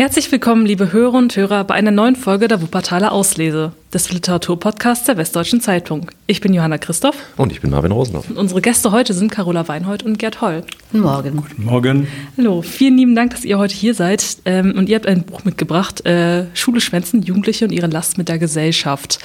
Herzlich 0.00 0.32
willkommen, 0.32 0.64
liebe 0.64 0.92
Hörer 0.92 1.18
und 1.18 1.36
Hörer, 1.36 1.62
bei 1.64 1.74
einer 1.74 1.90
neuen 1.90 2.16
Folge 2.16 2.48
der 2.48 2.62
Wuppertaler 2.62 3.12
Auslese, 3.12 3.72
des 3.92 4.10
Literaturpodcasts 4.10 5.04
der 5.04 5.18
Westdeutschen 5.18 5.60
Zeitung. 5.60 6.10
Ich 6.26 6.40
bin 6.40 6.54
Johanna 6.54 6.78
Christoph. 6.78 7.16
Und 7.36 7.52
ich 7.52 7.60
bin 7.60 7.70
Marvin 7.70 7.92
Rosenhoff. 7.92 8.30
Und 8.30 8.38
unsere 8.38 8.62
Gäste 8.62 8.92
heute 8.92 9.12
sind 9.12 9.30
Carola 9.30 9.68
Weinhold 9.68 10.02
und 10.02 10.18
Gerd 10.18 10.40
Holl. 10.40 10.64
Guten 10.90 11.02
Morgen. 11.04 11.36
Guten 11.36 11.64
Morgen. 11.66 12.08
Hallo, 12.38 12.62
vielen 12.62 12.96
lieben 12.96 13.14
Dank, 13.14 13.32
dass 13.32 13.44
ihr 13.44 13.58
heute 13.58 13.74
hier 13.74 13.92
seid. 13.92 14.38
Ähm, 14.46 14.72
und 14.74 14.88
ihr 14.88 14.96
habt 14.96 15.06
ein 15.06 15.24
Buch 15.24 15.44
mitgebracht, 15.44 16.06
äh, 16.06 16.46
Schule 16.54 16.80
schwänzen, 16.80 17.20
Jugendliche 17.20 17.66
und 17.66 17.70
ihre 17.70 17.88
Last 17.88 18.16
mit 18.16 18.30
der 18.30 18.38
Gesellschaft. 18.38 19.18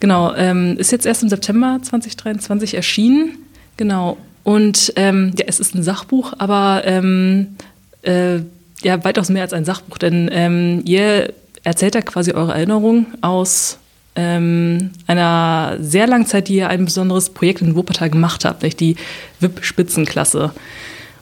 Genau, 0.00 0.34
ähm, 0.34 0.78
ist 0.78 0.90
jetzt 0.90 1.06
erst 1.06 1.22
im 1.22 1.28
September 1.28 1.78
2023 1.80 2.74
erschienen. 2.74 3.38
Genau. 3.76 4.16
Und 4.42 4.94
ähm, 4.96 5.30
ja, 5.38 5.44
es 5.46 5.60
ist 5.60 5.76
ein 5.76 5.84
Sachbuch, 5.84 6.32
aber 6.38 6.82
ähm, 6.86 7.54
äh, 8.02 8.40
ja 8.84 9.04
weitaus 9.04 9.28
mehr 9.28 9.42
als 9.42 9.52
ein 9.52 9.64
Sachbuch, 9.64 9.98
denn 9.98 10.28
ähm, 10.32 10.82
ihr 10.84 11.32
erzählt 11.64 11.94
da 11.94 12.00
quasi 12.00 12.32
eure 12.32 12.52
Erinnerungen 12.52 13.06
aus 13.20 13.78
ähm, 14.14 14.90
einer 15.06 15.76
sehr 15.80 16.06
langen 16.06 16.26
Zeit, 16.26 16.48
die 16.48 16.56
ihr 16.56 16.68
ein 16.68 16.84
besonderes 16.84 17.30
Projekt 17.30 17.62
in 17.62 17.74
Wuppertal 17.74 18.10
gemacht 18.10 18.44
habt, 18.44 18.62
nämlich 18.62 18.76
die 18.76 18.96
WIP-Spitzenklasse. 19.40 20.52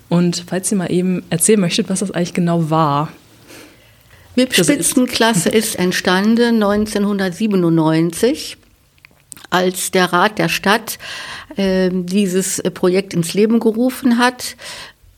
Und 0.09 0.45
falls 0.49 0.73
ihr 0.73 0.79
mal 0.79 0.91
eben 0.91 1.23
erzählen 1.31 1.61
möchtet, 1.61 1.89
was 1.89 2.01
das 2.01 2.11
eigentlich 2.11 2.35
genau 2.35 2.69
war. 2.71 3.13
WIP-Spitzenklasse 4.35 5.49
ist 5.53 5.79
entstanden 5.79 6.63
1997 6.63 8.57
als 9.51 9.91
der 9.91 10.13
Rat 10.13 10.39
der 10.39 10.49
Stadt 10.49 10.99
äh, 11.57 11.91
dieses 11.93 12.63
Projekt 12.75 13.15
ins 13.15 13.35
Leben 13.35 13.61
gerufen 13.61 14.19
hat. 14.19 14.57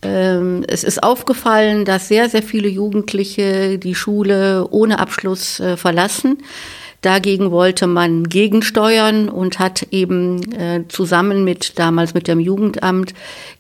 Ähm, 0.02 0.64
es 0.66 0.84
ist 0.84 1.02
aufgefallen, 1.02 1.84
dass 1.84 2.08
sehr, 2.08 2.28
sehr 2.28 2.42
viele 2.42 2.68
Jugendliche 2.68 3.78
die 3.78 3.94
Schule 3.94 4.66
ohne 4.70 4.98
Abschluss 4.98 5.60
äh, 5.60 5.76
verlassen. 5.76 6.38
Dagegen 7.02 7.50
wollte 7.50 7.88
man 7.88 8.24
gegensteuern 8.24 9.28
und 9.28 9.58
hat 9.58 9.88
eben 9.90 10.52
äh, 10.52 10.84
zusammen 10.88 11.42
mit 11.42 11.78
damals 11.78 12.14
mit 12.14 12.28
dem 12.28 12.38
Jugendamt 12.38 13.12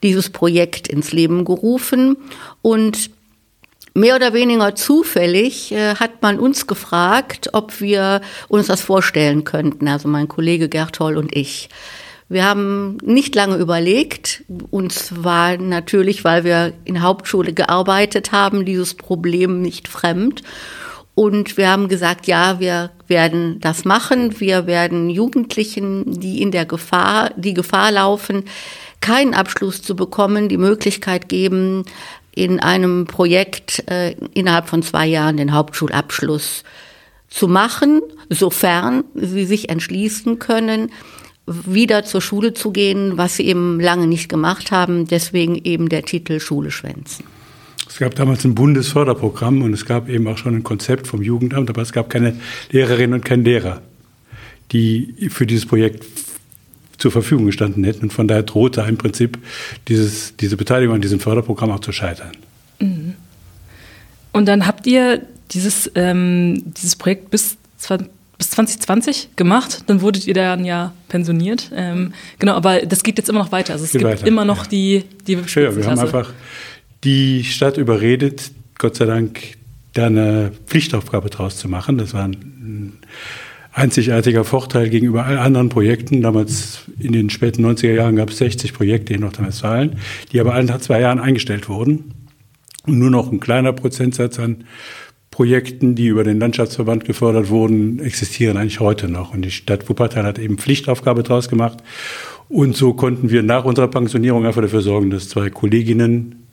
dieses 0.02 0.30
Projekt 0.30 0.86
ins 0.86 1.12
Leben 1.12 1.44
gerufen 1.44 2.16
und 2.62 3.10
Mehr 3.94 4.16
oder 4.16 4.32
weniger 4.32 4.74
zufällig 4.74 5.70
äh, 5.72 5.96
hat 5.96 6.22
man 6.22 6.38
uns 6.38 6.66
gefragt, 6.66 7.50
ob 7.52 7.82
wir 7.82 8.22
uns 8.48 8.68
das 8.68 8.80
vorstellen 8.80 9.44
könnten, 9.44 9.86
also 9.86 10.08
mein 10.08 10.28
Kollege 10.28 10.70
Gertol 10.70 11.18
und 11.18 11.36
ich. 11.36 11.68
Wir 12.32 12.46
haben 12.46 12.96
nicht 13.04 13.34
lange 13.34 13.56
überlegt. 13.56 14.42
Uns 14.70 15.12
war 15.22 15.58
natürlich, 15.58 16.24
weil 16.24 16.44
wir 16.44 16.72
in 16.84 17.02
Hauptschule 17.02 17.52
gearbeitet 17.52 18.32
haben, 18.32 18.64
dieses 18.64 18.94
Problem 18.94 19.60
nicht 19.60 19.86
fremd. 19.86 20.42
Und 21.14 21.58
wir 21.58 21.70
haben 21.70 21.88
gesagt, 21.88 22.26
ja, 22.26 22.58
wir 22.58 22.90
werden 23.06 23.60
das 23.60 23.84
machen. 23.84 24.40
Wir 24.40 24.66
werden 24.66 25.10
Jugendlichen, 25.10 26.20
die 26.20 26.40
in 26.40 26.52
der 26.52 26.64
Gefahr, 26.64 27.32
die 27.36 27.52
Gefahr 27.52 27.92
laufen, 27.92 28.44
keinen 29.02 29.34
Abschluss 29.34 29.82
zu 29.82 29.94
bekommen, 29.94 30.48
die 30.48 30.56
Möglichkeit 30.56 31.28
geben, 31.28 31.84
in 32.34 32.60
einem 32.60 33.06
Projekt 33.06 33.84
äh, 33.90 34.12
innerhalb 34.32 34.70
von 34.70 34.82
zwei 34.82 35.06
Jahren 35.06 35.36
den 35.36 35.52
Hauptschulabschluss 35.52 36.64
zu 37.28 37.46
machen, 37.46 38.00
sofern 38.30 39.04
sie 39.14 39.44
sich 39.44 39.68
entschließen 39.68 40.38
können, 40.38 40.90
wieder 41.46 42.04
zur 42.04 42.20
Schule 42.20 42.54
zu 42.54 42.70
gehen, 42.70 43.16
was 43.16 43.36
sie 43.36 43.46
eben 43.46 43.80
lange 43.80 44.06
nicht 44.06 44.28
gemacht 44.28 44.70
haben. 44.70 45.06
Deswegen 45.06 45.60
eben 45.64 45.88
der 45.88 46.02
Titel 46.02 46.40
Schule 46.40 46.70
schwänzen. 46.70 47.24
Es 47.88 47.98
gab 47.98 48.14
damals 48.14 48.44
ein 48.44 48.54
Bundesförderprogramm 48.54 49.62
und 49.62 49.74
es 49.74 49.84
gab 49.84 50.08
eben 50.08 50.26
auch 50.28 50.38
schon 50.38 50.54
ein 50.54 50.62
Konzept 50.62 51.06
vom 51.06 51.22
Jugendamt, 51.22 51.68
aber 51.68 51.82
es 51.82 51.92
gab 51.92 52.08
keine 52.08 52.36
Lehrerinnen 52.70 53.14
und 53.14 53.24
keinen 53.24 53.44
Lehrer, 53.44 53.82
die 54.70 55.28
für 55.30 55.46
dieses 55.46 55.66
Projekt 55.66 56.06
zur 56.96 57.10
Verfügung 57.10 57.46
gestanden 57.46 57.84
hätten. 57.84 58.04
Und 58.04 58.12
von 58.12 58.28
daher 58.28 58.44
drohte 58.44 58.82
im 58.88 58.96
Prinzip 58.96 59.38
dieses, 59.88 60.36
diese 60.36 60.56
Beteiligung 60.56 60.94
an 60.94 61.02
diesem 61.02 61.20
Förderprogramm 61.20 61.72
auch 61.72 61.80
zu 61.80 61.92
scheitern. 61.92 62.32
Mhm. 62.78 63.14
Und 64.32 64.46
dann 64.46 64.66
habt 64.66 64.86
ihr 64.86 65.26
dieses, 65.50 65.90
ähm, 65.94 66.62
dieses 66.74 66.96
Projekt 66.96 67.30
bis, 67.30 67.56
bis 68.42 68.50
2020 68.50 69.36
gemacht, 69.36 69.84
dann 69.86 70.00
wurdet 70.00 70.26
ihr 70.26 70.34
dann 70.34 70.64
ja 70.64 70.92
pensioniert. 71.08 71.70
Ähm, 71.74 72.12
genau, 72.40 72.54
aber 72.54 72.80
das 72.80 73.04
geht 73.04 73.16
jetzt 73.16 73.30
immer 73.30 73.38
noch 73.38 73.52
weiter. 73.52 73.72
Also 73.74 73.84
es 73.84 73.92
geht 73.92 74.00
gibt 74.00 74.12
weiter, 74.12 74.26
immer 74.26 74.44
noch 74.44 74.64
ja. 74.64 74.70
die, 74.70 75.04
die 75.28 75.34
Ja, 75.34 75.76
wir 75.76 75.86
haben 75.86 75.98
einfach 76.00 76.32
die 77.04 77.44
Stadt 77.44 77.76
überredet, 77.76 78.50
Gott 78.78 78.96
sei 78.96 79.04
Dank, 79.04 79.38
da 79.92 80.06
eine 80.06 80.50
Pflichtaufgabe 80.66 81.30
draus 81.30 81.56
zu 81.56 81.68
machen. 81.68 81.98
Das 81.98 82.14
war 82.14 82.24
ein 82.24 82.98
einzigartiger 83.72 84.42
Vorteil 84.42 84.90
gegenüber 84.90 85.24
allen 85.24 85.38
anderen 85.38 85.68
Projekten. 85.68 86.20
Damals 86.20 86.80
in 86.98 87.12
den 87.12 87.30
späten 87.30 87.64
90er 87.64 87.92
Jahren 87.92 88.16
gab 88.16 88.30
es 88.30 88.38
60 88.38 88.72
Projekte 88.72 89.14
in 89.14 89.20
Nordrhein-Westfalen, 89.20 90.00
die 90.32 90.40
aber 90.40 90.54
alle 90.54 90.64
nach 90.64 90.80
zwei 90.80 91.00
Jahren 91.00 91.20
eingestellt 91.20 91.68
wurden. 91.68 92.12
Und 92.88 92.98
nur 92.98 93.10
noch 93.10 93.30
ein 93.30 93.38
kleiner 93.38 93.72
Prozentsatz 93.72 94.40
an 94.40 94.64
Projekten, 95.32 95.94
die 95.94 96.08
über 96.08 96.24
den 96.24 96.38
Landschaftsverband 96.38 97.06
gefördert 97.06 97.48
wurden, 97.48 97.98
existieren 98.00 98.58
eigentlich 98.58 98.80
heute 98.80 99.08
noch. 99.08 99.32
Und 99.32 99.42
die 99.42 99.50
Stadt 99.50 99.88
Wuppertal 99.88 100.24
hat 100.24 100.38
eben 100.38 100.58
Pflichtaufgabe 100.58 101.22
draus 101.24 101.48
gemacht. 101.48 101.78
Und 102.50 102.76
so 102.76 102.92
konnten 102.92 103.30
wir 103.30 103.42
nach 103.42 103.64
unserer 103.64 103.88
Pensionierung 103.88 104.44
einfach 104.46 104.60
dafür 104.60 104.82
sorgen, 104.82 105.10
dass 105.10 105.30
zwei 105.30 105.48
Kolleginnen 105.48 106.46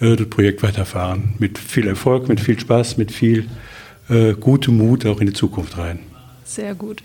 äh, 0.00 0.14
das 0.14 0.28
Projekt 0.28 0.62
weiterfahren. 0.62 1.34
Mit 1.40 1.58
viel 1.58 1.88
Erfolg, 1.88 2.28
mit 2.28 2.40
viel 2.40 2.58
Spaß, 2.58 2.96
mit 2.96 3.10
viel 3.10 3.48
äh, 4.08 4.34
gutem 4.34 4.78
Mut 4.78 5.04
auch 5.04 5.20
in 5.20 5.26
die 5.26 5.32
Zukunft 5.32 5.76
rein. 5.76 5.98
Sehr 6.44 6.76
gut. 6.76 7.02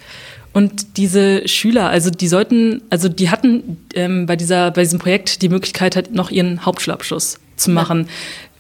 Und 0.54 0.98
diese 0.98 1.48
Schüler, 1.48 1.90
also 1.90 2.12
die 2.12 2.28
sollten, 2.28 2.84
also 2.92 3.10
die 3.10 3.32
hatten 3.32 3.78
ähm, 3.96 4.28
bei 4.28 4.36
dieser, 4.36 4.70
bei 4.70 4.84
diesem 4.84 5.00
Projekt 5.00 5.42
die 5.42 5.50
Möglichkeit, 5.50 5.96
halt 5.96 6.14
noch 6.14 6.30
ihren 6.30 6.64
Hauptschulabschluss 6.64 7.40
zu 7.56 7.72
machen. 7.72 8.02
Ja. 8.02 8.08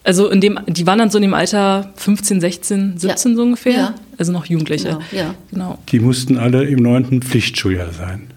Also 0.08 0.30
in 0.30 0.40
dem, 0.40 0.58
die 0.68 0.88
waren 0.88 1.00
dann 1.00 1.10
so 1.10 1.18
in 1.18 1.24
dem 1.24 1.34
Alter 1.34 1.92
15, 1.98 2.40
16, 2.40 2.98
17 2.98 3.32
ja. 3.32 3.36
so 3.36 3.44
ungefähr. 3.44 3.74
Ja. 3.74 3.96
Also 4.18 4.32
noch 4.32 4.46
Jugendliche. 4.46 4.88
Genau. 4.88 5.02
Ja. 5.12 5.36
genau. 5.52 5.80
Die 5.90 6.00
mussten 6.00 6.38
alle 6.38 6.64
im 6.64 6.80
neunten 6.80 7.22
Pflichtschuljahr 7.22 7.92
sein. 7.92 8.28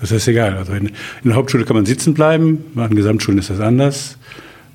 Das 0.00 0.12
ist 0.12 0.26
egal. 0.28 0.56
Also 0.56 0.72
in, 0.72 0.86
in, 0.86 0.92
der 1.24 1.34
Hauptschule 1.34 1.66
kann 1.66 1.76
man 1.76 1.84
sitzen 1.84 2.14
bleiben, 2.14 2.64
an 2.74 2.96
Gesamtschulen 2.96 3.38
ist 3.38 3.50
das 3.50 3.60
anders. 3.60 4.16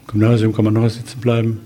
Im 0.02 0.20
Gymnasium 0.20 0.54
kann 0.54 0.66
man 0.66 0.76
noch 0.76 0.88
sitzen 0.88 1.20
bleiben. 1.20 1.62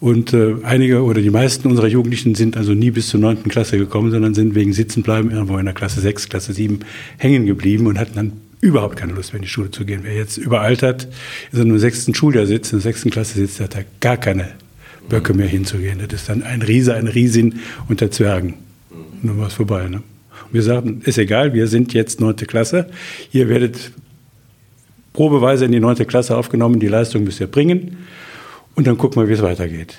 Und 0.00 0.32
äh, 0.32 0.54
einige 0.62 1.02
oder 1.02 1.20
die 1.20 1.28
meisten 1.28 1.68
unserer 1.68 1.88
Jugendlichen 1.88 2.34
sind 2.34 2.56
also 2.56 2.72
nie 2.72 2.90
bis 2.90 3.08
zur 3.08 3.20
neunten 3.20 3.50
Klasse 3.50 3.76
gekommen, 3.76 4.12
sondern 4.12 4.32
sind 4.32 4.54
wegen 4.54 4.72
Sitzenbleiben 4.72 5.30
irgendwo 5.30 5.58
in 5.58 5.66
der 5.66 5.74
Klasse 5.74 6.00
6, 6.00 6.30
Klasse 6.30 6.54
7 6.54 6.80
hängen 7.18 7.44
geblieben 7.44 7.86
und 7.86 7.98
hatten 7.98 8.14
dann 8.14 8.32
überhaupt 8.60 8.96
keine 8.96 9.12
Lust 9.12 9.32
mehr 9.32 9.38
in 9.38 9.42
die 9.42 9.48
Schule 9.48 9.70
zu 9.70 9.84
gehen. 9.84 10.00
Wer 10.02 10.14
jetzt 10.14 10.36
überaltert, 10.36 11.08
in 11.52 11.60
im 11.60 11.78
sechsten 11.78 12.14
Schuljahr 12.14 12.46
sitzt, 12.46 12.72
in 12.72 12.78
der 12.78 12.82
sechsten 12.82 13.10
Klasse 13.10 13.34
sitzt, 13.34 13.60
hat 13.60 13.74
er 13.74 13.84
gar 14.00 14.16
keine 14.16 14.48
Böcke 15.08 15.34
mehr 15.34 15.48
hinzugehen. 15.48 15.98
Das 15.98 16.20
ist 16.20 16.28
dann 16.28 16.42
ein 16.42 16.62
Riese, 16.62 16.94
eine 16.94 17.14
Riesin 17.14 17.60
unter 17.88 18.10
Zwergen. 18.10 18.54
Und 18.90 19.28
dann 19.28 19.38
war 19.38 19.48
es 19.48 19.54
vorbei. 19.54 19.88
Ne? 19.88 20.02
Wir 20.52 20.62
sagten, 20.62 21.02
ist 21.04 21.18
egal, 21.18 21.54
wir 21.54 21.68
sind 21.68 21.92
jetzt 21.92 22.20
neunte 22.20 22.46
Klasse. 22.46 22.88
Ihr 23.32 23.48
werdet 23.48 23.92
probeweise 25.12 25.64
in 25.64 25.72
die 25.72 25.80
neunte 25.80 26.04
Klasse 26.04 26.36
aufgenommen, 26.36 26.80
die 26.80 26.88
Leistung 26.88 27.24
müsst 27.24 27.40
ihr 27.40 27.46
bringen. 27.46 27.98
Und 28.74 28.86
dann 28.86 28.98
gucken 28.98 29.22
wir, 29.22 29.28
wie 29.28 29.32
es 29.32 29.42
weitergeht. 29.42 29.98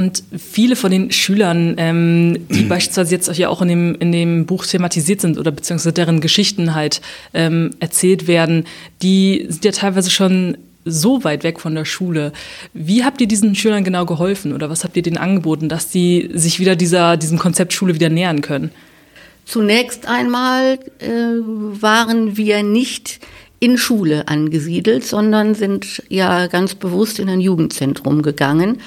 Und 0.00 0.22
viele 0.38 0.76
von 0.76 0.90
den 0.90 1.12
Schülern, 1.12 1.74
ähm, 1.76 2.38
die 2.48 2.62
beispielsweise 2.68 3.14
jetzt 3.14 3.30
hier 3.34 3.50
auch 3.50 3.60
in 3.60 3.68
dem, 3.68 3.94
in 3.96 4.12
dem 4.12 4.46
Buch 4.46 4.64
thematisiert 4.64 5.20
sind 5.20 5.36
oder 5.36 5.50
beziehungsweise 5.50 5.92
deren 5.92 6.22
Geschichten 6.22 6.74
halt 6.74 7.02
ähm, 7.34 7.72
erzählt 7.80 8.26
werden, 8.26 8.64
die 9.02 9.44
sind 9.50 9.66
ja 9.66 9.72
teilweise 9.72 10.10
schon 10.10 10.56
so 10.86 11.22
weit 11.22 11.44
weg 11.44 11.60
von 11.60 11.74
der 11.74 11.84
Schule. 11.84 12.32
Wie 12.72 13.04
habt 13.04 13.20
ihr 13.20 13.28
diesen 13.28 13.54
Schülern 13.54 13.84
genau 13.84 14.06
geholfen 14.06 14.54
oder 14.54 14.70
was 14.70 14.84
habt 14.84 14.96
ihr 14.96 15.02
denen 15.02 15.18
angeboten, 15.18 15.68
dass 15.68 15.90
die 15.90 16.30
sich 16.32 16.58
wieder 16.58 16.76
dieser, 16.76 17.18
diesem 17.18 17.38
Konzept 17.38 17.74
Schule 17.74 17.94
wieder 17.94 18.08
nähern 18.08 18.40
können? 18.40 18.70
Zunächst 19.44 20.08
einmal 20.08 20.78
äh, 21.00 21.10
waren 21.10 22.38
wir 22.38 22.62
nicht 22.62 23.20
in 23.58 23.76
Schule 23.76 24.28
angesiedelt, 24.28 25.04
sondern 25.04 25.54
sind 25.54 26.02
ja 26.08 26.46
ganz 26.46 26.74
bewusst 26.74 27.18
in 27.18 27.28
ein 27.28 27.42
Jugendzentrum 27.42 28.22
gegangen. 28.22 28.78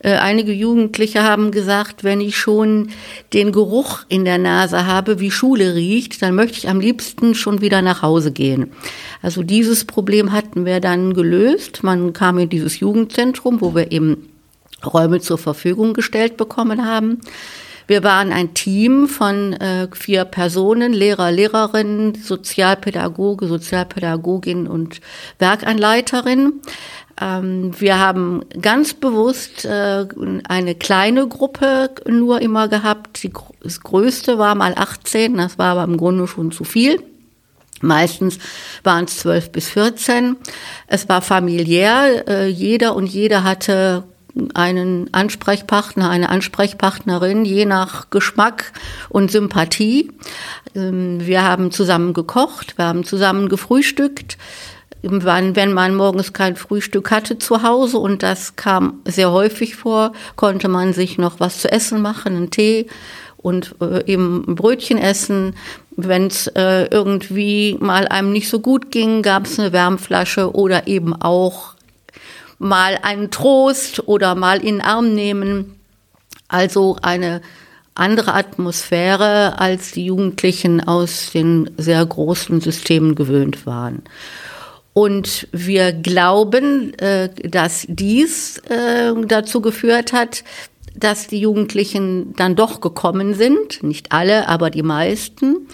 Äh, 0.00 0.12
einige 0.12 0.52
Jugendliche 0.52 1.22
haben 1.22 1.50
gesagt, 1.50 2.04
wenn 2.04 2.20
ich 2.20 2.36
schon 2.36 2.90
den 3.32 3.52
Geruch 3.52 4.04
in 4.08 4.24
der 4.24 4.38
Nase 4.38 4.86
habe, 4.86 5.20
wie 5.20 5.30
Schule 5.30 5.74
riecht, 5.74 6.22
dann 6.22 6.34
möchte 6.34 6.58
ich 6.58 6.68
am 6.68 6.80
liebsten 6.80 7.34
schon 7.34 7.60
wieder 7.60 7.82
nach 7.82 8.02
Hause 8.02 8.32
gehen. 8.32 8.72
Also 9.22 9.42
dieses 9.42 9.84
Problem 9.84 10.32
hatten 10.32 10.64
wir 10.64 10.80
dann 10.80 11.14
gelöst. 11.14 11.82
Man 11.82 12.12
kam 12.12 12.38
in 12.38 12.48
dieses 12.48 12.80
Jugendzentrum, 12.80 13.60
wo 13.60 13.74
wir 13.74 13.90
eben 13.90 14.28
Räume 14.84 15.20
zur 15.20 15.38
Verfügung 15.38 15.94
gestellt 15.94 16.36
bekommen 16.36 16.86
haben. 16.86 17.20
Wir 17.88 18.04
waren 18.04 18.32
ein 18.32 18.52
Team 18.52 19.08
von 19.08 19.54
äh, 19.54 19.88
vier 19.94 20.26
Personen, 20.26 20.92
Lehrer, 20.92 21.32
Lehrerinnen, 21.32 22.14
Sozialpädagoge, 22.16 23.48
Sozialpädagogin 23.48 24.66
und 24.66 25.00
Werkanleiterin. 25.38 26.60
Ähm, 27.20 27.72
wir 27.78 27.98
haben 27.98 28.42
ganz 28.60 28.94
bewusst 28.94 29.64
äh, 29.64 30.06
eine 30.48 30.74
kleine 30.74 31.26
Gruppe 31.28 31.90
nur 32.06 32.40
immer 32.40 32.68
gehabt. 32.68 33.26
Das 33.62 33.80
größte 33.80 34.38
war 34.38 34.54
mal 34.54 34.74
18, 34.76 35.36
das 35.36 35.58
war 35.58 35.72
aber 35.72 35.84
im 35.84 35.96
Grunde 35.96 36.26
schon 36.26 36.52
zu 36.52 36.64
viel. 36.64 37.02
Meistens 37.80 38.38
waren 38.82 39.04
es 39.04 39.18
12 39.18 39.52
bis 39.52 39.68
14. 39.68 40.36
Es 40.86 41.08
war 41.08 41.22
familiär. 41.22 42.26
Äh, 42.28 42.48
jeder 42.48 42.94
und 42.96 43.06
jede 43.06 43.44
hatte 43.44 44.04
einen 44.54 45.12
Ansprechpartner, 45.12 46.10
eine 46.10 46.28
Ansprechpartnerin, 46.28 47.44
je 47.44 47.64
nach 47.64 48.10
Geschmack 48.10 48.72
und 49.08 49.30
Sympathie. 49.30 50.12
Ähm, 50.74 51.26
wir 51.26 51.42
haben 51.42 51.70
zusammen 51.70 52.14
gekocht, 52.14 52.78
wir 52.78 52.86
haben 52.86 53.04
zusammen 53.04 53.48
gefrühstückt 53.48 54.36
wenn 55.02 55.72
man 55.72 55.94
morgens 55.94 56.32
kein 56.32 56.56
Frühstück 56.56 57.10
hatte 57.10 57.38
zu 57.38 57.62
Hause 57.62 57.98
und 57.98 58.22
das 58.22 58.56
kam 58.56 59.00
sehr 59.04 59.30
häufig 59.30 59.76
vor, 59.76 60.12
konnte 60.36 60.68
man 60.68 60.92
sich 60.92 61.18
noch 61.18 61.40
was 61.40 61.60
zu 61.60 61.70
essen 61.70 62.02
machen, 62.02 62.36
einen 62.36 62.50
Tee 62.50 62.86
und 63.36 63.76
äh, 63.80 64.04
eben 64.10 64.44
ein 64.46 64.54
Brötchen 64.56 64.98
essen. 64.98 65.54
Wenn 65.96 66.26
es 66.26 66.48
äh, 66.48 66.86
irgendwie 66.90 67.76
mal 67.80 68.08
einem 68.08 68.32
nicht 68.32 68.48
so 68.48 68.60
gut 68.60 68.90
ging, 68.90 69.22
gab 69.22 69.46
es 69.46 69.58
eine 69.58 69.72
Wärmflasche 69.72 70.54
oder 70.54 70.86
eben 70.86 71.14
auch 71.14 71.74
mal 72.58 72.98
einen 73.02 73.30
Trost 73.30 74.06
oder 74.08 74.34
mal 74.34 74.58
in 74.58 74.76
den 74.76 74.80
Arm 74.80 75.14
nehmen. 75.14 75.80
Also 76.48 76.96
eine 77.02 77.40
andere 77.94 78.34
Atmosphäre, 78.34 79.58
als 79.58 79.92
die 79.92 80.06
Jugendlichen 80.06 80.80
aus 80.86 81.30
den 81.32 81.70
sehr 81.76 82.04
großen 82.04 82.60
Systemen 82.60 83.14
gewöhnt 83.14 83.66
waren. 83.66 84.02
Und 84.98 85.46
wir 85.52 85.92
glauben, 85.92 86.92
äh, 86.94 87.28
dass 87.48 87.86
dies 87.88 88.58
äh, 88.68 89.12
dazu 89.28 89.60
geführt 89.60 90.12
hat, 90.12 90.42
dass 90.96 91.28
die 91.28 91.38
Jugendlichen 91.38 92.34
dann 92.34 92.56
doch 92.56 92.80
gekommen 92.80 93.34
sind, 93.34 93.84
nicht 93.84 94.10
alle, 94.10 94.48
aber 94.48 94.70
die 94.70 94.82
meisten. 94.82 95.68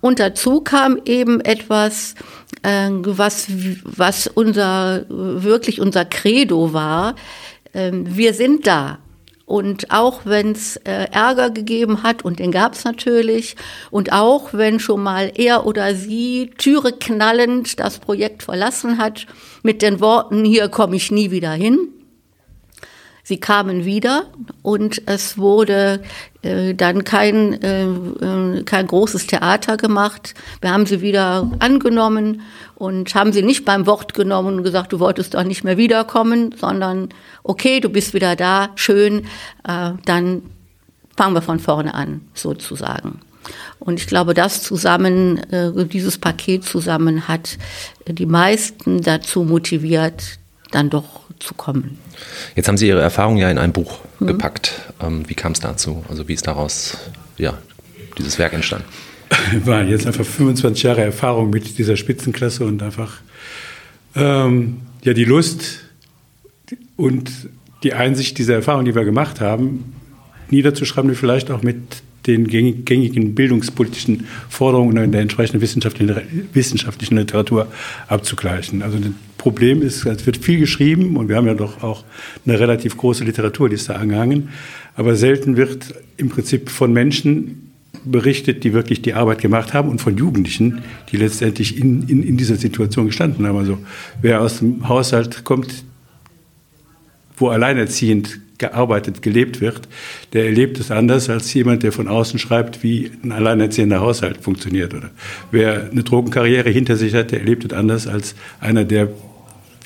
Und 0.00 0.18
dazu 0.18 0.62
kam 0.62 0.98
eben 1.04 1.40
etwas, 1.42 2.16
äh, 2.64 2.88
was, 2.90 3.46
was 3.84 4.26
unser, 4.26 5.06
wirklich 5.08 5.80
unser 5.80 6.04
Credo 6.04 6.72
war. 6.72 7.14
Wir 7.72 8.34
sind 8.34 8.66
da. 8.66 8.98
Und 9.46 9.92
auch 9.92 10.22
wenn 10.24 10.52
es 10.52 10.76
äh, 10.78 11.06
Ärger 11.12 11.50
gegeben 11.50 12.02
hat, 12.02 12.24
und 12.24 12.40
den 12.40 12.50
gab 12.50 12.74
es 12.74 12.84
natürlich, 12.84 13.54
und 13.92 14.12
auch 14.12 14.52
wenn 14.52 14.80
schon 14.80 15.02
mal 15.02 15.32
er 15.36 15.66
oder 15.66 15.94
sie 15.94 16.50
Türe 16.58 16.92
knallend 16.92 17.78
das 17.78 18.00
Projekt 18.00 18.42
verlassen 18.42 18.98
hat, 18.98 19.26
mit 19.62 19.82
den 19.82 20.00
Worten, 20.00 20.44
hier 20.44 20.68
komme 20.68 20.96
ich 20.96 21.12
nie 21.12 21.30
wieder 21.30 21.52
hin, 21.52 21.78
Sie 23.28 23.38
kamen 23.40 23.84
wieder 23.84 24.26
und 24.62 25.02
es 25.06 25.36
wurde 25.36 26.00
äh, 26.42 26.74
dann 26.74 27.02
kein, 27.02 27.60
äh, 27.60 27.86
äh, 27.86 28.62
kein 28.62 28.86
großes 28.86 29.26
Theater 29.26 29.76
gemacht. 29.76 30.34
Wir 30.60 30.70
haben 30.70 30.86
sie 30.86 31.00
wieder 31.00 31.50
angenommen 31.58 32.42
und 32.76 33.16
haben 33.16 33.32
sie 33.32 33.42
nicht 33.42 33.64
beim 33.64 33.84
Wort 33.88 34.14
genommen 34.14 34.58
und 34.58 34.62
gesagt, 34.62 34.92
du 34.92 35.00
wolltest 35.00 35.34
doch 35.34 35.42
nicht 35.42 35.64
mehr 35.64 35.76
wiederkommen, 35.76 36.54
sondern 36.56 37.08
okay, 37.42 37.80
du 37.80 37.88
bist 37.88 38.14
wieder 38.14 38.36
da, 38.36 38.68
schön, 38.76 39.24
äh, 39.66 39.90
dann 40.04 40.42
fangen 41.16 41.34
wir 41.34 41.42
von 41.42 41.58
vorne 41.58 41.94
an, 41.94 42.20
sozusagen. 42.32 43.22
Und 43.80 43.98
ich 43.98 44.06
glaube, 44.06 44.34
das 44.34 44.62
zusammen, 44.62 45.38
äh, 45.50 45.84
dieses 45.86 46.18
Paket 46.18 46.62
zusammen 46.62 47.26
hat 47.26 47.58
die 48.06 48.26
meisten 48.26 49.02
dazu 49.02 49.42
motiviert, 49.42 50.38
dann 50.70 50.90
doch 50.90 51.25
zu 51.38 51.54
kommen. 51.54 51.98
Jetzt 52.54 52.68
haben 52.68 52.76
Sie 52.76 52.88
Ihre 52.88 53.00
Erfahrung 53.00 53.36
ja 53.36 53.50
in 53.50 53.58
ein 53.58 53.72
Buch 53.72 54.00
mhm. 54.20 54.26
gepackt. 54.26 54.72
Ähm, 55.00 55.28
wie 55.28 55.34
kam 55.34 55.52
es 55.52 55.60
dazu? 55.60 56.04
Also 56.08 56.28
wie 56.28 56.34
ist 56.34 56.46
daraus 56.46 56.98
ja, 57.36 57.58
dieses 58.18 58.38
Werk 58.38 58.52
entstanden? 58.52 58.86
War 59.64 59.82
jetzt 59.82 60.06
einfach 60.06 60.24
25 60.24 60.82
Jahre 60.82 61.02
Erfahrung 61.02 61.50
mit 61.50 61.78
dieser 61.78 61.96
Spitzenklasse 61.96 62.64
und 62.64 62.82
einfach 62.82 63.18
ähm, 64.14 64.80
ja 65.02 65.12
die 65.12 65.24
Lust 65.24 65.80
und 66.96 67.30
die 67.82 67.92
Einsicht 67.92 68.38
dieser 68.38 68.54
Erfahrung, 68.54 68.84
die 68.84 68.94
wir 68.94 69.04
gemacht 69.04 69.40
haben, 69.40 69.94
niederzuschreiben, 70.50 71.10
die 71.10 71.16
vielleicht 71.16 71.50
auch 71.50 71.62
mit 71.62 72.02
den 72.26 72.48
gängigen 72.48 73.34
bildungspolitischen 73.34 74.26
Forderungen 74.48 74.96
in 74.96 75.12
der 75.12 75.20
entsprechenden 75.20 75.60
wissenschaftlichen 75.60 77.16
Literatur 77.16 77.68
abzugleichen. 78.08 78.82
Also 78.82 78.98
das 78.98 79.10
Problem 79.38 79.82
ist, 79.82 80.04
es 80.06 80.26
wird 80.26 80.38
viel 80.38 80.58
geschrieben 80.58 81.16
und 81.16 81.28
wir 81.28 81.36
haben 81.36 81.46
ja 81.46 81.54
doch 81.54 81.82
auch 81.82 82.04
eine 82.44 82.58
relativ 82.58 82.96
große 82.96 83.24
Literaturliste 83.24 83.94
angehangen, 83.94 84.48
aber 84.96 85.14
selten 85.14 85.56
wird 85.56 85.94
im 86.16 86.28
Prinzip 86.28 86.70
von 86.70 86.92
Menschen 86.92 87.72
berichtet, 88.04 88.64
die 88.64 88.72
wirklich 88.72 89.02
die 89.02 89.14
Arbeit 89.14 89.40
gemacht 89.40 89.74
haben 89.74 89.88
und 89.88 90.00
von 90.00 90.16
Jugendlichen, 90.16 90.82
die 91.10 91.16
letztendlich 91.16 91.78
in, 91.78 92.08
in, 92.08 92.22
in 92.22 92.36
dieser 92.36 92.56
Situation 92.56 93.06
gestanden 93.06 93.46
haben. 93.46 93.58
Also 93.58 93.78
wer 94.22 94.40
aus 94.42 94.58
dem 94.58 94.88
Haushalt 94.88 95.44
kommt, 95.44 95.84
wo 97.36 97.48
alleinerziehend 97.48 98.40
gearbeitet, 98.58 99.22
gelebt 99.22 99.60
wird, 99.60 99.82
der 100.32 100.46
erlebt 100.46 100.78
es 100.78 100.90
anders 100.90 101.28
als 101.28 101.52
jemand, 101.54 101.82
der 101.82 101.92
von 101.92 102.08
außen 102.08 102.38
schreibt, 102.38 102.82
wie 102.82 103.10
ein 103.22 103.32
alleinerziehender 103.32 104.00
Haushalt 104.00 104.38
funktioniert. 104.38 104.94
Oder 104.94 105.10
wer 105.50 105.90
eine 105.90 106.02
Drogenkarriere 106.02 106.70
hinter 106.70 106.96
sich 106.96 107.14
hat, 107.14 107.32
der 107.32 107.40
erlebt 107.40 107.64
es 107.64 107.72
anders 107.72 108.06
als 108.06 108.34
einer, 108.60 108.84
der 108.84 109.08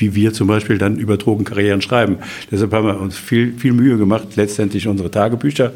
wie 0.00 0.14
wir 0.14 0.32
zum 0.32 0.48
Beispiel 0.48 0.78
dann 0.78 0.96
über 0.96 1.16
Drogenkarrieren 1.16 1.82
schreiben. 1.82 2.18
Deshalb 2.50 2.72
haben 2.72 2.86
wir 2.86 3.00
uns 3.00 3.16
viel, 3.16 3.54
viel 3.56 3.72
Mühe 3.72 3.96
gemacht, 3.98 4.28
letztendlich 4.36 4.88
unsere 4.88 5.10
Tagebücher 5.10 5.72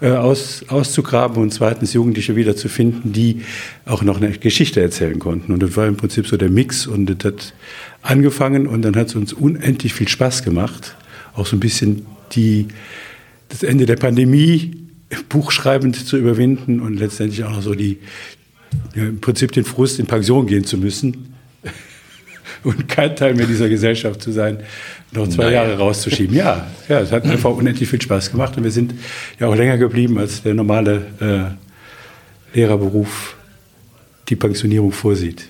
äh, 0.00 0.10
aus, 0.10 0.64
auszugraben 0.68 1.42
und 1.42 1.52
zweitens 1.52 1.92
Jugendliche 1.92 2.36
wiederzufinden, 2.36 3.12
die 3.12 3.42
auch 3.84 4.02
noch 4.02 4.16
eine 4.16 4.30
Geschichte 4.30 4.80
erzählen 4.80 5.18
konnten. 5.18 5.52
Und 5.52 5.62
das 5.62 5.76
war 5.76 5.86
im 5.86 5.96
Prinzip 5.96 6.26
so 6.26 6.36
der 6.36 6.50
Mix 6.50 6.86
und 6.86 7.06
das 7.06 7.32
hat 7.32 7.54
angefangen 8.02 8.66
und 8.66 8.82
dann 8.82 8.96
hat 8.96 9.08
es 9.08 9.14
uns 9.14 9.32
unendlich 9.32 9.92
viel 9.92 10.08
Spaß 10.08 10.42
gemacht, 10.42 10.96
auch 11.34 11.46
so 11.46 11.56
ein 11.56 11.60
bisschen 11.60 12.06
die, 12.36 12.68
das 13.48 13.62
Ende 13.62 13.86
der 13.86 13.96
Pandemie 13.96 14.86
buchschreibend 15.28 15.96
zu 15.96 16.16
überwinden 16.16 16.80
und 16.80 16.98
letztendlich 16.98 17.44
auch 17.44 17.50
noch 17.50 17.62
so 17.62 17.74
die, 17.74 17.98
ja, 18.94 19.04
im 19.04 19.20
Prinzip 19.20 19.52
den 19.52 19.64
Frust, 19.64 19.98
in 19.98 20.06
Pension 20.06 20.46
gehen 20.46 20.64
zu 20.64 20.78
müssen 20.78 21.34
und 22.64 22.88
kein 22.88 23.16
Teil 23.16 23.34
mehr 23.34 23.46
dieser 23.46 23.68
Gesellschaft 23.68 24.22
zu 24.22 24.32
sein, 24.32 24.58
noch 25.12 25.28
zwei 25.28 25.44
naja. 25.44 25.64
Jahre 25.64 25.78
rauszuschieben. 25.78 26.34
Ja, 26.34 26.66
ja, 26.88 27.00
es 27.00 27.12
hat 27.12 27.24
einfach 27.24 27.50
unendlich 27.50 27.88
viel 27.88 28.02
Spaß 28.02 28.30
gemacht 28.30 28.56
und 28.56 28.64
wir 28.64 28.70
sind 28.70 28.94
ja 29.38 29.46
auch 29.46 29.54
länger 29.54 29.78
geblieben, 29.78 30.18
als 30.18 30.42
der 30.42 30.54
normale 30.54 31.56
äh, 32.54 32.56
Lehrerberuf 32.58 33.36
die 34.28 34.36
Pensionierung 34.36 34.92
vorsieht. 34.92 35.46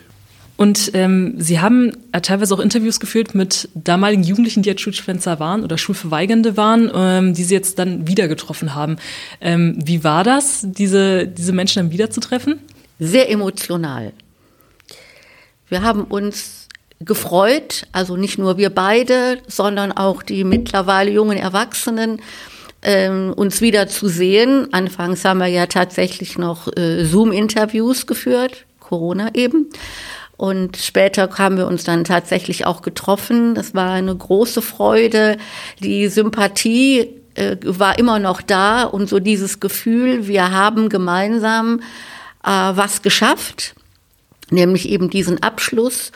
Und 0.57 0.93
ähm, 0.95 1.35
Sie 1.37 1.61
haben 1.61 1.93
äh, 2.13 2.21
teilweise 2.21 2.55
auch 2.55 2.61
Interviews 2.61 2.99
geführt 2.99 3.35
mit 3.35 3.69
damaligen 3.75 4.23
Jugendlichen, 4.23 4.63
die 4.63 4.71
jetzt 4.71 4.81
Schulschwänzer 4.81 5.39
waren 5.39 5.63
oder 5.63 5.77
Schulverweigernde 5.77 6.57
waren, 6.57 6.91
ähm, 6.95 7.35
die 7.35 7.45
Sie 7.45 7.55
jetzt 7.55 7.79
dann 7.79 8.09
wieder 8.09 8.27
getroffen 8.27 8.75
haben. 8.75 8.97
Ähm, 9.41 9.79
wie 9.85 10.03
war 10.03 10.25
das, 10.25 10.63
diese, 10.65 11.27
diese 11.27 11.53
Menschen 11.53 11.83
dann 11.83 11.93
wiederzutreffen? 11.93 12.61
Sehr 12.99 13.31
emotional. 13.31 14.13
Wir 15.69 15.83
haben 15.83 16.05
uns 16.05 16.69
gefreut, 17.01 17.87
also 17.93 18.17
nicht 18.17 18.39
nur 18.39 18.57
wir 18.57 18.71
beide, 18.71 19.39
sondern 19.47 19.93
auch 19.93 20.23
die 20.23 20.45
mittlerweile 20.45 21.11
jungen 21.11 21.37
Erwachsenen, 21.37 22.23
ähm, 22.83 23.35
uns 23.37 23.61
wieder 23.61 23.89
zu 23.89 24.09
sehen. 24.09 24.69
Anfangs 24.73 25.25
haben 25.25 25.39
wir 25.39 25.49
ja 25.49 25.67
tatsächlich 25.67 26.39
noch 26.39 26.69
äh, 26.77 27.05
Zoom-Interviews 27.05 28.07
geführt, 28.07 28.65
Corona 28.81 29.35
eben. 29.35 29.67
Und 30.37 30.77
später 30.77 31.29
haben 31.39 31.57
wir 31.57 31.67
uns 31.67 31.85
dann 31.85 32.05
tatsächlich 32.05 32.67
auch 32.67 32.83
getroffen. 32.83 33.55
Das 33.55 33.75
war 33.75 33.93
eine 33.93 34.15
große 34.15 34.61
Freude. 34.61 35.39
Die 35.81 36.09
Sympathie 36.09 37.09
äh, 37.35 37.57
war 37.63 37.99
immer 37.99 38.19
noch 38.19 38.43
da 38.43 38.83
und 38.83 39.09
so 39.09 39.19
dieses 39.19 39.61
Gefühl, 39.61 40.27
wir 40.27 40.51
haben 40.51 40.89
gemeinsam 40.89 41.81
äh, 42.45 42.49
was 42.49 43.03
geschafft, 43.03 43.75
nämlich 44.51 44.89
eben 44.89 45.09
diesen 45.09 45.43
Abschluss. 45.43 46.13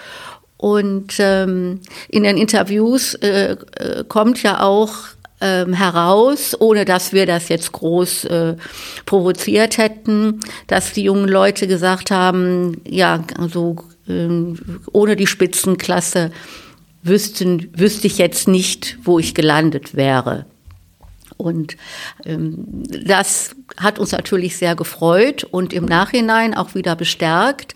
Und 0.59 1.15
ähm, 1.19 1.81
in 2.09 2.23
den 2.25 2.37
Interviews 2.37 3.15
äh, 3.15 3.57
äh 3.77 4.05
kommt 4.07 4.43
ja 4.43 4.62
auch 4.62 4.93
ähm, 5.41 5.73
heraus, 5.73 6.55
ohne 6.59 6.85
dass 6.85 7.12
wir 7.12 7.25
das 7.25 7.49
jetzt 7.49 7.73
groß 7.73 8.25
äh, 8.27 8.57
provoziert 9.07 9.79
hätten, 9.79 10.41
dass 10.67 10.93
die 10.93 11.05
jungen 11.05 11.29
Leute 11.29 11.67
gesagt 11.67 12.11
haben, 12.11 12.83
ja, 12.87 13.25
ähm, 13.39 13.79
ohne 14.93 15.17
die 15.17 15.26
Spitzenklasse 15.26 16.33
wüssten, 17.02 17.71
wüsste 17.76 18.07
ich 18.07 18.19
jetzt 18.19 18.49
nicht, 18.49 18.99
wo 19.02 19.19
ich 19.19 19.35
gelandet 19.35 19.95
wäre. 19.95 20.47
Und 21.37 21.76
ähm, 22.26 22.85
das 23.05 23.57
hat 23.79 23.99
uns 23.99 24.12
natürlich 24.12 24.57
sehr 24.57 24.76
gefreut 24.76 25.45
und 25.45 25.73
im 25.73 25.87
Nachhinein 25.87 26.55
auch 26.55 26.75
wieder 26.75 26.97
bestärkt, 26.97 27.75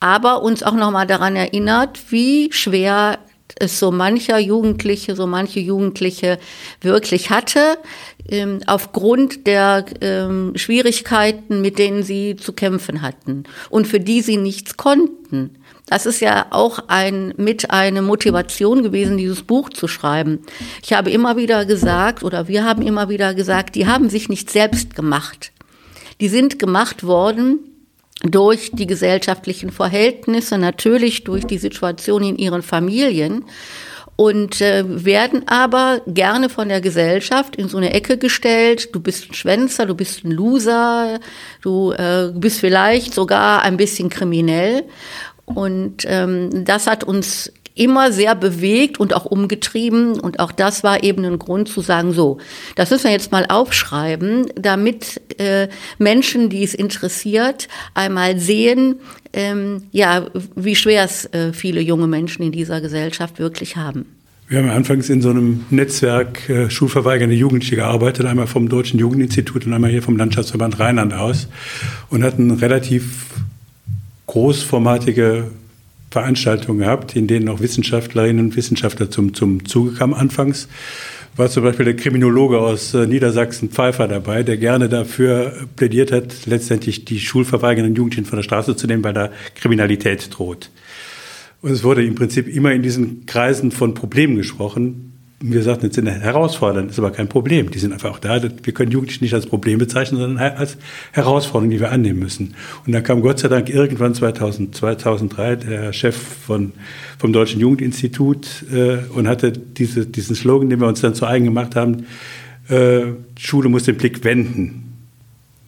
aber 0.00 0.42
uns 0.42 0.62
auch 0.62 0.74
nochmal 0.74 1.06
daran 1.06 1.36
erinnert, 1.36 2.00
wie 2.10 2.50
schwer 2.52 3.18
es 3.56 3.78
so 3.78 3.90
mancher 3.90 4.38
Jugendliche, 4.38 5.14
so 5.14 5.26
manche 5.26 5.60
Jugendliche 5.60 6.38
wirklich 6.80 7.30
hatte, 7.30 7.78
ähm, 8.28 8.60
aufgrund 8.66 9.46
der 9.46 9.84
ähm, 10.00 10.52
Schwierigkeiten, 10.56 11.60
mit 11.60 11.78
denen 11.78 12.02
sie 12.02 12.36
zu 12.36 12.52
kämpfen 12.52 13.02
hatten 13.02 13.44
und 13.68 13.86
für 13.86 14.00
die 14.00 14.22
sie 14.22 14.38
nichts 14.38 14.76
konnten. 14.76 15.58
Das 15.86 16.06
ist 16.06 16.20
ja 16.20 16.46
auch 16.50 16.78
ein, 16.88 17.34
mit 17.36 17.70
eine 17.70 18.02
Motivation 18.02 18.82
gewesen, 18.82 19.18
dieses 19.18 19.42
Buch 19.42 19.68
zu 19.70 19.88
schreiben. 19.88 20.40
Ich 20.82 20.92
habe 20.92 21.10
immer 21.10 21.36
wieder 21.36 21.66
gesagt, 21.66 22.22
oder 22.22 22.48
wir 22.48 22.64
haben 22.64 22.82
immer 22.82 23.08
wieder 23.08 23.34
gesagt, 23.34 23.74
die 23.74 23.86
haben 23.86 24.08
sich 24.08 24.28
nicht 24.28 24.50
selbst 24.50 24.94
gemacht. 24.94 25.52
Die 26.20 26.28
sind 26.28 26.58
gemacht 26.58 27.04
worden 27.04 27.58
durch 28.22 28.70
die 28.72 28.86
gesellschaftlichen 28.86 29.72
Verhältnisse, 29.72 30.56
natürlich 30.56 31.24
durch 31.24 31.44
die 31.46 31.58
Situation 31.58 32.22
in 32.22 32.36
ihren 32.36 32.62
Familien 32.62 33.44
und 34.16 34.60
äh, 34.60 34.84
werden 34.86 35.48
aber 35.48 36.02
gerne 36.06 36.48
von 36.48 36.68
der 36.68 36.80
Gesellschaft 36.80 37.56
in 37.56 37.68
so 37.68 37.78
eine 37.78 37.92
Ecke 37.92 38.18
gestellt. 38.18 38.94
Du 38.94 39.00
bist 39.00 39.30
ein 39.30 39.34
Schwänzer, 39.34 39.86
du 39.86 39.94
bist 39.94 40.24
ein 40.24 40.30
Loser, 40.30 41.18
du 41.62 41.92
äh, 41.92 42.30
bist 42.34 42.60
vielleicht 42.60 43.14
sogar 43.14 43.62
ein 43.62 43.76
bisschen 43.76 44.10
kriminell. 44.10 44.84
Und 45.44 46.04
ähm, 46.06 46.64
das 46.64 46.86
hat 46.86 47.04
uns 47.04 47.52
immer 47.74 48.12
sehr 48.12 48.34
bewegt 48.34 49.00
und 49.00 49.14
auch 49.14 49.24
umgetrieben. 49.24 50.20
Und 50.20 50.40
auch 50.40 50.52
das 50.52 50.84
war 50.84 51.02
eben 51.02 51.24
ein 51.24 51.38
Grund 51.38 51.68
zu 51.68 51.80
sagen, 51.80 52.12
so, 52.12 52.38
das 52.76 52.90
müssen 52.90 53.04
wir 53.04 53.12
jetzt 53.12 53.32
mal 53.32 53.46
aufschreiben, 53.48 54.46
damit 54.56 55.20
äh, 55.38 55.68
Menschen, 55.98 56.50
die 56.50 56.64
es 56.64 56.74
interessiert, 56.74 57.68
einmal 57.94 58.38
sehen, 58.38 58.96
ähm, 59.32 59.84
ja, 59.90 60.26
wie 60.54 60.76
schwer 60.76 61.04
es 61.04 61.24
äh, 61.32 61.52
viele 61.52 61.80
junge 61.80 62.06
Menschen 62.06 62.42
in 62.42 62.52
dieser 62.52 62.80
Gesellschaft 62.80 63.38
wirklich 63.38 63.76
haben. 63.76 64.06
Wir 64.48 64.58
haben 64.58 64.68
anfangs 64.68 65.08
in 65.08 65.22
so 65.22 65.30
einem 65.30 65.64
Netzwerk 65.70 66.46
äh, 66.50 66.68
schulverweigernde 66.68 67.34
Jugendliche 67.34 67.76
gearbeitet, 67.76 68.26
einmal 68.26 68.46
vom 68.46 68.68
Deutschen 68.68 68.98
Jugendinstitut 69.00 69.64
und 69.64 69.72
einmal 69.72 69.90
hier 69.90 70.02
vom 70.02 70.18
Landschaftsverband 70.18 70.78
Rheinland 70.78 71.14
aus 71.14 71.48
und 72.10 72.22
hatten 72.22 72.50
relativ 72.50 73.28
großformatige 74.26 75.50
Veranstaltungen 76.10 76.80
gehabt, 76.80 77.16
in 77.16 77.26
denen 77.26 77.48
auch 77.48 77.60
Wissenschaftlerinnen 77.60 78.46
und 78.46 78.56
Wissenschaftler 78.56 79.10
zum, 79.10 79.34
zum 79.34 79.64
Zuge 79.64 79.92
kamen. 79.92 80.14
Anfangs 80.14 80.68
war 81.36 81.48
zum 81.48 81.62
Beispiel 81.62 81.86
der 81.86 81.96
Kriminologe 81.96 82.58
aus 82.58 82.92
äh, 82.92 83.06
Niedersachsen 83.06 83.70
Pfeiffer 83.70 84.06
dabei, 84.06 84.42
der 84.42 84.58
gerne 84.58 84.88
dafür 84.88 85.66
plädiert 85.76 86.12
hat, 86.12 86.46
letztendlich 86.46 87.06
die 87.06 87.20
schulverweigernden 87.20 87.94
Jugendlichen 87.94 88.26
von 88.26 88.36
der 88.36 88.42
Straße 88.42 88.76
zu 88.76 88.86
nehmen, 88.86 89.02
weil 89.02 89.14
da 89.14 89.30
Kriminalität 89.54 90.28
droht. 90.36 90.70
Und 91.62 91.70
es 91.70 91.84
wurde 91.84 92.04
im 92.04 92.14
Prinzip 92.14 92.48
immer 92.48 92.72
in 92.72 92.82
diesen 92.82 93.24
Kreisen 93.24 93.70
von 93.70 93.94
Problemen 93.94 94.36
gesprochen, 94.36 95.11
wir 95.44 95.62
sagten, 95.62 95.86
jetzt 95.86 95.96
sind 95.96 96.06
herausfordernd, 96.06 96.90
ist 96.90 96.98
aber 96.98 97.10
kein 97.10 97.28
Problem. 97.28 97.70
Die 97.70 97.78
sind 97.78 97.92
einfach 97.92 98.10
auch 98.10 98.20
da. 98.20 98.40
Wir 98.42 98.72
können 98.72 98.92
Jugendliche 98.92 99.24
nicht 99.24 99.34
als 99.34 99.46
Problem 99.46 99.78
bezeichnen, 99.78 100.20
sondern 100.20 100.38
als 100.38 100.76
Herausforderung, 101.10 101.70
die 101.70 101.80
wir 101.80 101.90
annehmen 101.90 102.20
müssen. 102.20 102.54
Und 102.86 102.92
dann 102.92 103.02
kam 103.02 103.22
Gott 103.22 103.40
sei 103.40 103.48
Dank 103.48 103.68
irgendwann 103.68 104.14
2000, 104.14 104.74
2003 104.74 105.56
der 105.56 105.92
Chef 105.92 106.16
von, 106.16 106.72
vom 107.18 107.32
Deutschen 107.32 107.60
Jugendinstitut 107.60 108.64
äh, 108.72 108.98
und 109.14 109.26
hatte 109.26 109.52
diese, 109.52 110.06
diesen 110.06 110.36
Slogan, 110.36 110.70
den 110.70 110.80
wir 110.80 110.86
uns 110.86 111.00
dann 111.00 111.14
zu 111.14 111.26
eigen 111.26 111.46
gemacht 111.46 111.74
haben, 111.74 112.06
äh, 112.68 113.02
Schule 113.38 113.68
muss 113.68 113.84
den 113.84 113.96
Blick 113.96 114.22
wenden. 114.22 114.92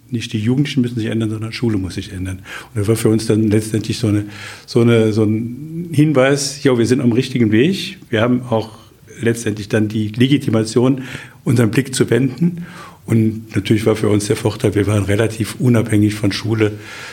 Nicht 0.08 0.32
die 0.32 0.38
Jugendlichen 0.38 0.82
müssen 0.82 1.00
sich 1.00 1.06
ändern, 1.06 1.30
sondern 1.30 1.52
Schule 1.52 1.78
muss 1.78 1.94
sich 1.94 2.12
ändern. 2.12 2.42
Und 2.72 2.80
das 2.80 2.86
war 2.86 2.94
für 2.94 3.08
uns 3.08 3.26
dann 3.26 3.48
letztendlich 3.48 3.98
so, 3.98 4.06
eine, 4.06 4.26
so, 4.66 4.82
eine, 4.82 5.12
so 5.12 5.24
ein 5.24 5.88
Hinweis, 5.90 6.62
ja, 6.62 6.78
wir 6.78 6.86
sind 6.86 7.00
am 7.00 7.10
richtigen 7.10 7.50
Weg. 7.50 7.98
Wir 8.10 8.20
haben 8.20 8.42
auch 8.42 8.83
letztendlich 9.24 9.68
dann 9.68 9.88
die 9.88 10.08
Legitimation, 10.08 11.02
unseren 11.44 11.70
Blick 11.70 11.94
zu 11.94 12.08
wenden. 12.10 12.66
Und 13.06 13.54
natürlich 13.54 13.84
war 13.84 13.96
für 13.96 14.08
uns 14.08 14.26
der 14.26 14.36
Vorteil, 14.36 14.74
wir 14.74 14.86
waren 14.86 15.04
relativ 15.04 15.56
unabhängig 15.58 16.14
von 16.14 16.32
Schule, 16.32 16.72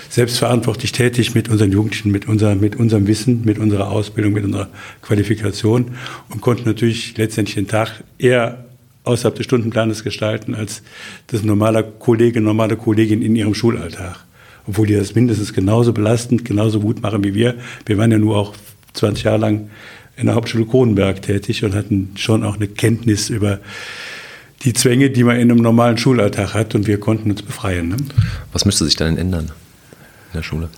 selbstverantwortlich 0.10 0.94
tätig 0.94 1.36
mit 1.36 1.50
unseren 1.50 1.72
Jugendlichen, 1.72 2.12
mit, 2.12 2.28
unser, 2.28 2.56
mit 2.56 2.78
unserem 2.78 3.08
Wissen, 3.08 3.44
mit 3.44 3.60
unserer 3.60 3.92
Ausbildung, 3.92 4.32
mit 4.34 4.46
unserer 4.46 4.70
Qualifikation 5.02 5.92
und 6.30 6.40
konnten 6.40 6.64
natürlich 6.66 7.18
letztendlich 7.18 7.56
den 7.56 7.68
Tag 7.68 8.04
eher 8.18 8.66
außerhalb 9.04 9.36
des 9.36 9.46
Stundenplanes 9.46 10.04
gestalten 10.04 10.56
als 10.56 10.82
das 11.28 11.44
normale 11.44 11.84
Kollege, 11.84 12.40
normale 12.40 12.78
Kollegin 12.78 13.22
in 13.22 13.36
ihrem 13.36 13.54
Schulalltag. 13.54 14.26
Obwohl 14.68 14.88
die 14.88 14.96
das 14.96 15.16
mindestens 15.16 15.54
genauso 15.54 15.92
belastend, 15.92 16.46
genauso 16.46 16.80
gut 16.80 17.02
machen 17.02 17.24
wie 17.24 17.34
wir. 17.34 17.56
Wir 17.86 17.98
waren 17.98 18.12
ja 18.12 18.20
nur 18.20 18.38
auch 18.38 18.54
20 18.94 19.24
Jahre 19.24 19.40
lang 19.40 19.70
in 20.22 20.28
der 20.28 20.36
Hauptschule 20.36 20.66
Kronenberg 20.66 21.24
tätig 21.24 21.66
und 21.66 21.74
hatten 21.74 22.12
schon 22.16 22.44
auch 22.44 22.56
eine 22.56 22.68
Kenntnis 22.68 23.30
über 23.30 23.60
die 24.64 24.74
Zwänge, 24.74 25.10
die 25.10 25.24
man 25.24 25.38
in 25.38 25.50
einem 25.50 25.62
normalen 25.62 25.98
Schulalltag 25.98 26.54
hat 26.54 26.76
und 26.76 26.86
wir 26.86 27.00
konnten 27.00 27.32
uns 27.32 27.42
befreien. 27.42 27.90
Ne? 27.90 27.98
Was 28.54 28.64
müsste 28.64 28.86
sich 28.86 28.96
dann 28.96 29.18
ändern 29.18 29.46
in 29.46 30.38
der 30.38 30.44
Schule? 30.44 30.70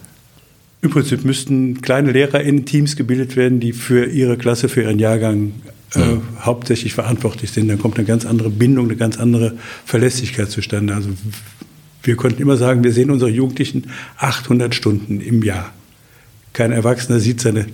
Im 0.81 0.91
Prinzip 0.91 1.25
müssten 1.25 1.81
kleine 1.81 2.13
Lehrer 2.13 2.39
in 2.39 2.65
Teams 2.65 2.95
gebildet 2.95 3.35
werden, 3.35 3.59
die 3.59 3.73
für 3.73 4.05
ihre 4.05 4.38
Klasse, 4.38 4.69
für 4.69 4.83
ihren 4.83 5.00
Jahrgang 5.00 5.51
äh, 5.93 6.00
mhm. 6.00 6.21
hauptsächlich 6.39 6.93
verantwortlich 6.93 7.51
sind. 7.51 7.67
Dann 7.67 7.79
kommt 7.79 7.97
eine 7.97 8.07
ganz 8.07 8.25
andere 8.25 8.50
Bindung, 8.50 8.85
eine 8.85 8.95
ganz 8.95 9.17
andere 9.17 9.57
Verlässlichkeit 9.83 10.51
zustande. 10.51 10.95
Also 10.95 11.09
wir 12.01 12.15
konnten 12.15 12.41
immer 12.41 12.55
sagen, 12.55 12.83
wir 12.85 12.93
sehen 12.93 13.12
unsere 13.12 13.29
Jugendlichen 13.29 13.91
800 14.17 14.73
Stunden 14.73 15.19
im 15.19 15.43
Jahr. 15.43 15.73
Kein 16.53 16.71
Erwachsener 16.71 17.19
sieht 17.19 17.41
seine 17.41 17.65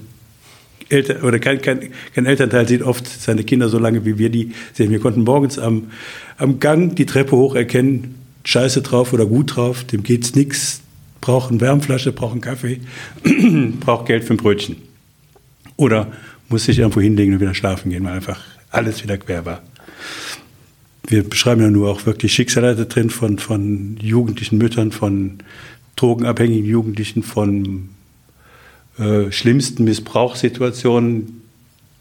Eltern, 0.89 1.21
oder 1.21 1.39
kein, 1.39 1.61
kein, 1.61 1.91
kein, 2.13 2.25
Elternteil 2.25 2.67
sieht 2.67 2.81
oft 2.81 3.07
seine 3.07 3.43
Kinder 3.43 3.69
so 3.69 3.79
lange, 3.79 4.05
wie 4.05 4.17
wir 4.17 4.29
die 4.29 4.53
sehen. 4.73 4.91
Wir 4.91 4.99
konnten 4.99 5.23
morgens 5.23 5.59
am, 5.59 5.91
am 6.37 6.59
Gang 6.59 6.95
die 6.95 7.05
Treppe 7.05 7.35
hoch 7.35 7.55
erkennen, 7.55 8.15
scheiße 8.43 8.81
drauf 8.81 9.13
oder 9.13 9.25
gut 9.25 9.55
drauf, 9.55 9.83
dem 9.83 10.03
geht's 10.03 10.35
nix, 10.35 10.81
braucht 11.21 11.51
eine 11.51 11.61
Wärmflasche, 11.61 12.11
braucht 12.11 12.33
einen 12.33 12.41
Kaffee, 12.41 12.79
braucht 13.79 14.07
Geld 14.07 14.23
für 14.23 14.33
ein 14.33 14.37
Brötchen. 14.37 14.77
Oder 15.77 16.11
muss 16.49 16.65
sich 16.65 16.79
irgendwo 16.79 17.01
hinlegen 17.01 17.33
und 17.33 17.39
wieder 17.39 17.53
schlafen 17.53 17.91
gehen, 17.91 18.03
weil 18.03 18.13
einfach 18.13 18.41
alles 18.71 19.03
wieder 19.03 19.17
quer 19.17 19.45
war. 19.45 19.61
Wir 21.07 21.27
beschreiben 21.27 21.61
ja 21.61 21.69
nur 21.69 21.89
auch 21.89 22.05
wirklich 22.05 22.33
Schicksale 22.33 22.75
da 22.75 22.85
drin 22.85 23.09
von, 23.09 23.39
von 23.39 23.97
jugendlichen 24.01 24.57
Müttern, 24.57 24.91
von 24.91 25.39
drogenabhängigen 25.95 26.65
Jugendlichen, 26.65 27.23
von 27.23 27.89
äh, 28.99 29.31
schlimmsten 29.31 29.85
Missbrauchssituationen, 29.85 31.41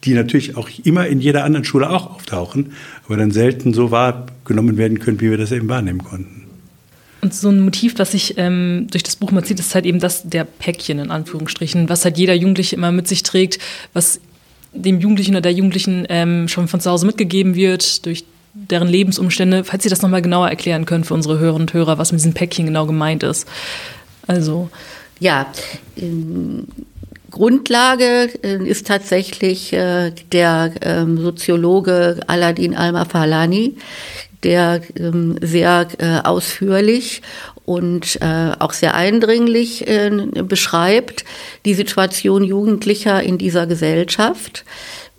die 0.05 0.14
natürlich 0.14 0.57
auch 0.57 0.69
immer 0.85 1.07
in 1.07 1.21
jeder 1.21 1.45
anderen 1.45 1.64
Schule 1.64 1.90
auch 1.90 2.11
auftauchen, 2.17 2.73
aber 3.07 3.17
dann 3.17 3.31
selten 3.31 3.73
so 3.73 3.90
wahrgenommen 3.90 4.76
werden 4.76 4.99
können, 4.99 5.21
wie 5.21 5.31
wir 5.31 5.38
das 5.38 5.52
eben 5.52 5.69
wahrnehmen 5.69 6.02
konnten. 6.02 6.47
Und 7.21 7.35
so 7.35 7.49
ein 7.49 7.61
Motiv, 7.61 7.99
was 7.99 8.12
sich 8.12 8.35
ähm, 8.37 8.87
durch 8.90 9.02
das 9.02 9.17
Buch 9.17 9.33
mal 9.33 9.45
zieht, 9.45 9.59
ist 9.59 9.75
halt 9.75 9.87
eben 9.87 9.99
das 9.99 10.28
der 10.28 10.45
Päckchen 10.45 10.99
in 11.00 11.11
Anführungsstrichen, 11.11 11.88
was 11.88 12.05
halt 12.05 12.17
jeder 12.17 12.35
Jugendliche 12.35 12.76
immer 12.76 12.93
mit 12.93 13.09
sich 13.09 13.25
trägt, 13.25 13.59
was 13.93 14.21
dem 14.73 15.00
Jugendlichen 15.00 15.33
oder 15.33 15.40
der 15.40 15.52
Jugendlichen 15.52 16.07
ähm, 16.09 16.47
schon 16.49 16.69
von 16.69 16.81
zu 16.81 16.90
Hause 16.90 17.07
mitgegeben 17.07 17.57
wird, 17.57 18.07
durch 18.07 18.25
deren 18.55 18.88
Lebensumstände. 18.88 19.64
Falls 19.64 19.83
Sie 19.83 19.88
das 19.88 20.02
nochmal 20.02 20.23
genauer 20.23 20.49
erklären 20.49 20.85
können 20.85 21.05
für 21.05 21.14
unsere 21.14 21.38
Hörerinnen 21.38 21.69
und 21.69 21.75
Hörer, 21.75 21.99
was 21.99 22.12
mit 22.12 22.21
diesem 22.21 22.35
Päckchen 22.35 22.67
genau 22.67 22.87
gemeint 22.87 23.23
ist. 23.23 23.49
Also. 24.26 24.71
Ja, 25.20 25.46
Grundlage 27.30 28.30
äh, 28.42 28.64
ist 28.64 28.87
tatsächlich 28.87 29.72
äh, 29.72 30.12
der 30.32 30.72
ähm, 30.80 31.18
Soziologe 31.18 32.20
Aladin 32.26 32.75
Al-Mafalani, 32.75 33.76
der 34.42 34.80
ähm, 34.96 35.37
sehr 35.42 35.88
äh, 35.98 36.20
ausführlich 36.26 37.22
und 37.64 38.22
auch 38.22 38.72
sehr 38.72 38.94
eindringlich 38.94 39.84
beschreibt 40.48 41.26
die 41.66 41.75
Situation 41.75 42.42
Jugendlicher 42.42 43.22
in 43.22 43.37
dieser 43.37 43.66
Gesellschaft. 43.66 44.64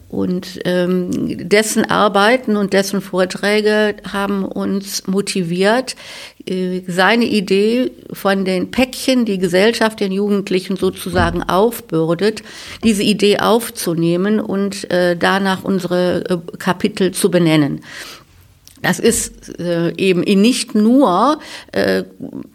Und 0.09 0.59
ähm, 0.65 1.47
dessen 1.47 1.85
Arbeiten 1.85 2.57
und 2.57 2.73
dessen 2.73 2.99
Vorträge 2.99 3.95
haben 4.11 4.43
uns 4.43 5.05
motiviert, 5.05 5.95
äh, 6.38 6.38
seine 6.87 7.25
Idee 7.25 7.91
von 8.11 8.45
den 8.45 8.71
Päckchen, 8.71 9.25
die 9.25 9.37
Gesellschaft 9.37 9.99
den 9.99 10.11
Jugendlichen 10.11 10.77
sozusagen 10.77 11.43
aufbürdet, 11.43 12.43
diese 12.83 13.03
Idee 13.03 13.39
aufzunehmen 13.39 14.39
und 14.39 14.89
äh, 14.91 15.15
danach 15.15 15.63
unsere 15.63 16.23
äh, 16.29 16.57
Kapitel 16.57 17.11
zu 17.11 17.29
benennen. 17.29 17.81
Das 18.81 18.99
ist 18.99 19.59
äh, 19.59 19.93
eben 19.97 20.21
nicht 20.21 20.73
nur 20.73 21.39
äh, 21.73 22.03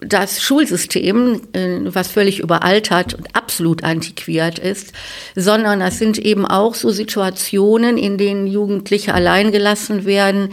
das 0.00 0.42
Schulsystem, 0.42 1.40
äh, 1.52 1.80
was 1.84 2.08
völlig 2.08 2.40
überaltert 2.40 3.14
und 3.14 3.28
absolut 3.54 3.84
antiquiert 3.84 4.58
ist, 4.58 4.92
sondern 5.36 5.78
das 5.78 5.98
sind 6.00 6.18
eben 6.18 6.44
auch 6.44 6.74
so 6.74 6.90
Situationen, 6.90 7.96
in 7.96 8.18
denen 8.18 8.48
Jugendliche 8.48 9.14
alleingelassen 9.14 10.04
werden, 10.04 10.48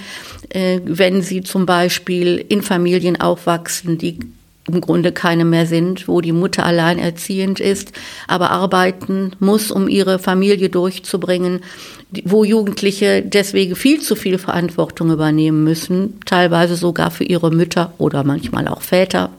äh, 0.50 0.80
wenn 0.86 1.24
sie 1.24 1.42
zum 1.42 1.66
Beispiel 1.66 2.46
in 2.48 2.62
Familien 2.62 3.20
aufwachsen, 3.20 3.98
die 3.98 4.20
im 4.68 4.82
Grunde 4.82 5.12
keine 5.12 5.46
mehr 5.46 5.66
sind, 5.66 6.08
wo 6.08 6.22
die 6.22 6.32
Mutter 6.32 6.64
alleinerziehend 6.64 7.60
ist, 7.60 7.92
aber 8.28 8.52
arbeiten 8.52 9.32
muss, 9.40 9.72
um 9.72 9.88
ihre 9.88 10.20
Familie 10.20 10.70
durchzubringen, 10.70 11.62
wo 12.24 12.44
Jugendliche 12.44 13.24
deswegen 13.24 13.76
viel 13.76 14.00
zu 14.00 14.16
viel 14.16 14.38
Verantwortung 14.38 15.10
übernehmen 15.10 15.64
müssen, 15.64 16.20
teilweise 16.28 16.76
sogar 16.76 17.10
für 17.10 17.24
ihre 17.24 17.50
Mütter 17.50 17.94
oder 17.98 18.24
manchmal 18.24 18.68
auch 18.68 18.84
Väter. 18.84 19.32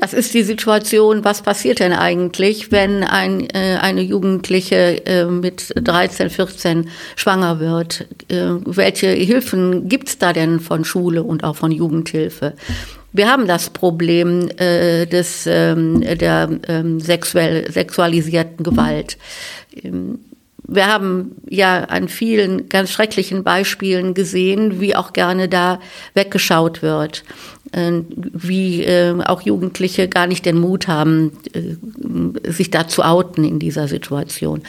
Das 0.00 0.12
ist 0.12 0.32
die 0.34 0.44
Situation, 0.44 1.24
was 1.24 1.42
passiert 1.42 1.80
denn 1.80 1.92
eigentlich, 1.92 2.70
wenn 2.70 3.02
ein, 3.02 3.48
äh, 3.50 3.78
eine 3.80 4.02
Jugendliche 4.02 5.04
äh, 5.06 5.24
mit 5.24 5.72
13, 5.74 6.30
14 6.30 6.90
schwanger 7.16 7.58
wird? 7.58 8.06
Äh, 8.28 8.60
welche 8.64 9.08
Hilfen 9.08 9.88
gibt 9.88 10.08
es 10.08 10.18
da 10.18 10.32
denn 10.32 10.60
von 10.60 10.84
Schule 10.84 11.24
und 11.24 11.42
auch 11.42 11.56
von 11.56 11.72
Jugendhilfe? 11.72 12.54
Wir 13.12 13.28
haben 13.28 13.46
das 13.48 13.70
Problem 13.70 14.48
äh, 14.58 15.06
des, 15.06 15.46
ähm, 15.46 16.02
der 16.02 16.48
ähm, 16.68 17.00
sexuell, 17.00 17.70
sexualisierten 17.70 18.62
Gewalt. 18.64 19.18
Ähm, 19.82 20.20
wir 20.70 20.86
haben 20.86 21.36
ja 21.48 21.84
an 21.84 22.08
vielen 22.08 22.68
ganz 22.68 22.90
schrecklichen 22.90 23.42
Beispielen 23.42 24.12
gesehen, 24.12 24.80
wie 24.80 24.94
auch 24.94 25.14
gerne 25.14 25.48
da 25.48 25.80
weggeschaut 26.12 26.82
wird, 26.82 27.24
wie 27.72 28.84
äh, 28.84 29.20
auch 29.24 29.42
Jugendliche 29.42 30.08
gar 30.08 30.26
nicht 30.26 30.46
den 30.46 30.58
Mut 30.58 30.88
haben, 30.88 31.32
äh, 31.52 32.50
sich 32.50 32.70
da 32.70 32.88
zu 32.88 33.02
outen 33.02 33.44
in 33.44 33.58
dieser 33.58 33.88
Situation. 33.88 34.62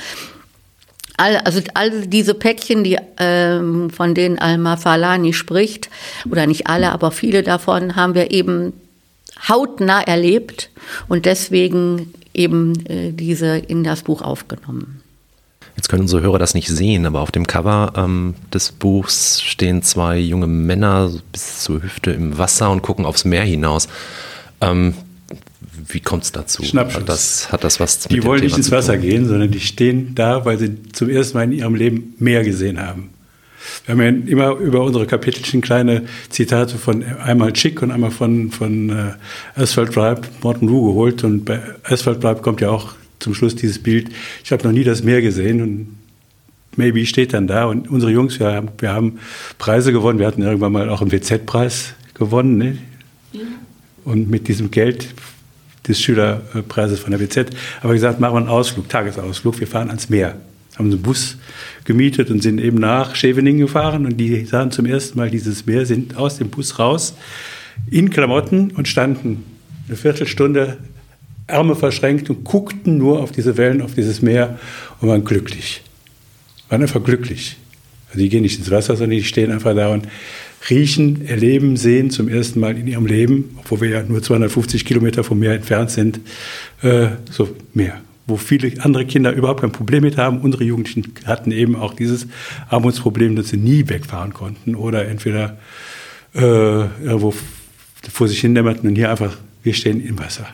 All, 1.17 1.37
also 1.37 1.61
all 1.73 2.07
diese 2.07 2.33
Päckchen, 2.33 2.83
die, 2.83 2.97
ähm, 3.17 3.89
von 3.89 4.15
denen 4.15 4.39
Alma 4.39 4.77
Falani 4.77 5.33
spricht, 5.33 5.89
oder 6.29 6.47
nicht 6.47 6.67
alle, 6.67 6.91
aber 6.91 7.11
viele 7.11 7.43
davon 7.43 7.95
haben 7.95 8.15
wir 8.15 8.31
eben 8.31 8.73
hautnah 9.47 10.01
erlebt 10.01 10.69
und 11.07 11.25
deswegen 11.25 12.13
eben 12.33 12.85
äh, 12.85 13.11
diese 13.11 13.57
in 13.57 13.83
das 13.83 14.03
Buch 14.03 14.21
aufgenommen. 14.21 14.98
Jetzt 15.79 15.88
können 15.88 16.01
unsere 16.01 16.21
Hörer 16.21 16.39
das 16.39 16.55
nicht 16.55 16.67
sehen, 16.67 17.05
aber 17.05 17.21
auf 17.21 17.31
dem 17.31 17.48
Cover 17.48 17.93
ähm, 17.95 18.36
des 18.53 18.74
Buchs 18.74 19.41
stehen 19.41 19.81
zwei 19.81 20.19
junge 20.19 20.45
Männer 20.45 21.09
bis 21.31 21.63
zur 21.63 21.81
Hüfte 21.81 22.12
im 22.12 22.38
Wasser 22.38 22.69
und 22.69 22.81
gucken 22.81 23.05
aufs 23.05 23.24
Meer 23.24 23.45
hinaus. 23.45 23.88
Ähm, 24.59 24.93
wie 25.88 26.01
kommt 26.01 26.25
es 26.25 26.33
dazu? 26.33 26.63
Schnappschuss. 26.63 27.00
Hat 27.00 27.07
das, 27.07 27.51
hat 27.53 27.63
das 27.63 27.79
was 27.79 28.00
Die 28.09 28.21
wollen 28.25 28.41
Thema 28.41 28.50
nicht 28.50 28.57
ins 28.57 28.71
Wasser 28.71 28.98
gehen, 28.98 29.25
sondern 29.25 29.51
die 29.51 29.62
stehen 29.62 30.15
da, 30.15 30.43
weil 30.43 30.59
sie 30.59 30.83
zum 30.91 31.07
ersten 31.09 31.38
Mal 31.38 31.45
in 31.45 31.53
ihrem 31.53 31.75
Leben 31.75 32.13
Meer 32.19 32.43
gesehen 32.43 32.81
haben. 32.81 33.12
Wir 33.86 33.93
haben 33.93 34.01
ja 34.01 34.09
immer 34.29 34.57
über 34.57 34.83
unsere 34.83 35.05
Kapitelchen 35.05 35.62
kleine 35.62 36.03
Zitate 36.27 36.77
von 36.77 37.05
einmal 37.05 37.53
Chick 37.53 37.81
und 37.81 37.91
einmal 37.91 38.12
von, 38.12 38.51
von 38.51 38.89
äh, 38.89 39.13
Asphalt 39.55 39.95
Drive, 39.95 40.19
Morton 40.43 40.67
Rue 40.67 40.89
geholt. 40.89 41.24
Und 41.24 41.45
bei 41.45 41.62
Asphalt 41.83 42.21
Drive 42.21 42.41
kommt 42.41 42.59
ja 42.59 42.69
auch 42.69 42.95
zum 43.19 43.33
Schluss 43.33 43.55
dieses 43.55 43.79
Bild, 43.79 44.09
ich 44.43 44.51
habe 44.51 44.63
noch 44.63 44.71
nie 44.71 44.83
das 44.83 45.03
Meer 45.03 45.21
gesehen 45.21 45.61
und 45.61 45.99
Maybe 46.75 47.05
steht 47.05 47.33
dann 47.33 47.47
da. 47.47 47.65
Und 47.65 47.89
unsere 47.89 48.11
Jungs, 48.11 48.39
wir 48.39 48.53
haben, 48.53 48.69
wir 48.77 48.93
haben 48.93 49.19
Preise 49.57 49.91
gewonnen. 49.91 50.17
Wir 50.19 50.27
hatten 50.27 50.41
irgendwann 50.41 50.71
mal 50.71 50.89
auch 50.89 51.01
einen 51.01 51.11
WZ-Preis 51.11 51.93
gewonnen. 52.13 52.57
Ne? 52.57 52.77
Und 54.05 54.29
mit 54.29 54.47
diesem 54.47 54.71
Geld 54.71 55.13
des 55.88 56.01
Schülerpreises 56.01 56.99
von 56.99 57.11
der 57.11 57.19
WZ 57.19 57.38
haben 57.81 57.89
wir 57.89 57.93
gesagt, 57.93 58.19
machen 58.19 58.35
wir 58.35 58.39
einen 58.39 58.47
Ausflug, 58.47 58.88
Tagesausflug. 58.88 59.59
Wir 59.59 59.67
fahren 59.67 59.89
ans 59.89 60.09
Meer. 60.09 60.38
Haben 60.77 60.91
einen 60.91 61.01
Bus 61.01 61.38
gemietet 61.83 62.29
und 62.31 62.41
sind 62.41 62.61
eben 62.61 62.77
nach 62.77 63.15
Scheveningen 63.15 63.59
gefahren. 63.59 64.05
Und 64.05 64.17
die 64.17 64.45
sahen 64.45 64.71
zum 64.71 64.85
ersten 64.85 65.17
Mal 65.17 65.29
dieses 65.29 65.65
Meer, 65.65 65.85
sind 65.85 66.15
aus 66.15 66.38
dem 66.38 66.49
Bus 66.49 66.79
raus, 66.79 67.15
in 67.89 68.09
Klamotten 68.09 68.71
und 68.71 68.88
standen 68.88 69.43
eine 69.88 69.97
Viertelstunde 69.97 70.77
Arme 71.49 71.75
verschränkt 71.75 72.29
und 72.29 72.43
guckten 72.43 72.97
nur 72.97 73.21
auf 73.21 73.31
diese 73.31 73.57
Wellen, 73.57 73.81
auf 73.81 73.95
dieses 73.95 74.21
Meer 74.21 74.59
und 75.01 75.09
waren 75.09 75.23
glücklich. 75.23 75.81
Waren 76.69 76.81
einfach 76.81 77.03
glücklich. 77.03 77.57
Also 78.09 78.19
die 78.19 78.29
gehen 78.29 78.41
nicht 78.41 78.57
ins 78.59 78.71
Wasser, 78.71 78.95
sondern 78.95 79.17
die 79.17 79.23
stehen 79.23 79.51
einfach 79.51 79.75
da 79.75 79.89
und 79.89 80.07
riechen, 80.69 81.25
erleben, 81.25 81.77
sehen 81.77 82.09
zum 82.09 82.27
ersten 82.27 82.59
Mal 82.59 82.77
in 82.77 82.87
ihrem 82.87 83.05
Leben, 83.05 83.57
obwohl 83.59 83.81
wir 83.81 83.89
ja 83.89 84.03
nur 84.03 84.21
250 84.21 84.83
Kilometer 84.83 85.23
vom 85.23 85.39
Meer 85.39 85.53
entfernt 85.53 85.91
sind, 85.91 86.19
äh, 86.81 87.07
so 87.29 87.55
Meer. 87.73 88.01
Wo 88.27 88.38
viele 88.38 88.71
andere 88.83 89.05
Kinder 89.05 89.31
überhaupt 89.31 89.62
kein 89.62 89.71
Problem 89.71 90.03
mit 90.03 90.17
haben. 90.17 90.41
Unsere 90.41 90.63
Jugendlichen 90.63 91.13
hatten 91.25 91.51
eben 91.51 91.75
auch 91.75 91.93
dieses 91.95 92.27
Armutsproblem, 92.69 93.35
dass 93.35 93.49
sie 93.49 93.57
nie 93.57 93.88
wegfahren 93.88 94.33
konnten 94.33 94.75
oder 94.75 95.07
entweder 95.07 95.57
äh, 96.35 96.39
irgendwo 96.39 97.33
vor 98.12 98.27
sich 98.27 98.39
hin 98.39 98.53
dämmerten 98.53 98.88
und 98.88 98.95
hier 98.95 99.09
einfach, 99.09 99.35
wir 99.63 99.73
stehen 99.73 100.05
im 100.05 100.19
Wasser. 100.19 100.47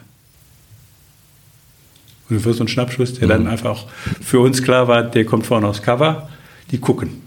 Und 2.30 2.40
für 2.40 2.54
so 2.54 2.60
einen 2.60 2.68
Schnappschuss, 2.68 3.14
der 3.14 3.28
dann 3.28 3.48
einfach 3.48 3.72
auch 3.72 3.88
für 4.22 4.40
uns 4.40 4.64
klar 4.64 4.88
war, 4.88 5.04
der 5.04 5.26
kommt 5.26 5.46
vorne 5.46 5.68
aufs 5.68 5.82
Cover, 5.82 6.30
die 6.72 6.80
gucken. 6.80 7.22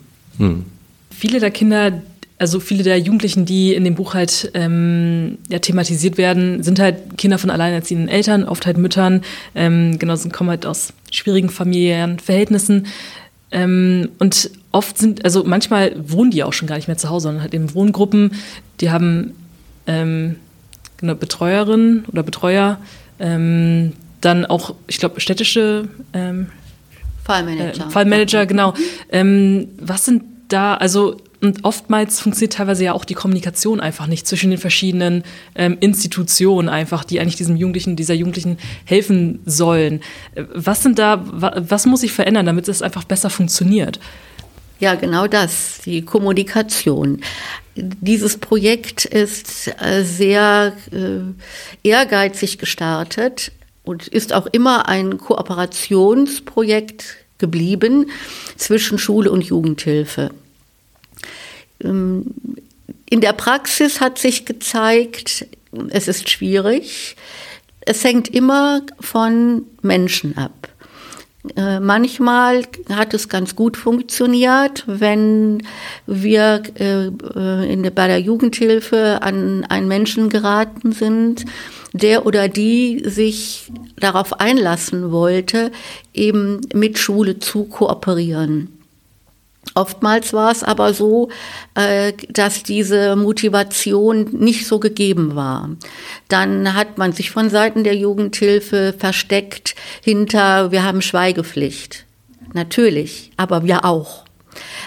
Viele 1.10 1.40
der 1.40 1.50
Kinder, 1.50 2.02
also 2.38 2.60
viele 2.60 2.82
der 2.82 2.98
Jugendlichen, 2.98 3.44
die 3.44 3.74
in 3.74 3.84
dem 3.84 3.94
Buch 3.94 4.14
halt 4.14 4.50
ähm, 4.54 5.38
ja, 5.48 5.58
thematisiert 5.58 6.18
werden, 6.18 6.62
sind 6.62 6.80
halt 6.80 7.16
Kinder 7.16 7.38
von 7.38 7.50
alleinerziehenden 7.50 8.08
Eltern, 8.08 8.44
oft 8.44 8.66
halt 8.66 8.78
Müttern, 8.78 9.22
ähm, 9.54 9.98
genau, 9.98 10.16
sind, 10.16 10.32
kommen 10.32 10.50
halt 10.50 10.66
aus 10.66 10.92
schwierigen 11.10 11.48
familiären 11.48 12.18
Verhältnissen. 12.18 12.86
Ähm, 13.50 14.10
und 14.18 14.50
oft 14.72 14.98
sind, 14.98 15.24
also 15.24 15.44
manchmal 15.44 15.94
wohnen 15.98 16.30
die 16.30 16.44
auch 16.44 16.52
schon 16.52 16.68
gar 16.68 16.76
nicht 16.76 16.88
mehr 16.88 16.98
zu 16.98 17.08
Hause, 17.08 17.24
sondern 17.24 17.42
halt 17.42 17.54
in 17.54 17.74
Wohngruppen, 17.74 18.32
die 18.80 18.90
haben 18.90 19.32
ähm, 19.86 20.36
genau, 20.98 21.14
Betreuerinnen 21.14 22.04
oder 22.12 22.22
Betreuer, 22.22 22.78
ähm, 23.18 23.94
dann 24.20 24.46
auch, 24.46 24.74
ich 24.86 24.98
glaube, 24.98 25.20
städtische 25.20 25.88
ähm, 26.12 26.48
Fallmanager. 27.24 27.86
äh, 27.86 27.90
Fallmanager, 27.90 28.46
genau. 28.46 28.74
Ähm, 29.10 29.68
was 29.78 30.04
sind 30.04 30.22
da, 30.48 30.74
also 30.74 31.16
und 31.40 31.64
oftmals 31.64 32.20
funktioniert 32.20 32.54
teilweise 32.54 32.84
ja 32.84 32.92
auch 32.94 33.04
die 33.04 33.14
Kommunikation 33.14 33.80
einfach 33.80 34.08
nicht 34.08 34.26
zwischen 34.26 34.50
den 34.50 34.58
verschiedenen 34.58 35.22
ähm, 35.54 35.76
Institutionen 35.78 36.68
einfach, 36.68 37.04
die 37.04 37.20
eigentlich 37.20 37.36
diesem 37.36 37.56
Jugendlichen, 37.56 37.94
dieser 37.94 38.14
Jugendlichen 38.14 38.58
helfen 38.84 39.40
sollen. 39.46 40.00
Äh, 40.34 40.44
Was 40.54 40.82
sind 40.82 40.98
da, 40.98 41.22
wa, 41.24 41.52
was 41.56 41.86
muss 41.86 42.00
sich 42.00 42.12
verändern, 42.12 42.46
damit 42.46 42.66
es 42.66 42.82
einfach 42.82 43.04
besser 43.04 43.30
funktioniert? 43.30 44.00
Ja, 44.80 44.94
genau 44.94 45.26
das, 45.26 45.80
die 45.84 46.02
Kommunikation. 46.02 47.20
Dieses 47.76 48.38
Projekt 48.38 49.04
ist 49.04 49.68
äh, 49.80 50.02
sehr 50.02 50.72
äh, 50.92 51.88
ehrgeizig 51.88 52.58
gestartet 52.58 53.52
und 53.88 54.06
ist 54.06 54.34
auch 54.34 54.46
immer 54.52 54.86
ein 54.86 55.16
Kooperationsprojekt 55.16 57.16
geblieben 57.38 58.10
zwischen 58.56 58.98
Schule 58.98 59.32
und 59.32 59.42
Jugendhilfe. 59.42 60.30
Ähm, 61.82 62.34
In 63.08 63.22
der 63.22 63.32
Praxis 63.32 64.02
hat 64.02 64.18
sich 64.18 64.44
gezeigt, 64.44 65.46
es 65.88 66.06
ist 66.06 66.28
schwierig. 66.28 67.16
Es 67.80 68.04
hängt 68.04 68.28
immer 68.28 68.82
von 69.00 69.62
Menschen 69.80 70.36
ab. 70.36 70.68
Äh, 71.56 71.80
Manchmal 71.80 72.64
hat 72.90 73.14
es 73.14 73.30
ganz 73.30 73.56
gut 73.56 73.78
funktioniert, 73.78 74.84
wenn 74.86 75.62
wir 76.06 76.62
äh, 76.78 77.06
äh, 77.06 77.90
bei 77.90 78.06
der 78.06 78.20
Jugendhilfe 78.20 79.22
an 79.22 79.64
einen 79.64 79.88
Menschen 79.88 80.28
geraten 80.28 80.92
sind, 80.92 81.46
der 81.92 82.26
oder 82.26 82.48
die 82.48 83.02
sich 83.04 83.70
darauf 83.96 84.40
einlassen 84.40 85.10
wollte, 85.10 85.72
eben 86.14 86.60
mit 86.74 86.98
Schule 86.98 87.38
zu 87.38 87.64
kooperieren. 87.64 88.78
Oftmals 89.74 90.32
war 90.32 90.50
es 90.50 90.62
aber 90.62 90.94
so, 90.94 91.28
äh, 91.74 92.12
dass 92.30 92.62
diese 92.62 93.16
Motivation 93.16 94.28
nicht 94.32 94.66
so 94.66 94.78
gegeben 94.78 95.34
war. 95.34 95.70
Dann 96.28 96.74
hat 96.74 96.98
man 96.98 97.12
sich 97.12 97.30
von 97.30 97.50
Seiten 97.50 97.84
der 97.84 97.94
Jugendhilfe 97.96 98.94
versteckt 98.96 99.74
hinter, 100.02 100.72
wir 100.72 100.84
haben 100.84 101.02
Schweigepflicht. 101.02 102.06
Natürlich, 102.54 103.30
aber 103.36 103.64
wir 103.64 103.84
auch. 103.84 104.24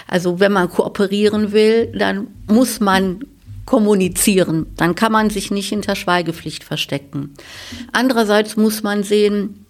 Also 0.08 0.40
wenn 0.40 0.52
man 0.52 0.68
kooperieren 0.68 1.52
will, 1.52 1.86
dann 1.96 2.26
muss 2.48 2.80
man 2.80 3.24
kommunizieren. 3.64 4.66
Dann 4.76 4.94
kann 4.94 5.12
man 5.12 5.30
sich 5.30 5.50
nicht 5.50 5.68
hinter 5.68 5.96
Schweigepflicht 5.96 6.64
verstecken. 6.64 7.34
Andererseits 7.92 8.56
muss 8.56 8.82
man 8.82 9.02
sehen, 9.02 9.66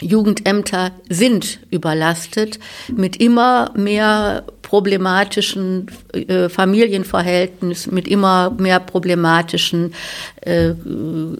Jugendämter 0.00 0.90
sind 1.08 1.60
überlastet 1.70 2.58
mit 2.94 3.16
immer 3.16 3.72
mehr 3.74 4.44
problematischen 4.60 5.86
äh, 6.12 6.50
Familienverhältnissen, 6.50 7.94
mit 7.94 8.06
immer 8.06 8.50
mehr 8.58 8.78
problematischen 8.80 9.94
äh, 10.42 10.72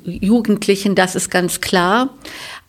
Jugendlichen, 0.05 0.95
das 0.95 1.17
ist 1.17 1.31
ganz 1.31 1.61
klar. 1.61 2.11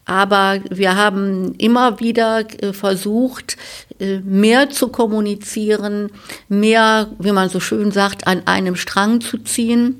Aber 0.07 0.59
wir 0.69 0.95
haben 0.95 1.53
immer 1.57 1.99
wieder 1.99 2.45
äh, 2.61 2.71
versucht, 2.71 3.57
äh, 3.99 4.19
mehr 4.19 4.69
zu 4.69 4.87
kommunizieren, 4.87 6.09
mehr, 6.47 7.09
wie 7.19 7.33
man 7.33 7.49
so 7.49 7.59
schön 7.59 7.91
sagt, 7.91 8.25
an 8.25 8.43
einem 8.45 8.77
Strang 8.77 9.19
zu 9.19 9.37
ziehen. 9.39 9.95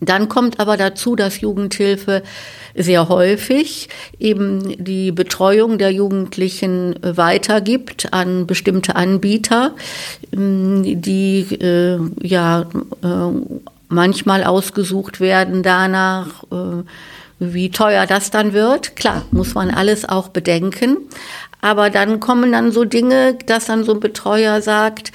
Dann 0.00 0.28
kommt 0.28 0.60
aber 0.60 0.76
dazu, 0.76 1.16
dass 1.16 1.40
Jugendhilfe 1.40 2.22
sehr 2.76 3.08
häufig 3.08 3.88
eben 4.20 4.82
die 4.82 5.10
Betreuung 5.10 5.76
der 5.76 5.90
Jugendlichen 5.90 6.94
weitergibt 7.02 8.12
an 8.12 8.46
bestimmte 8.46 8.94
Anbieter, 8.94 9.74
die 10.32 11.40
äh, 11.60 11.98
ja 12.22 12.62
äh, 13.02 13.66
manchmal 13.88 14.44
ausgesucht 14.44 15.20
werden 15.20 15.62
danach, 15.62 16.44
äh, 16.44 16.84
wie 17.40 17.70
teuer 17.70 18.06
das 18.06 18.30
dann 18.30 18.52
wird. 18.52 18.94
Klar, 18.94 19.24
muss 19.32 19.54
man 19.54 19.70
alles 19.70 20.08
auch 20.08 20.28
bedenken. 20.28 20.98
Aber 21.62 21.90
dann 21.90 22.20
kommen 22.20 22.52
dann 22.52 22.72
so 22.72 22.84
Dinge, 22.84 23.36
dass 23.46 23.66
dann 23.66 23.84
so 23.84 23.92
ein 23.92 24.00
Betreuer 24.00 24.62
sagt, 24.62 25.12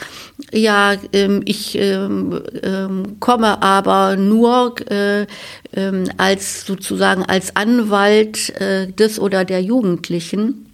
ja, 0.52 0.94
ähm, 1.14 1.42
ich 1.46 1.78
ähm, 1.78 2.42
ähm, 2.62 3.20
komme 3.20 3.64
aber 3.64 4.16
nur 4.16 4.76
äh, 4.92 5.26
als 6.18 6.66
sozusagen 6.66 7.24
als 7.24 7.56
Anwalt 7.56 8.50
äh, 8.62 8.88
des 8.88 9.20
oder 9.20 9.44
der 9.44 9.62
Jugendlichen, 9.62 10.72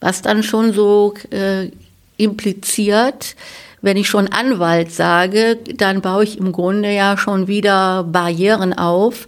was 0.00 0.22
dann 0.22 0.42
schon 0.42 0.72
so 0.72 1.14
äh, 1.30 1.70
impliziert, 2.16 3.34
wenn 3.82 3.98
ich 3.98 4.08
schon 4.08 4.28
Anwalt 4.28 4.92
sage, 4.92 5.58
dann 5.76 6.00
baue 6.00 6.24
ich 6.24 6.38
im 6.38 6.52
Grunde 6.52 6.90
ja 6.90 7.18
schon 7.18 7.48
wieder 7.48 8.04
Barrieren 8.04 8.72
auf, 8.72 9.26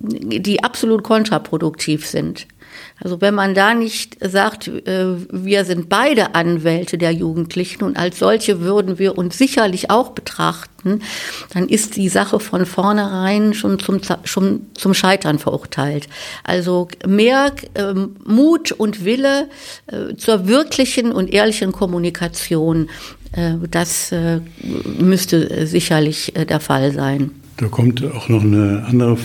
die 0.00 0.64
absolut 0.64 1.02
kontraproduktiv 1.02 2.06
sind. 2.06 2.46
Also 3.02 3.20
wenn 3.20 3.34
man 3.34 3.54
da 3.54 3.74
nicht 3.74 4.16
sagt, 4.20 4.68
äh, 4.68 5.16
wir 5.30 5.64
sind 5.64 5.88
beide 5.88 6.34
Anwälte 6.34 6.98
der 6.98 7.12
Jugendlichen 7.12 7.82
und 7.84 7.96
als 7.96 8.18
solche 8.18 8.60
würden 8.60 8.98
wir 8.98 9.16
uns 9.16 9.38
sicherlich 9.38 9.90
auch 9.90 10.10
betrachten, 10.10 11.00
dann 11.52 11.68
ist 11.68 11.96
die 11.96 12.08
Sache 12.08 12.40
von 12.40 12.66
vornherein 12.66 13.54
schon 13.54 13.78
zum, 13.78 14.00
schon 14.24 14.66
zum 14.74 14.94
Scheitern 14.94 15.38
verurteilt. 15.38 16.08
Also 16.44 16.88
mehr 17.06 17.52
ähm, 17.74 18.16
Mut 18.24 18.72
und 18.72 19.04
Wille 19.04 19.48
äh, 19.86 20.14
zur 20.16 20.46
wirklichen 20.46 21.12
und 21.12 21.32
ehrlichen 21.32 21.72
Kommunikation, 21.72 22.90
äh, 23.32 23.54
das 23.70 24.12
müsste 24.98 25.66
sicherlich 25.66 26.32
der 26.34 26.60
Fall 26.60 26.92
sein. 26.92 27.30
Da 27.56 27.68
kommt 27.68 28.04
auch 28.04 28.28
noch 28.28 28.42
eine 28.42 28.84
andere 28.88 29.18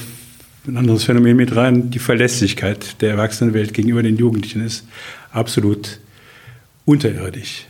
ein 0.68 0.78
anderes 0.78 1.04
Phänomen 1.04 1.38
mit 1.38 1.56
rein. 1.56 1.92
Die 1.92 2.00
Verlässlichkeit 2.00 3.02
der 3.02 3.12
Erwachsenenwelt 3.12 3.74
gegenüber 3.74 4.02
den 4.04 4.18
Jugendlichen 4.18 4.66
ist 4.66 4.86
absolut 5.32 6.00
unterirdisch. 6.86 7.66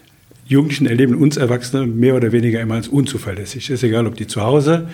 Jugendlichen 0.47 0.85
erleben 0.85 1.15
uns 1.15 1.37
Erwachsene 1.37 1.87
mehr 1.87 2.15
oder 2.15 2.31
weniger 2.31 2.61
immer 2.61 2.75
als 2.75 2.87
unzuverlässig. 2.87 3.69
Ist 3.69 3.83
egal, 3.83 4.05
ob 4.05 4.15
die 4.15 4.27
zu 4.27 4.41
Hause 4.41 4.89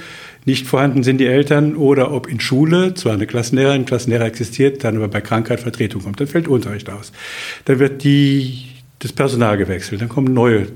nicht 0.45 0.65
vorhanden 0.65 1.03
sind, 1.03 1.17
die 1.17 1.25
Eltern, 1.25 1.75
oder 1.75 2.11
ob 2.11 2.27
in 2.27 2.39
Schule 2.39 2.93
zwar 2.93 3.13
eine 3.13 3.27
Klassenlehrerin, 3.27 3.85
Klassenlehrer 3.85 4.25
existiert, 4.25 4.83
dann 4.83 4.95
aber 4.95 5.09
bei 5.09 5.21
Krankheit 5.21 5.59
Vertretung 5.59 6.01
kommt. 6.03 6.19
Dann 6.19 6.27
fällt 6.27 6.47
Unterricht 6.47 6.89
aus. 6.89 7.11
Dann 7.65 7.79
wird 7.79 8.03
die, 8.03 8.63
das 8.99 9.11
Personal 9.11 9.57
gewechselt, 9.57 10.01
dann 10.01 10.09
kommen 10.09 10.33
neue 10.33 10.67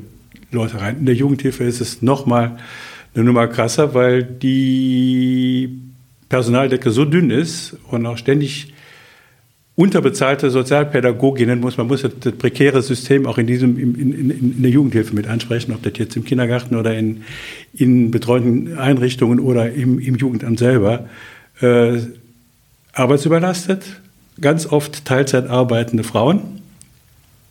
Leute 0.51 0.79
rein. 0.81 0.99
In 0.99 1.05
der 1.05 1.15
Jugendhilfe 1.15 1.63
ist 1.63 1.79
es 1.79 2.01
nochmal 2.01 2.57
eine 3.15 3.23
Nummer 3.23 3.47
krasser, 3.47 3.93
weil 3.93 4.23
die 4.23 5.84
Personaldecke 6.29 6.91
so 6.91 7.05
dünn 7.05 7.29
ist 7.29 7.77
und 7.89 8.05
auch 8.05 8.17
ständig 8.17 8.73
unterbezahlte 9.75 10.49
Sozialpädagoginnen 10.49 11.59
muss, 11.59 11.77
man 11.77 11.87
muss 11.87 12.01
das 12.01 12.33
prekäre 12.37 12.81
System 12.81 13.25
auch 13.25 13.37
in 13.37 13.45
diesem, 13.45 13.77
in, 13.77 13.95
in, 13.95 14.29
in 14.29 14.61
der 14.61 14.71
Jugendhilfe 14.71 15.13
mit 15.13 15.27
ansprechen, 15.27 15.73
ob 15.73 15.83
das 15.83 15.93
jetzt 15.97 16.15
im 16.15 16.23
Kindergarten 16.23 16.75
oder 16.75 16.97
in, 16.97 17.23
in 17.73 18.09
betreuten 18.09 18.77
Einrichtungen 18.77 19.39
oder 19.39 19.71
im, 19.71 19.99
im 19.99 20.15
Jugendamt 20.15 20.59
selber, 20.59 21.09
äh, 21.59 21.99
arbeitsüberlastet, 22.93 23.83
ganz 24.39 24.65
oft 24.65 25.03
Teilzeit 25.03 25.49
arbeitende 25.49 26.05
Frauen 26.05 26.61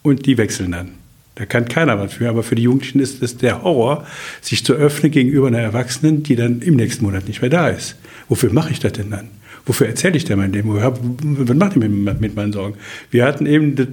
und 0.03 0.25
die 0.25 0.39
wechseln 0.39 0.73
dann. 0.73 0.93
Da 1.35 1.47
kann 1.47 1.67
keiner 1.67 1.99
was 1.99 2.15
für, 2.15 2.29
aber 2.29 2.43
für 2.43 2.55
die 2.55 2.63
Jugendlichen 2.63 3.01
ist 3.01 3.23
es 3.23 3.37
der 3.37 3.63
Horror, 3.63 4.07
sich 4.41 4.65
zu 4.65 4.73
öffnen 4.73 5.11
gegenüber 5.11 5.49
einer 5.49 5.59
Erwachsenen, 5.59 6.23
die 6.23 6.37
dann 6.37 6.63
im 6.63 6.77
nächsten 6.77 7.05
Monat 7.05 7.27
nicht 7.27 7.43
mehr 7.43 7.51
da 7.51 7.69
ist. 7.69 7.97
Wofür 8.29 8.53
mache 8.53 8.71
ich 8.71 8.79
das 8.81 8.93
denn 8.93 9.11
dann? 9.11 9.29
Wofür 9.67 9.87
erzähle 9.87 10.17
ich 10.17 10.25
denn 10.25 10.39
mein 10.39 10.53
Leben? 10.53 10.75
Was 10.75 11.57
macht 11.57 11.77
ihr 11.77 11.89
mit, 11.89 12.21
mit 12.21 12.37
meinen 12.37 12.53
Sorgen? 12.53 12.77
Wir 13.11 13.25
hatten 13.25 13.47
eben 13.47 13.77
das 13.77 13.89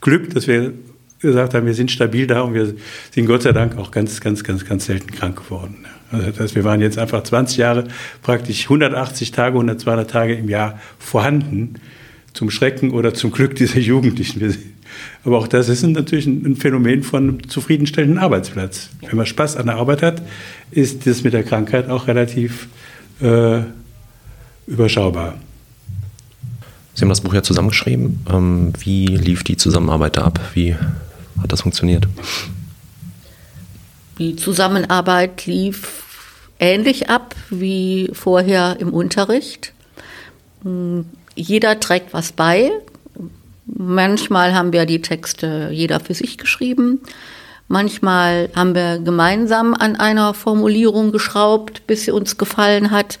Glück, 0.00 0.30
dass 0.30 0.46
wir 0.46 0.72
gesagt 1.20 1.54
haben, 1.54 1.66
wir 1.66 1.74
sind 1.74 1.90
stabil 1.90 2.26
da 2.26 2.42
und 2.42 2.54
wir 2.54 2.74
sind 3.12 3.26
Gott 3.26 3.42
sei 3.42 3.52
Dank 3.52 3.78
auch 3.78 3.92
ganz, 3.92 4.20
ganz, 4.20 4.42
ganz, 4.42 4.64
ganz 4.64 4.86
selten 4.86 5.12
krank 5.12 5.36
geworden. 5.36 5.86
Also 6.10 6.26
das 6.26 6.40
heißt, 6.40 6.54
wir 6.56 6.64
waren 6.64 6.80
jetzt 6.80 6.98
einfach 6.98 7.22
20 7.22 7.56
Jahre, 7.56 7.84
praktisch 8.22 8.64
180 8.64 9.30
Tage, 9.30 9.54
100, 9.54 9.80
200 9.80 10.10
Tage 10.10 10.34
im 10.34 10.48
Jahr 10.48 10.80
vorhanden, 10.98 11.76
zum 12.34 12.50
Schrecken 12.50 12.90
oder 12.90 13.14
zum 13.14 13.30
Glück 13.30 13.54
dieser 13.54 13.78
Jugendlichen. 13.78 14.56
Aber 15.24 15.38
auch 15.38 15.48
das 15.48 15.68
ist 15.68 15.82
natürlich 15.84 16.26
ein 16.26 16.56
Phänomen 16.56 17.02
von 17.02 17.22
einem 17.22 17.48
zufriedenstellenden 17.48 18.18
Arbeitsplatz. 18.18 18.90
Wenn 19.00 19.16
man 19.16 19.26
Spaß 19.26 19.56
an 19.56 19.66
der 19.66 19.76
Arbeit 19.76 20.02
hat, 20.02 20.22
ist 20.70 21.06
das 21.06 21.24
mit 21.24 21.32
der 21.32 21.44
Krankheit 21.44 21.88
auch 21.88 22.08
relativ 22.08 22.68
äh, 23.20 23.62
überschaubar. 24.66 25.34
Sie 26.94 27.02
haben 27.02 27.08
das 27.08 27.22
Buch 27.22 27.34
ja 27.34 27.42
zusammengeschrieben. 27.42 28.24
Ähm, 28.30 28.72
wie 28.78 29.06
lief 29.06 29.44
die 29.44 29.56
Zusammenarbeit 29.56 30.16
da 30.16 30.22
ab? 30.22 30.40
Wie 30.54 30.74
hat 30.74 31.52
das 31.52 31.62
funktioniert? 31.62 32.06
Die 34.18 34.36
Zusammenarbeit 34.36 35.46
lief 35.46 36.04
ähnlich 36.58 37.08
ab 37.08 37.34
wie 37.50 38.10
vorher 38.12 38.76
im 38.78 38.92
Unterricht. 38.92 39.72
Hm, 40.62 41.06
jeder 41.34 41.80
trägt 41.80 42.12
was 42.12 42.32
bei. 42.32 42.70
Manchmal 43.66 44.54
haben 44.54 44.72
wir 44.72 44.84
die 44.84 45.00
Texte 45.00 45.70
jeder 45.72 45.98
für 45.98 46.14
sich 46.14 46.36
geschrieben. 46.36 47.00
Manchmal 47.72 48.50
haben 48.54 48.74
wir 48.74 48.98
gemeinsam 48.98 49.72
an 49.72 49.96
einer 49.96 50.34
Formulierung 50.34 51.10
geschraubt, 51.10 51.86
bis 51.86 52.04
sie 52.04 52.10
uns 52.10 52.36
gefallen 52.36 52.90
hat. 52.90 53.18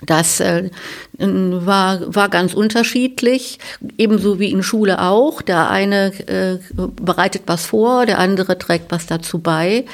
Das 0.00 0.38
äh, 0.38 0.70
war, 1.18 2.14
war 2.14 2.28
ganz 2.28 2.54
unterschiedlich, 2.54 3.58
ebenso 3.98 4.38
wie 4.38 4.52
in 4.52 4.62
Schule 4.62 5.02
auch. 5.02 5.42
Der 5.42 5.68
eine 5.70 6.12
äh, 6.28 6.58
bereitet 6.76 7.42
was 7.46 7.66
vor, 7.66 8.06
der 8.06 8.20
andere 8.20 8.58
trägt 8.58 8.92
was 8.92 9.06
dazu 9.06 9.40
bei. 9.40 9.86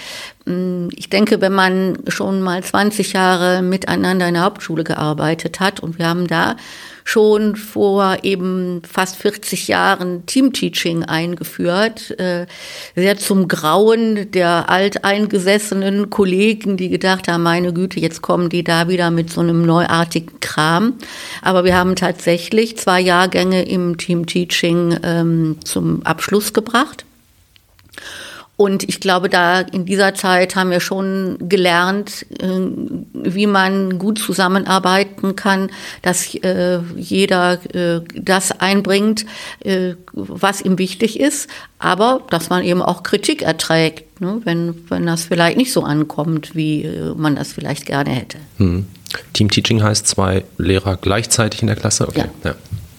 Mm, 0.44 0.88
ich 0.94 1.08
denke, 1.08 1.40
wenn 1.40 1.54
man 1.54 2.00
schon 2.08 2.42
mal 2.42 2.62
20 2.62 3.14
Jahre 3.14 3.62
miteinander 3.62 4.28
in 4.28 4.34
der 4.34 4.42
Hauptschule 4.42 4.84
gearbeitet 4.84 5.58
hat 5.58 5.80
und 5.80 5.98
wir 5.98 6.06
haben 6.06 6.26
da 6.26 6.56
schon 7.04 7.56
vor 7.56 8.18
eben 8.22 8.82
fast 8.90 9.16
40 9.16 9.68
Jahren 9.68 10.26
Teamteaching 10.26 11.04
eingeführt, 11.04 12.18
äh, 12.18 12.46
sehr 12.94 13.18
zum 13.18 13.48
Grauen 13.48 14.30
der 14.30 14.68
alteingesessenen 14.68 16.10
Kollegen, 16.10 16.76
die 16.76 16.88
gedacht 16.88 17.28
haben, 17.28 17.42
meine 17.42 17.72
Güte, 17.72 18.00
jetzt 18.00 18.22
kommen 18.22 18.48
die 18.48 18.64
da 18.64 18.88
wieder 18.88 19.10
mit 19.10 19.30
so 19.30 19.40
einem 19.40 19.62
neuartigen 19.62 20.40
Kram. 20.40 20.94
Aber 21.40 21.64
wir 21.64 21.76
haben 21.76 21.96
tatsächlich 21.96 22.76
zwei 22.78 23.00
Jahrgänge 23.00 23.62
im 23.62 23.96
Teamteaching 23.96 24.98
ähm, 25.02 25.56
zum 25.64 26.04
Abschluss 26.04 26.52
gebracht. 26.52 27.04
Und 28.56 28.88
ich 28.88 29.00
glaube, 29.00 29.28
da 29.28 29.60
in 29.60 29.86
dieser 29.86 30.14
Zeit 30.14 30.56
haben 30.56 30.70
wir 30.70 30.80
schon 30.80 31.36
gelernt, 31.48 32.26
äh, 32.38 32.60
wie 33.12 33.46
man 33.46 33.98
gut 33.98 34.18
zusammenarbeiten 34.18 35.34
kann, 35.36 35.70
dass 36.02 36.34
äh, 36.34 36.78
jeder 36.96 37.58
äh, 37.74 38.02
das 38.14 38.52
einbringt, 38.52 39.24
was 40.12 40.60
ihm 40.60 40.78
wichtig 40.78 41.18
ist, 41.18 41.48
aber 41.78 42.22
dass 42.30 42.50
man 42.50 42.62
eben 42.62 42.82
auch 42.82 43.02
Kritik 43.02 43.42
erträgt, 43.42 44.20
ne, 44.20 44.40
wenn, 44.44 44.74
wenn 44.88 45.06
das 45.06 45.24
vielleicht 45.24 45.56
nicht 45.56 45.72
so 45.72 45.82
ankommt, 45.82 46.54
wie 46.54 46.88
man 47.16 47.36
das 47.36 47.52
vielleicht 47.52 47.86
gerne 47.86 48.10
hätte. 48.10 48.38
Hm. 48.58 48.86
Teamteaching 49.32 49.82
heißt 49.82 50.06
zwei 50.06 50.44
Lehrer 50.58 50.96
gleichzeitig 50.96 51.62
in 51.62 51.68
der 51.68 51.76
Klasse? 51.76 52.08
Okay. 52.08 52.24
Ja. 52.44 52.50
ja 52.50 52.56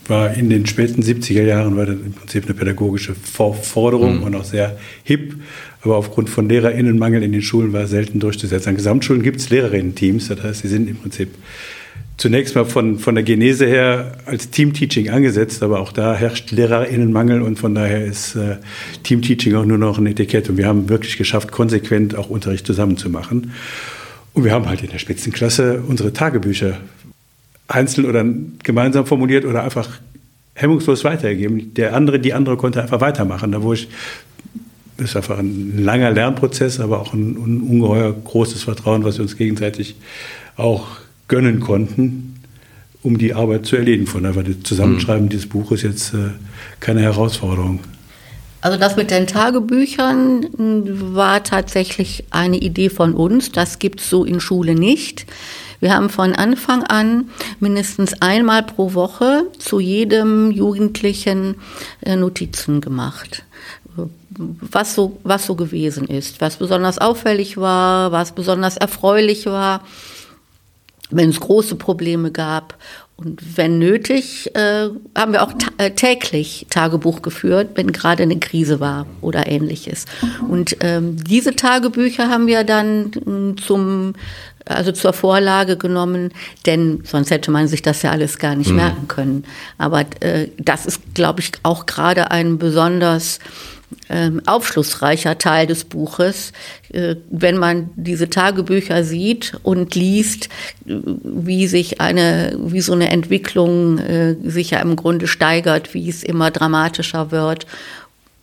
war 0.08 0.34
in 0.34 0.50
den 0.50 0.66
späten 0.66 1.02
70er 1.02 1.44
Jahren 1.44 1.78
war 1.78 1.86
das 1.86 1.96
im 1.96 2.14
Prinzip 2.14 2.46
eine 2.46 2.54
pädagogische 2.54 3.16
Forderung 3.16 4.18
mhm. 4.18 4.24
und 4.24 4.36
auch 4.36 4.44
sehr 4.44 4.78
hip. 5.04 5.36
Aber 5.82 5.98
aufgrund 5.98 6.30
von 6.30 6.48
Lehrerinnenmangel 6.48 7.24
in 7.24 7.32
den 7.32 7.42
Schulen 7.42 7.74
war 7.74 7.82
es 7.82 7.90
selten 7.90 8.20
durchzusetzen. 8.20 8.70
An 8.70 8.76
Gesamtschulen 8.76 9.22
gibt 9.22 9.40
es 9.40 9.50
Lehrerinnen-Teams, 9.50 10.30
das 10.30 10.44
heißt, 10.44 10.62
sie 10.62 10.68
sind 10.70 10.90
im 10.90 10.98
Prinzip 10.98 11.30
zunächst 12.18 12.56
mal 12.56 12.66
von, 12.66 13.00
von 13.00 13.16
der 13.16 13.24
Genese 13.24 13.66
her 13.66 14.18
als 14.26 14.50
Teamteaching 14.50 15.10
angesetzt, 15.10 15.64
aber 15.64 15.80
auch 15.80 15.92
da 15.92 16.16
herrscht 16.16 16.52
Lehrerinnenmangel 16.52 17.42
und 17.42 17.60
von 17.60 17.76
daher 17.76 18.06
ist 18.06 18.36
äh, 18.36 18.58
Teamteaching 19.04 19.56
auch 19.56 19.66
nur 19.66 19.78
noch 19.78 19.98
ein 19.98 20.06
Etikett. 20.06 20.50
Und 20.50 20.58
wir 20.58 20.68
haben 20.68 20.90
wirklich 20.90 21.18
geschafft, 21.18 21.52
konsequent 21.52 22.16
auch 22.16 22.30
Unterricht 22.30 22.66
zusammenzumachen. 22.66 23.52
Und 24.34 24.44
wir 24.46 24.52
haben 24.52 24.68
halt 24.68 24.84
in 24.84 24.90
der 24.90 25.00
Spitzenklasse 25.00 25.84
unsere 25.88 26.14
Tagebücher 26.14 26.78
einzeln 27.68 28.06
oder 28.06 28.26
gemeinsam 28.64 29.06
formuliert 29.06 29.46
oder 29.46 29.64
einfach 29.64 29.90
hemmungslos 30.56 31.04
weitergegeben. 31.04 31.74
Der 31.74 31.96
andere, 31.96 32.20
die 32.20 32.34
andere 32.34 32.58
konnte 32.58 32.82
einfach 32.82 33.02
weitermachen. 33.02 33.52
Da 33.52 33.64
wo 33.64 33.74
ich 33.74 33.88
ist 34.98 35.16
einfach 35.16 35.40
ein 35.40 35.84
langer 35.84 36.12
Lernprozess, 36.12 36.80
aber 36.80 37.02
auch 37.02 37.14
ein, 37.14 37.32
ein 37.32 37.62
ungeheuer 37.62 38.14
großes 38.14 38.64
Vertrauen, 38.64 39.04
was 39.04 39.18
wir 39.18 39.24
uns 39.24 39.38
gegenseitig 39.38 39.96
auch 40.56 40.86
gönnen 41.28 41.60
konnten, 41.60 42.40
um 43.02 43.18
die 43.18 43.34
Arbeit 43.34 43.66
zu 43.66 43.76
erledigen. 43.76 44.08
Von 44.08 44.24
daher 44.24 44.36
war 44.36 44.44
das 44.44 44.62
Zusammenschreiben 44.64 45.26
mhm. 45.26 45.30
dieses 45.30 45.50
Buches 45.50 45.82
jetzt 45.82 46.14
äh, 46.14 46.30
keine 46.80 47.02
Herausforderung. 47.02 47.80
Also 48.62 48.78
das 48.78 48.96
mit 48.96 49.12
den 49.12 49.28
Tagebüchern 49.28 50.46
hm, 50.56 51.16
war 51.16 51.44
tatsächlich 51.44 52.26
eine 52.30 52.58
Idee 52.58 52.90
von 52.90 53.14
uns. 53.14 53.52
Das 53.52 53.80
gibt 53.80 54.00
es 54.00 54.10
so 54.10 54.24
in 54.24 54.40
Schule 54.40 54.76
nicht. 54.76 55.26
Wir 55.84 55.94
haben 55.94 56.10
von 56.10 56.34
Anfang 56.34 56.84
an 56.84 57.30
mindestens 57.60 58.22
einmal 58.22 58.64
pro 58.64 58.94
Woche 58.94 59.48
zu 59.60 59.82
jedem 59.82 60.50
Jugendlichen 60.50 61.56
äh, 62.06 62.16
Notizen 62.16 62.80
gemacht 62.80 63.44
was 64.36 64.96
so, 64.96 65.20
was 65.24 65.46
so 65.46 65.56
gewesen 65.56 66.08
ist, 66.08 66.40
was 66.40 66.56
besonders 66.56 67.00
auffällig 67.00 67.58
war, 67.58 68.14
was 68.14 68.32
besonders 68.32 68.78
erfreulich 68.78 69.46
war, 69.46 69.82
wenn 71.12 71.30
es 71.30 71.40
große 71.40 71.76
Probleme 71.76 72.32
gab. 72.32 72.78
Und 73.16 73.58
wenn 73.58 73.78
nötig, 73.78 74.54
äh, 74.56 74.90
haben 75.16 75.34
wir 75.34 75.44
auch 75.44 75.54
ta 75.54 75.70
äh, 75.78 75.92
täglich 75.92 76.66
Tagebuch 76.70 77.22
geführt, 77.22 77.72
wenn 77.76 77.92
gerade 77.92 78.24
eine 78.24 78.40
Krise 78.40 78.80
war 78.80 79.06
oder 79.22 79.48
ähnliches. 79.48 80.06
Und 80.50 80.78
ähm, 80.80 81.18
diese 81.24 81.56
Tagebücher 81.56 82.30
haben 82.30 82.48
wir 82.48 82.64
dann 82.64 83.12
äh, 83.56 83.62
zum 83.62 84.14
also 84.66 84.92
zur 84.92 85.14
Vorlage 85.14 85.78
genommen, 85.78 86.32
denn 86.66 87.02
sonst 87.04 87.32
hätte 87.32 87.52
man 87.52 87.68
sich 87.68 87.82
das 87.82 88.02
ja 88.02 88.12
alles 88.12 88.40
gar 88.40 88.56
nicht 88.56 88.70
mhm. 88.70 88.78
merken 88.78 89.08
können. 89.08 89.44
Aber 89.78 90.06
äh, 90.22 90.48
das 90.58 90.86
ist, 90.86 91.02
glaube 91.14 91.42
ich, 91.42 91.52
auch 91.64 91.86
gerade 91.86 92.32
ein 92.32 92.58
besonders 92.58 93.40
aufschlussreicher 94.46 95.38
Teil 95.38 95.68
des 95.68 95.84
Buches, 95.84 96.54
äh, 96.92 97.16
wenn 97.30 97.58
man 97.58 97.90
diese 97.96 98.30
Tagebücher 98.30 99.04
sieht 99.04 99.58
und 99.64 99.96
liest, 99.96 100.50
äh, 100.86 101.00
wie 101.24 101.68
sich 101.68 102.02
eine, 102.02 102.58
wie 102.60 102.82
so 102.82 102.94
eine 102.94 103.10
Entwicklung 103.10 103.98
äh, 103.98 104.36
sich 104.44 104.72
ja 104.72 104.80
im 104.80 104.96
Grunde 104.96 105.28
steigert, 105.28 105.94
wie 105.94 106.10
es 106.10 106.24
immer 106.24 106.52
dramatischer 106.52 107.32
wird 107.32 107.66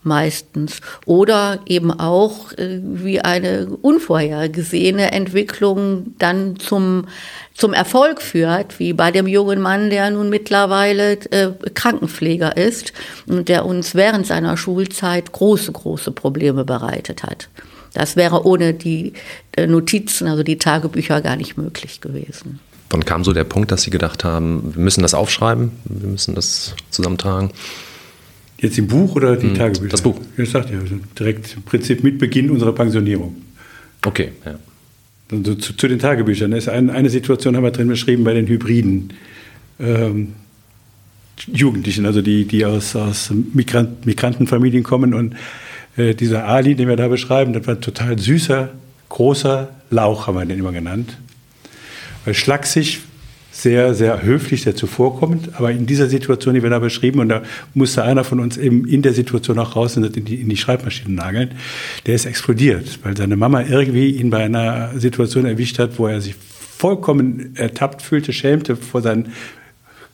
meistens. 0.02 0.80
Oder 1.06 1.60
eben 1.66 1.90
auch 1.90 2.52
äh, 2.52 2.80
wie 2.82 3.20
eine 3.20 3.68
unvorhergesehene 3.82 5.12
Entwicklung 5.12 6.14
dann 6.18 6.58
zum, 6.58 7.06
zum 7.54 7.72
Erfolg 7.72 8.22
führt, 8.22 8.78
wie 8.78 8.92
bei 8.92 9.10
dem 9.10 9.26
jungen 9.26 9.60
Mann, 9.60 9.90
der 9.90 10.10
nun 10.10 10.30
mittlerweile 10.30 11.12
äh, 11.30 11.50
Krankenpfleger 11.74 12.56
ist 12.56 12.92
und 13.26 13.48
der 13.48 13.66
uns 13.66 13.94
während 13.94 14.26
seiner 14.26 14.56
Schulzeit 14.56 15.32
große, 15.32 15.72
große 15.72 16.12
Probleme 16.12 16.64
bereitet 16.64 17.22
hat. 17.22 17.48
Das 17.92 18.16
wäre 18.16 18.46
ohne 18.46 18.72
die 18.72 19.12
äh, 19.56 19.66
Notizen, 19.66 20.28
also 20.28 20.42
die 20.42 20.58
Tagebücher, 20.58 21.20
gar 21.20 21.36
nicht 21.36 21.56
möglich 21.56 22.00
gewesen. 22.00 22.60
Wann 22.90 23.04
kam 23.04 23.22
so 23.22 23.32
der 23.32 23.44
Punkt, 23.44 23.70
dass 23.70 23.82
Sie 23.82 23.90
gedacht 23.90 24.24
haben, 24.24 24.74
wir 24.74 24.82
müssen 24.82 25.02
das 25.02 25.14
aufschreiben, 25.14 25.72
wir 25.84 26.08
müssen 26.08 26.34
das 26.34 26.74
zusammentragen? 26.90 27.52
Jetzt 28.60 28.76
im 28.78 28.86
Buch 28.86 29.16
oder 29.16 29.36
die 29.36 29.48
hm, 29.48 29.54
Tagebücher? 29.54 29.90
Das 29.90 30.02
Buch. 30.02 30.20
Ich 30.36 30.50
sagte 30.50 30.74
ja, 30.74 30.80
also 30.80 30.96
direkt 31.18 31.56
im 31.56 31.62
Prinzip 31.62 32.04
mit 32.04 32.18
Beginn 32.18 32.50
unserer 32.50 32.74
Pensionierung. 32.74 33.36
Okay, 34.04 34.32
ja. 34.44 34.58
Also 35.32 35.54
zu, 35.54 35.76
zu, 35.76 35.88
den 35.88 35.98
Tagebüchern. 35.98 36.52
Ist 36.52 36.68
ein, 36.68 36.90
eine 36.90 37.08
Situation 37.08 37.56
haben 37.56 37.62
wir 37.62 37.70
drin 37.70 37.88
beschrieben 37.88 38.24
bei 38.24 38.34
den 38.34 38.46
Hybriden. 38.46 39.12
Ähm, 39.78 40.34
Jugendlichen, 41.46 42.04
also 42.04 42.20
die, 42.20 42.44
die 42.44 42.66
aus, 42.66 42.94
aus 42.96 43.30
Migrant, 43.54 44.04
Migrantenfamilien 44.04 44.82
kommen. 44.82 45.14
Und 45.14 45.36
äh, 45.96 46.14
dieser 46.14 46.46
Ali, 46.46 46.74
den 46.74 46.88
wir 46.88 46.96
da 46.96 47.08
beschreiben, 47.08 47.52
das 47.54 47.66
war 47.66 47.76
ein 47.76 47.80
total 47.80 48.18
süßer, 48.18 48.70
großer 49.08 49.70
Lauch, 49.90 50.26
haben 50.26 50.36
wir 50.36 50.44
den 50.44 50.58
immer 50.58 50.72
genannt. 50.72 51.16
Weil 52.24 52.34
schlaksig, 52.34 53.00
sehr, 53.62 53.94
sehr 53.94 54.22
höflich, 54.22 54.62
sehr 54.62 54.74
zuvorkommend. 54.74 55.50
Aber 55.56 55.70
in 55.70 55.86
dieser 55.86 56.08
Situation, 56.08 56.54
die 56.54 56.62
wir 56.62 56.70
da 56.70 56.78
beschrieben, 56.78 57.20
und 57.20 57.28
da 57.28 57.42
musste 57.74 58.02
einer 58.02 58.24
von 58.24 58.40
uns 58.40 58.56
eben 58.56 58.86
in 58.86 59.02
der 59.02 59.12
Situation 59.12 59.58
auch 59.58 59.76
raus 59.76 59.96
und 59.96 60.16
in 60.16 60.24
die, 60.24 60.40
in 60.40 60.48
die 60.48 60.56
Schreibmaschine 60.56 61.14
nageln, 61.14 61.52
der 62.06 62.14
ist 62.14 62.26
explodiert, 62.26 63.00
weil 63.02 63.16
seine 63.16 63.36
Mama 63.36 63.62
irgendwie 63.62 64.10
ihn 64.10 64.30
bei 64.30 64.44
einer 64.44 64.98
Situation 64.98 65.44
erwischt 65.44 65.78
hat, 65.78 65.98
wo 65.98 66.06
er 66.06 66.20
sich 66.20 66.34
vollkommen 66.34 67.54
ertappt 67.56 68.02
fühlte, 68.02 68.32
schämte 68.32 68.76
vor 68.76 69.02
seinen 69.02 69.32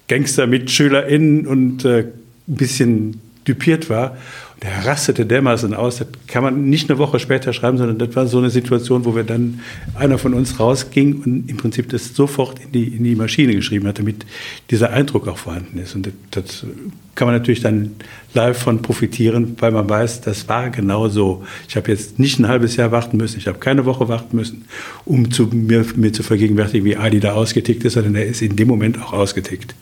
Gangster-MitschülerInnen 0.09 1.47
und 1.47 1.85
äh, 1.85 2.07
ein 2.49 2.55
bisschen 2.57 3.21
düpiert 3.47 3.89
war 3.89 4.17
der 4.63 4.87
rastete 4.87 5.27
dermaßen 5.27 5.75
aus, 5.75 5.99
das 5.99 6.09
kann 6.27 6.43
man 6.43 6.71
nicht 6.71 6.89
eine 6.89 6.99
Woche 6.99 7.19
später 7.19 7.53
schreiben, 7.53 7.77
sondern 7.77 7.99
das 7.99 8.17
war 8.17 8.27
so 8.27 8.39
eine 8.39 8.49
Situation, 8.49 9.05
wo 9.05 9.15
wir 9.15 9.23
dann, 9.23 9.61
einer 9.95 10.17
von 10.17 10.33
uns 10.33 10.59
rausging 10.59 11.23
und 11.23 11.51
im 11.51 11.59
Prinzip 11.59 11.91
das 11.91 12.15
sofort 12.15 12.59
in 12.61 12.73
die, 12.73 12.85
in 12.85 13.05
die 13.05 13.15
Maschine 13.15 13.55
geschrieben 13.55 13.87
hat, 13.87 13.99
damit 13.99 14.25
dieser 14.71 14.91
Eindruck 14.91 15.29
auch 15.29 15.37
vorhanden 15.37 15.79
ist. 15.79 15.95
Und 15.95 16.07
das, 16.07 16.15
das 16.31 16.67
kann 17.15 17.29
man 17.29 17.35
natürlich 17.37 17.61
dann 17.61 17.97
live 18.33 18.59
von 18.59 18.81
profitieren, 18.81 19.57
weil 19.59 19.73
man 19.73 19.89
weiß, 19.91 20.23
das 20.23 20.49
war 20.49 20.71
genau 20.71 21.09
so. 21.09 21.45
Ich 21.69 21.77
habe 21.77 21.91
jetzt 21.91 22.19
nicht 22.19 22.39
ein 22.39 22.49
halbes 22.49 22.77
Jahr 22.77 22.93
warten 22.93 23.19
müssen, 23.19 23.39
ich 23.39 23.49
habe 23.49 23.59
keine 23.59 23.85
Woche 23.85 24.09
warten 24.09 24.37
müssen, 24.37 24.65
um 25.05 25.31
zu, 25.31 25.49
mir, 25.49 25.85
mir 25.97 26.15
zu 26.15 26.23
vergegenwärtigen, 26.23 26.87
wie 26.87 26.97
Adi 26.97 27.21
da 27.21 27.35
ausgetickt 27.35 27.85
ist, 27.85 27.93
sondern 27.93 28.15
er 28.15 28.25
ist 28.25 28.41
in 28.41 28.57
dem 28.57 28.69
Moment 28.69 29.03
auch 29.03 29.13
ausgetickt. 29.13 29.75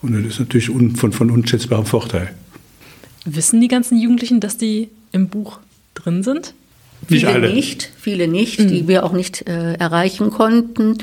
Und 0.00 0.14
das 0.14 0.34
ist 0.34 0.40
natürlich 0.40 0.70
un, 0.70 0.96
von, 0.96 1.12
von 1.12 1.30
unschätzbarem 1.30 1.84
Vorteil. 1.84 2.30
Wissen 3.24 3.60
die 3.60 3.68
ganzen 3.68 3.98
Jugendlichen, 3.98 4.40
dass 4.40 4.56
die 4.56 4.88
im 5.12 5.28
Buch 5.28 5.58
drin 5.94 6.22
sind? 6.22 6.54
Nicht 7.08 7.24
viele 7.24 7.34
alle. 7.34 7.52
nicht, 7.52 7.90
viele 7.96 8.28
nicht, 8.28 8.60
mhm. 8.60 8.68
die 8.68 8.88
wir 8.88 9.04
auch 9.04 9.12
nicht 9.12 9.48
äh, 9.48 9.74
erreichen 9.74 10.30
konnten. 10.30 10.98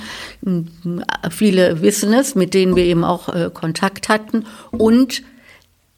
Viele 1.32 1.82
wissen 1.82 2.14
es, 2.14 2.36
mit 2.36 2.54
denen 2.54 2.76
wir 2.76 2.84
eben 2.84 3.04
auch 3.04 3.30
äh, 3.30 3.50
Kontakt 3.54 4.10
hatten. 4.10 4.46
Und 4.72 5.24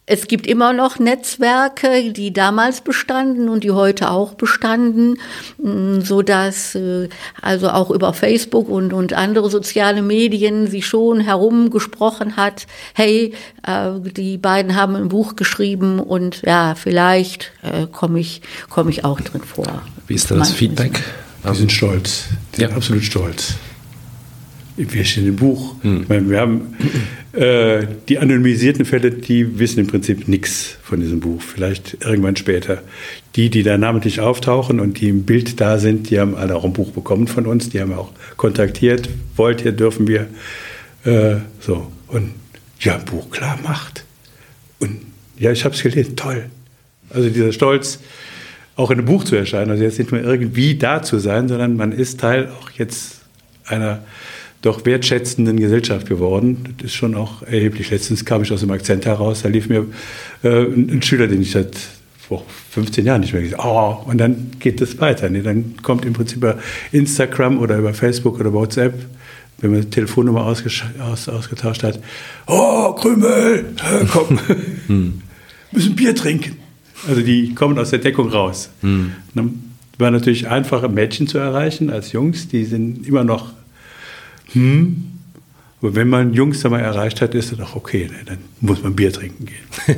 es 0.10 0.28
gibt 0.28 0.48
immer 0.48 0.72
noch 0.72 1.00
Netzwerke, 1.00 2.14
die 2.14 2.32
damals 2.32 2.80
bestanden 2.80 3.50
und 3.50 3.66
die 3.66 3.72
heute 3.72 4.10
auch 4.10 4.36
bestanden, 4.36 5.20
mm, 5.58 6.00
so 6.00 6.22
dass 6.22 6.76
äh, 6.76 7.10
also 7.42 7.70
auch 7.70 7.92
über 7.92 8.14
Facebook 8.14 8.70
und, 8.70 8.94
und 8.94 9.14
andere 9.14 9.50
soziale 9.50 10.02
Medien 10.02 10.68
sich 10.68 10.88
schon 10.88 11.20
herumgesprochen 11.20 12.38
hat, 12.38 12.68
hey, 12.94 13.34
äh, 13.68 14.00
die 14.00 14.38
beiden 14.38 14.76
haben 14.76 14.96
ein 14.96 15.10
Buch 15.10 15.36
geschrieben 15.36 16.00
und 16.00 16.42
ja, 16.44 16.76
vielleicht 16.76 17.52
äh, 17.62 17.86
komme 17.86 18.22
ich, 18.22 18.42
komme 18.70 18.90
ich 18.90 19.04
auch 19.04 19.20
drin 19.20 19.42
vor. 19.42 19.82
Wie 20.08 20.16
ist 20.16 20.32
da 20.32 20.36
das 20.36 20.52
Feedback? 20.52 21.04
Die 21.44 21.56
sind 21.56 21.72
stolz, 21.72 22.26
die 22.56 22.62
ja. 22.62 22.68
sind 22.70 22.78
absolut 22.78 23.04
stolz 23.04 23.56
wir 24.78 25.06
stehen 25.06 25.28
im 25.28 25.36
Buch. 25.36 25.76
Hm. 25.82 26.04
Ich 26.04 26.10
meine, 26.10 26.30
wir 26.30 26.40
haben 26.40 26.76
äh, 27.34 27.88
die 28.08 28.20
anonymisierten 28.20 28.86
Fälle, 28.86 29.12
die 29.12 29.60
wissen 29.60 29.80
im 29.80 29.88
Prinzip 29.88 30.28
nichts 30.28 30.78
von 30.84 31.00
diesem 31.00 31.20
Buch. 31.20 31.42
Vielleicht 31.42 31.98
irgendwann 32.06 32.36
später. 32.36 32.84
Die, 33.36 33.50
die 33.50 33.64
da 33.64 33.78
namentlich 33.78 34.22
auftauchen 34.22 34.80
und 34.80 35.00
die 35.00 35.10
im 35.10 35.24
Bild 35.24 35.60
da 35.60 35.80
sind, 35.80 36.10
die 36.10 36.20
haben 36.20 36.36
alle 36.36 36.56
auch 36.56 36.64
ein 36.64 36.74
Buch 36.74 36.92
bekommen 36.92 37.28
von 37.28 37.48
uns. 37.48 37.70
Die 37.70 37.82
haben 37.82 37.94
auch 37.94 38.12
kontaktiert. 38.38 39.10
Wollt 39.36 39.66
ihr, 39.66 39.72
dürfen 39.72 40.08
wir. 40.08 40.28
Äh, 41.04 41.38
so. 41.60 41.92
Und 42.08 42.32
ja, 42.80 42.98
Buch 42.98 43.30
klar 43.32 43.58
macht. 43.64 44.04
Und 44.80 45.02
ja, 45.38 45.52
ich 45.52 45.66
habe 45.66 45.74
es 45.74 45.82
gelesen. 45.82 46.16
Toll. 46.16 46.46
Also 47.10 47.30
dieser 47.30 47.52
Stolz, 47.52 48.00
auch 48.76 48.92
in 48.92 49.00
einem 49.00 49.08
Buch 49.08 49.24
zu 49.24 49.36
erscheinen. 49.36 49.72
Also 49.72 49.84
jetzt 49.84 49.98
nicht 49.98 50.12
nur 50.12 50.22
irgendwie 50.22 50.76
da 50.76 51.02
zu 51.02 51.18
sein, 51.18 51.48
sondern 51.48 51.76
man 51.76 51.92
ist 51.92 52.20
Teil 52.20 52.50
auch 52.50 52.70
jetzt 52.72 53.22
einer 53.66 54.04
doch 54.68 54.86
wertschätzenden 54.86 55.58
Gesellschaft 55.58 56.08
geworden. 56.08 56.76
Das 56.78 56.88
ist 56.88 56.96
schon 56.96 57.16
auch 57.16 57.42
erheblich. 57.44 57.90
Letztens 57.90 58.26
kam 58.26 58.44
ich 58.44 58.52
aus 58.52 58.60
dem 58.60 58.72
Akzent 58.72 59.06
heraus, 59.06 59.42
da 59.42 59.50
lief 59.50 59.70
mir 59.70 59.86
äh, 60.44 60.64
ein, 60.64 61.02
Schüler, 61.02 61.28
den 61.28 61.42
ich 61.42 61.52
seit 61.52 61.76
vor 62.28 62.46
15 62.72 63.06
Jahren 63.06 63.22
nicht 63.22 63.34
mehr 63.34 63.42
gesehen 63.42 63.58
habe. 63.58 64.04
Oh, 64.06 64.10
und 64.10 64.18
dann 64.18 64.52
geht 64.60 64.82
es 64.82 65.00
weiter. 65.00 65.30
Nee, 65.30 65.42
dann 65.42 65.76
kommt 65.82 66.06
im 66.06 66.14
Prinzip 66.14 66.38
über 66.38 66.58
Instagram 66.92 67.60
oder 67.60 67.78
über 67.78 67.94
Facebook 67.94 68.40
oder 68.40 68.52
WhatsApp, 68.52 68.94
wenn 69.60 69.72
man 69.72 69.82
die 69.82 69.90
Telefonnummer 69.90 70.46
aus, 70.46 70.64
ausgetauscht 71.28 71.84
hat, 71.84 72.00
oh, 72.46 72.94
Krümel, 72.94 73.74
komm, 74.12 74.40
hm. 74.88 75.22
müssen 75.72 75.96
Bier 75.96 76.14
trinken. 76.14 76.58
Also 77.08 77.22
die 77.22 77.56
kommen 77.56 77.80
aus 77.80 77.92
der 77.92 78.00
Deckung 78.00 78.30
raus. 78.30 78.70
Hm. 78.82 79.14
War 79.98 80.12
natürlich 80.12 80.48
einfacher, 80.48 80.90
Mädchen 80.90 81.28
zu 81.28 81.38
erreichen 81.38 81.90
als 81.90 82.12
Jungs. 82.12 82.50
Die 82.50 82.66
sind 82.66 83.08
immer 83.08 83.24
noch 83.24 83.54
hm, 84.54 85.12
und 85.80 85.96
wenn 85.96 86.10
man 86.10 86.34
Jungs 86.34 86.66
einmal 86.66 86.82
erreicht 86.82 87.22
hat, 87.22 87.36
ist 87.36 87.52
es 87.52 87.58
doch 87.58 87.76
okay, 87.76 88.10
ne? 88.12 88.26
dann 88.26 88.40
muss 88.62 88.82
man 88.82 88.96
Bier 88.96 89.14
trinken 89.14 89.46
gehen. 89.46 89.98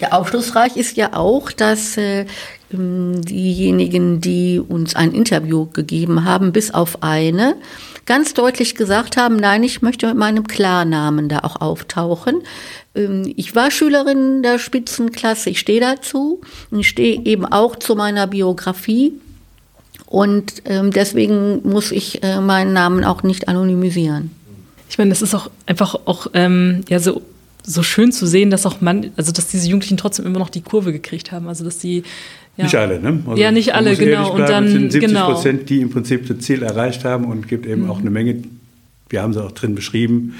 Ja, 0.00 0.10
aufschlussreich 0.10 0.76
ist 0.76 0.96
ja 0.96 1.14
auch, 1.14 1.52
dass 1.52 1.96
äh, 1.96 2.26
ähm, 2.72 3.22
diejenigen, 3.22 4.20
die 4.20 4.60
uns 4.60 4.96
ein 4.96 5.12
Interview 5.12 5.66
gegeben 5.66 6.24
haben, 6.24 6.52
bis 6.52 6.72
auf 6.72 7.02
eine, 7.02 7.56
ganz 8.04 8.34
deutlich 8.34 8.74
gesagt 8.74 9.16
haben, 9.16 9.36
nein, 9.36 9.62
ich 9.62 9.82
möchte 9.82 10.06
mit 10.08 10.16
meinem 10.16 10.46
Klarnamen 10.46 11.28
da 11.28 11.38
auch 11.38 11.60
auftauchen. 11.60 12.42
Ähm, 12.94 13.32
ich 13.36 13.54
war 13.54 13.70
Schülerin 13.70 14.42
der 14.42 14.58
Spitzenklasse, 14.58 15.50
ich 15.50 15.60
stehe 15.60 15.80
dazu. 15.80 16.40
Ich 16.70 16.88
stehe 16.88 17.24
eben 17.24 17.46
auch 17.46 17.76
zu 17.76 17.94
meiner 17.94 18.26
Biografie. 18.26 19.12
Und 20.14 20.62
ähm, 20.66 20.92
deswegen 20.92 21.68
muss 21.68 21.90
ich 21.90 22.22
äh, 22.22 22.40
meinen 22.40 22.72
Namen 22.72 23.02
auch 23.02 23.24
nicht 23.24 23.48
anonymisieren. 23.48 24.30
Ich 24.88 24.96
meine, 24.96 25.10
das 25.10 25.22
ist 25.22 25.34
auch 25.34 25.50
einfach 25.66 25.96
auch 26.04 26.28
ähm, 26.34 26.82
ja 26.88 27.00
so 27.00 27.20
so 27.64 27.82
schön 27.82 28.12
zu 28.12 28.24
sehen, 28.24 28.48
dass 28.48 28.64
auch 28.64 28.80
man, 28.80 29.10
also 29.16 29.32
dass 29.32 29.48
diese 29.48 29.66
Jugendlichen 29.66 29.96
trotzdem 29.96 30.24
immer 30.24 30.38
noch 30.38 30.50
die 30.50 30.60
Kurve 30.60 30.92
gekriegt 30.92 31.32
haben, 31.32 31.48
also 31.48 31.64
dass 31.64 31.78
die 31.78 32.04
ja. 32.56 32.62
Nicht 32.62 32.76
alle, 32.76 33.00
ne? 33.00 33.24
Also 33.26 33.42
ja, 33.42 33.50
nicht 33.50 33.74
alle, 33.74 33.96
genau. 33.96 34.34
und 34.34 34.42
dann 34.42 34.68
sind 34.68 34.92
70 34.92 35.00
genau. 35.00 35.32
Prozent, 35.32 35.68
die 35.68 35.80
im 35.80 35.90
Prinzip 35.90 36.28
das 36.28 36.38
Ziel 36.38 36.62
erreicht 36.62 37.04
haben 37.04 37.24
und 37.24 37.48
gibt 37.48 37.66
eben 37.66 37.82
mhm. 37.82 37.90
auch 37.90 37.98
eine 37.98 38.10
Menge, 38.10 38.36
wir 39.08 39.20
haben 39.20 39.32
sie 39.32 39.42
auch 39.42 39.50
drin 39.50 39.74
beschrieben, 39.74 40.34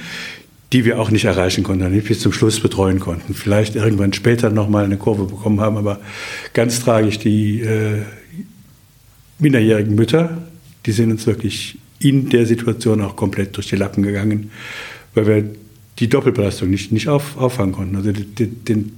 die 0.73 0.85
wir 0.85 1.01
auch 1.01 1.11
nicht 1.11 1.25
erreichen 1.25 1.65
konnten, 1.65 1.91
nicht 1.91 2.07
bis 2.07 2.21
zum 2.21 2.33
Schluss 2.33 2.61
betreuen 2.61 3.01
konnten. 3.01 3.35
Vielleicht 3.35 3.75
irgendwann 3.75 4.13
später 4.13 4.51
nochmal 4.51 4.85
eine 4.85 4.99
Kurve 4.99 5.25
bekommen 5.25 5.61
haben, 5.61 5.77
aber 5.77 5.99
ganz 6.53 6.79
tragisch, 6.79 7.19
die 7.19 7.63
äh, 7.63 8.03
minderjährigen 9.45 9.95
Mütter, 9.95 10.39
die 10.87 10.93
sind 10.93 11.13
uns 11.13 11.27
wirklich 11.27 11.79
in 12.01 12.29
der 12.31 12.47
Situation 12.47 13.01
auch 13.01 13.15
komplett 13.15 13.57
durch 13.57 13.69
die 13.69 13.77
Lappen 13.77 14.03
gegangen, 14.03 14.51
weil 15.15 15.27
wir 15.27 15.45
die 15.99 16.09
Doppelbelastung 16.09 16.71
nicht, 16.71 16.91
nicht 16.91 17.09
auf, 17.09 17.37
auffangen 17.37 17.73
konnten. 17.73 17.97
Also 17.97 18.11
den, 18.11 18.65
den, 18.65 18.93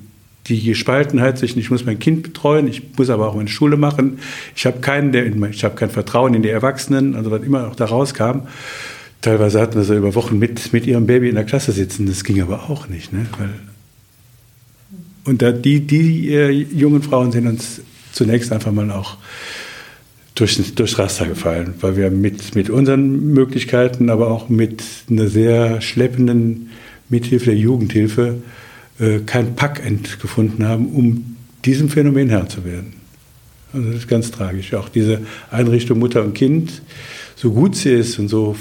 die 0.46 0.62
Gespaltenheit 0.62 1.38
zwischen, 1.38 1.59
ich 1.59 1.70
muss 1.70 1.85
mein 1.85 1.98
Kind 1.98 2.22
betreuen, 2.22 2.68
ich 2.68 2.82
muss 2.96 3.11
aber 3.11 3.28
auch 3.28 3.35
meine 3.35 3.48
Schule 3.48 3.76
machen, 3.76 4.20
ich 4.54 4.64
habe 4.64 4.78
keinen, 4.80 5.12
ich 5.50 5.64
habe 5.64 5.74
kein 5.74 5.90
Vertrauen 5.90 6.35
in 6.35 6.42
die 6.42 6.48
Erwachsenen, 6.48 7.16
also 7.16 7.30
was 7.30 7.42
immer 7.42 7.66
auch 7.68 7.74
da 7.74 7.87
rauskam. 7.87 8.42
Teilweise 9.20 9.61
hatten 9.61 9.74
wir 9.74 9.82
so 9.82 9.96
über 9.96 10.14
Wochen 10.14 10.38
mit, 10.38 10.72
mit 10.72 10.87
ihrem 10.87 11.06
Baby 11.06 11.28
in 11.28 11.35
der 11.35 11.44
Klasse 11.44 11.72
sitzen, 11.72 12.06
das 12.06 12.22
ging 12.22 12.40
aber 12.40 12.70
auch 12.70 12.88
nicht. 12.88 13.12
Ne? 13.12 13.26
Weil, 13.38 13.50
und 15.24 15.42
da, 15.42 15.50
die, 15.50 15.80
die 15.80 16.32
äh, 16.32 16.50
jungen 16.50 17.02
Frauen 17.02 17.32
sind 17.32 17.48
uns 17.48 17.80
zunächst 18.12 18.52
einfach 18.52 18.72
mal 18.72 18.90
auch 18.92 19.16
durch, 20.37 20.75
durchs 20.75 20.99
Raster 20.99 21.27
gefallen, 21.27 21.75
weil 21.81 21.96
wir 21.96 22.11
mit, 22.11 22.55
mit 22.55 22.70
unseren 22.70 23.33
Möglichkeiten, 23.33 24.11
aber 24.11 24.31
auch 24.31 24.49
mit 24.49 24.85
einer 25.11 25.29
sehr 25.29 25.81
schleppenden 25.81 26.70
Mithilfe 27.09 27.46
der 27.46 27.57
Jugendhilfe 27.57 28.37
äh, 29.01 29.20
kein 29.27 29.57
Packend 29.57 30.20
gefunden 30.20 30.66
haben, 30.66 30.88
um 30.88 31.37
diesem 31.64 31.88
Phänomen 31.88 32.29
Herr 32.29 32.49
zu 32.49 32.64
werden. 32.64 32.94
Also 33.72 33.88
das 33.88 33.96
ist 34.01 34.09
ganz 34.09 34.31
tragisch. 34.31 34.75
Auch 34.75 34.88
diese 34.88 35.22
Einrichtung 35.51 35.99
Mutter 35.99 36.22
und 36.22 36.35
Kind, 36.35 36.83
so 37.35 37.53
gut 37.53 37.75
sie 37.75 37.90
ist 37.90 38.18
und 38.18 38.29
so 38.29 38.55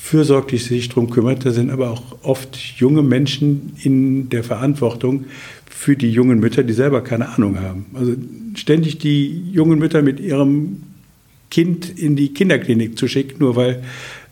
fürsorglich 0.00 0.64
sich 0.64 0.90
darum 0.90 1.08
kümmert, 1.08 1.46
da 1.46 1.50
sind 1.50 1.70
aber 1.70 1.90
auch 1.90 2.02
oft 2.22 2.56
junge 2.76 3.02
Menschen 3.02 3.72
in 3.82 4.28
der 4.28 4.44
Verantwortung 4.44 5.24
für 5.70 5.96
die 5.96 6.10
jungen 6.10 6.40
Mütter, 6.40 6.62
die 6.62 6.74
selber 6.74 7.02
keine 7.02 7.30
Ahnung 7.30 7.58
haben. 7.58 7.86
Also 7.94 8.12
ständig 8.54 8.98
die 8.98 9.50
jungen 9.50 9.78
Mütter 9.78 10.02
mit 10.02 10.20
ihrem 10.20 10.82
Kind 11.52 11.98
in 11.98 12.16
die 12.16 12.32
Kinderklinik 12.32 12.98
zu 12.98 13.06
schicken, 13.08 13.40
nur 13.40 13.56
weil 13.56 13.82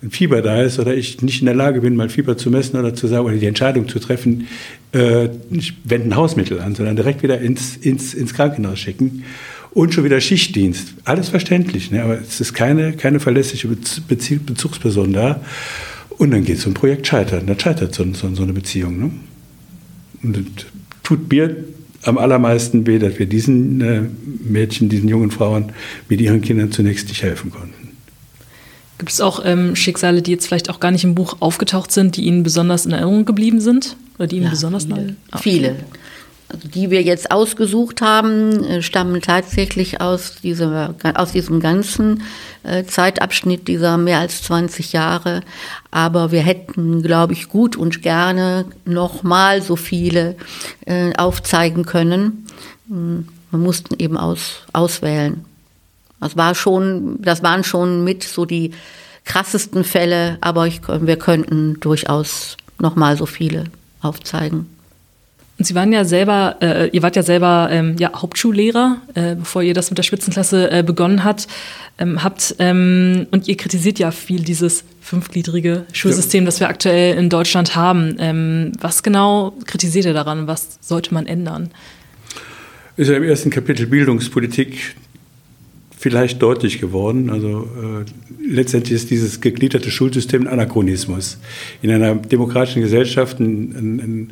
ein 0.02 0.10
Fieber 0.10 0.40
da 0.40 0.62
ist 0.62 0.78
oder 0.78 0.94
ich 0.94 1.20
nicht 1.20 1.40
in 1.40 1.46
der 1.46 1.54
Lage 1.54 1.82
bin, 1.82 1.94
mal 1.94 2.08
Fieber 2.08 2.38
zu 2.38 2.48
messen 2.48 2.80
oder 2.80 2.94
zu 2.94 3.08
sagen 3.08 3.26
oder 3.26 3.36
die 3.36 3.44
Entscheidung 3.44 3.88
zu 3.88 3.98
treffen, 3.98 4.48
äh, 4.94 5.28
ich 5.50 5.74
wende 5.84 6.08
ein 6.08 6.16
Hausmittel 6.16 6.60
an, 6.60 6.74
sondern 6.74 6.96
direkt 6.96 7.22
wieder 7.22 7.38
ins, 7.38 7.76
ins, 7.76 8.14
ins 8.14 8.32
Krankenhaus 8.32 8.78
schicken 8.78 9.24
und 9.72 9.92
schon 9.92 10.04
wieder 10.04 10.18
Schichtdienst. 10.18 10.94
Alles 11.04 11.28
verständlich, 11.28 11.90
ne? 11.90 12.02
aber 12.02 12.18
es 12.18 12.40
ist 12.40 12.54
keine, 12.54 12.94
keine 12.94 13.20
verlässliche 13.20 13.68
Bezugsperson 13.68 15.12
da. 15.12 15.42
Und 16.16 16.30
dann 16.30 16.42
geht 16.42 16.58
so 16.58 16.70
ein 16.70 16.74
Projekt 16.74 17.06
scheitern. 17.06 17.46
Dann 17.46 17.60
scheitert 17.60 17.94
so, 17.94 18.02
so, 18.14 18.34
so 18.34 18.42
eine 18.44 18.54
Beziehung. 18.54 18.98
Ne? 18.98 19.10
Und 20.22 20.66
tut 21.02 21.30
mir 21.30 21.54
am 22.02 22.18
allermeisten 22.18 22.86
weh, 22.86 22.98
dass 22.98 23.18
wir 23.18 23.26
diesen 23.26 23.80
äh, 23.80 24.02
Mädchen, 24.42 24.88
diesen 24.88 25.08
jungen 25.08 25.30
Frauen 25.30 25.72
mit 26.08 26.20
ihren 26.20 26.40
Kindern 26.40 26.72
zunächst 26.72 27.08
nicht 27.08 27.22
helfen 27.22 27.50
konnten. 27.50 27.90
Gibt 28.98 29.12
es 29.12 29.20
auch 29.20 29.42
ähm, 29.44 29.76
Schicksale, 29.76 30.20
die 30.20 30.30
jetzt 30.30 30.46
vielleicht 30.46 30.68
auch 30.68 30.78
gar 30.78 30.90
nicht 30.90 31.04
im 31.04 31.14
Buch 31.14 31.38
aufgetaucht 31.40 31.90
sind, 31.90 32.16
die 32.16 32.24
Ihnen 32.24 32.42
besonders 32.42 32.84
in 32.84 32.92
Erinnerung 32.92 33.24
geblieben 33.24 33.60
sind? 33.60 33.96
Oder 34.18 34.26
die 34.26 34.36
Ihnen 34.36 34.44
ja, 34.44 34.50
besonders 34.50 34.84
viele. 34.84 35.16
Ah, 35.30 35.38
viele. 35.38 35.76
Die 36.62 36.90
wir 36.90 37.02
jetzt 37.02 37.30
ausgesucht 37.30 38.00
haben, 38.02 38.64
äh, 38.64 38.82
stammen 38.82 39.20
tatsächlich 39.22 40.00
aus, 40.00 40.36
dieser, 40.42 40.94
aus 41.14 41.32
diesem 41.32 41.60
ganzen 41.60 42.22
äh, 42.62 42.84
Zeitabschnitt 42.84 43.68
dieser 43.68 43.98
mehr 43.98 44.18
als 44.18 44.42
20 44.42 44.92
Jahre. 44.92 45.42
Aber 45.90 46.32
wir 46.32 46.42
hätten, 46.42 47.02
glaube 47.02 47.32
ich, 47.32 47.48
gut 47.48 47.76
und 47.76 48.02
gerne 48.02 48.64
noch 48.84 49.22
mal 49.22 49.62
so 49.62 49.76
viele 49.76 50.36
äh, 50.86 51.12
aufzeigen 51.16 51.86
können. 51.86 52.46
Hm, 52.88 53.28
wir 53.50 53.58
mussten 53.58 53.94
eben 53.98 54.16
aus, 54.16 54.62
auswählen. 54.72 55.44
Das 56.20 56.36
war 56.36 56.54
schon, 56.54 57.20
das 57.22 57.42
waren 57.42 57.64
schon 57.64 58.04
mit 58.04 58.22
so 58.24 58.44
die 58.44 58.72
krassesten 59.24 59.84
Fälle, 59.84 60.38
aber 60.40 60.66
ich, 60.66 60.80
wir 60.86 61.16
könnten 61.16 61.80
durchaus 61.80 62.56
noch 62.78 62.96
mal 62.96 63.16
so 63.16 63.26
viele 63.26 63.64
aufzeigen. 64.02 64.66
Und 65.60 65.66
Sie 65.66 65.74
waren 65.74 65.92
ja 65.92 66.06
selber, 66.06 66.56
äh, 66.62 66.88
ihr 66.88 67.02
wart 67.02 67.16
ja 67.16 67.22
selber 67.22 67.68
ähm, 67.70 67.96
ja, 67.98 68.12
Hauptschullehrer, 68.14 68.96
äh, 69.12 69.34
bevor 69.34 69.62
ihr 69.62 69.74
das 69.74 69.90
mit 69.90 69.98
der 69.98 70.04
Spitzenklasse 70.04 70.70
äh, 70.70 70.82
begonnen 70.82 71.22
habt. 71.22 71.48
Ähm, 71.98 72.24
habt 72.24 72.54
ähm, 72.60 73.26
und 73.30 73.46
ihr 73.46 73.58
kritisiert 73.58 73.98
ja 73.98 74.10
viel 74.10 74.40
dieses 74.42 74.84
fünfgliedrige 75.02 75.84
Schulsystem, 75.92 76.44
ja. 76.44 76.46
das 76.46 76.60
wir 76.60 76.68
aktuell 76.70 77.18
in 77.18 77.28
Deutschland 77.28 77.76
haben. 77.76 78.16
Ähm, 78.18 78.72
was 78.80 79.02
genau 79.02 79.52
kritisiert 79.66 80.06
ihr 80.06 80.14
daran? 80.14 80.46
Was 80.46 80.78
sollte 80.80 81.12
man 81.12 81.26
ändern? 81.26 81.68
Ist 82.96 83.10
ja 83.10 83.18
im 83.18 83.24
ersten 83.24 83.50
Kapitel 83.50 83.86
Bildungspolitik 83.86 84.96
vielleicht 86.00 86.40
deutlich 86.40 86.80
geworden. 86.80 87.28
Also 87.28 87.68
äh, 87.76 88.50
letztendlich 88.50 88.96
ist 88.96 89.10
dieses 89.10 89.42
gegliederte 89.42 89.90
Schulsystem 89.90 90.46
ein 90.46 90.46
Anachronismus. 90.46 91.36
In 91.82 91.90
einer 91.90 92.14
demokratischen 92.14 92.80
Gesellschaft 92.80 93.38
ein, 93.38 93.74
ein, 93.76 94.00
ein 94.00 94.30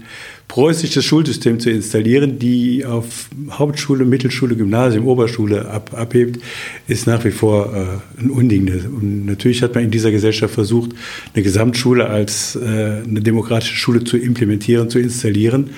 preußisches 0.48 1.04
Schulsystem 1.04 1.60
zu 1.60 1.68
installieren, 1.68 2.38
die 2.38 2.86
auf 2.86 3.28
Hauptschule, 3.50 4.06
Mittelschule, 4.06 4.56
Gymnasium, 4.56 5.06
Oberschule 5.06 5.68
ab, 5.68 5.90
abhebt, 5.94 6.40
ist 6.86 7.06
nach 7.06 7.22
wie 7.26 7.32
vor 7.32 7.66
äh, 7.74 8.22
ein 8.22 8.30
Unding. 8.30 8.66
Und 8.68 9.26
natürlich 9.26 9.62
hat 9.62 9.74
man 9.74 9.84
in 9.84 9.90
dieser 9.90 10.10
Gesellschaft 10.10 10.54
versucht, 10.54 10.92
eine 11.34 11.42
Gesamtschule 11.42 12.08
als 12.08 12.56
äh, 12.56 13.02
eine 13.06 13.20
demokratische 13.20 13.76
Schule 13.76 14.04
zu 14.04 14.16
implementieren, 14.16 14.88
zu 14.88 15.00
installieren. 15.00 15.68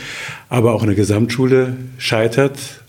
Aber 0.49 0.73
auch 0.73 0.85
eine 0.85 0.95
Gesamtschule 0.95 1.77
scheitert 1.99 2.81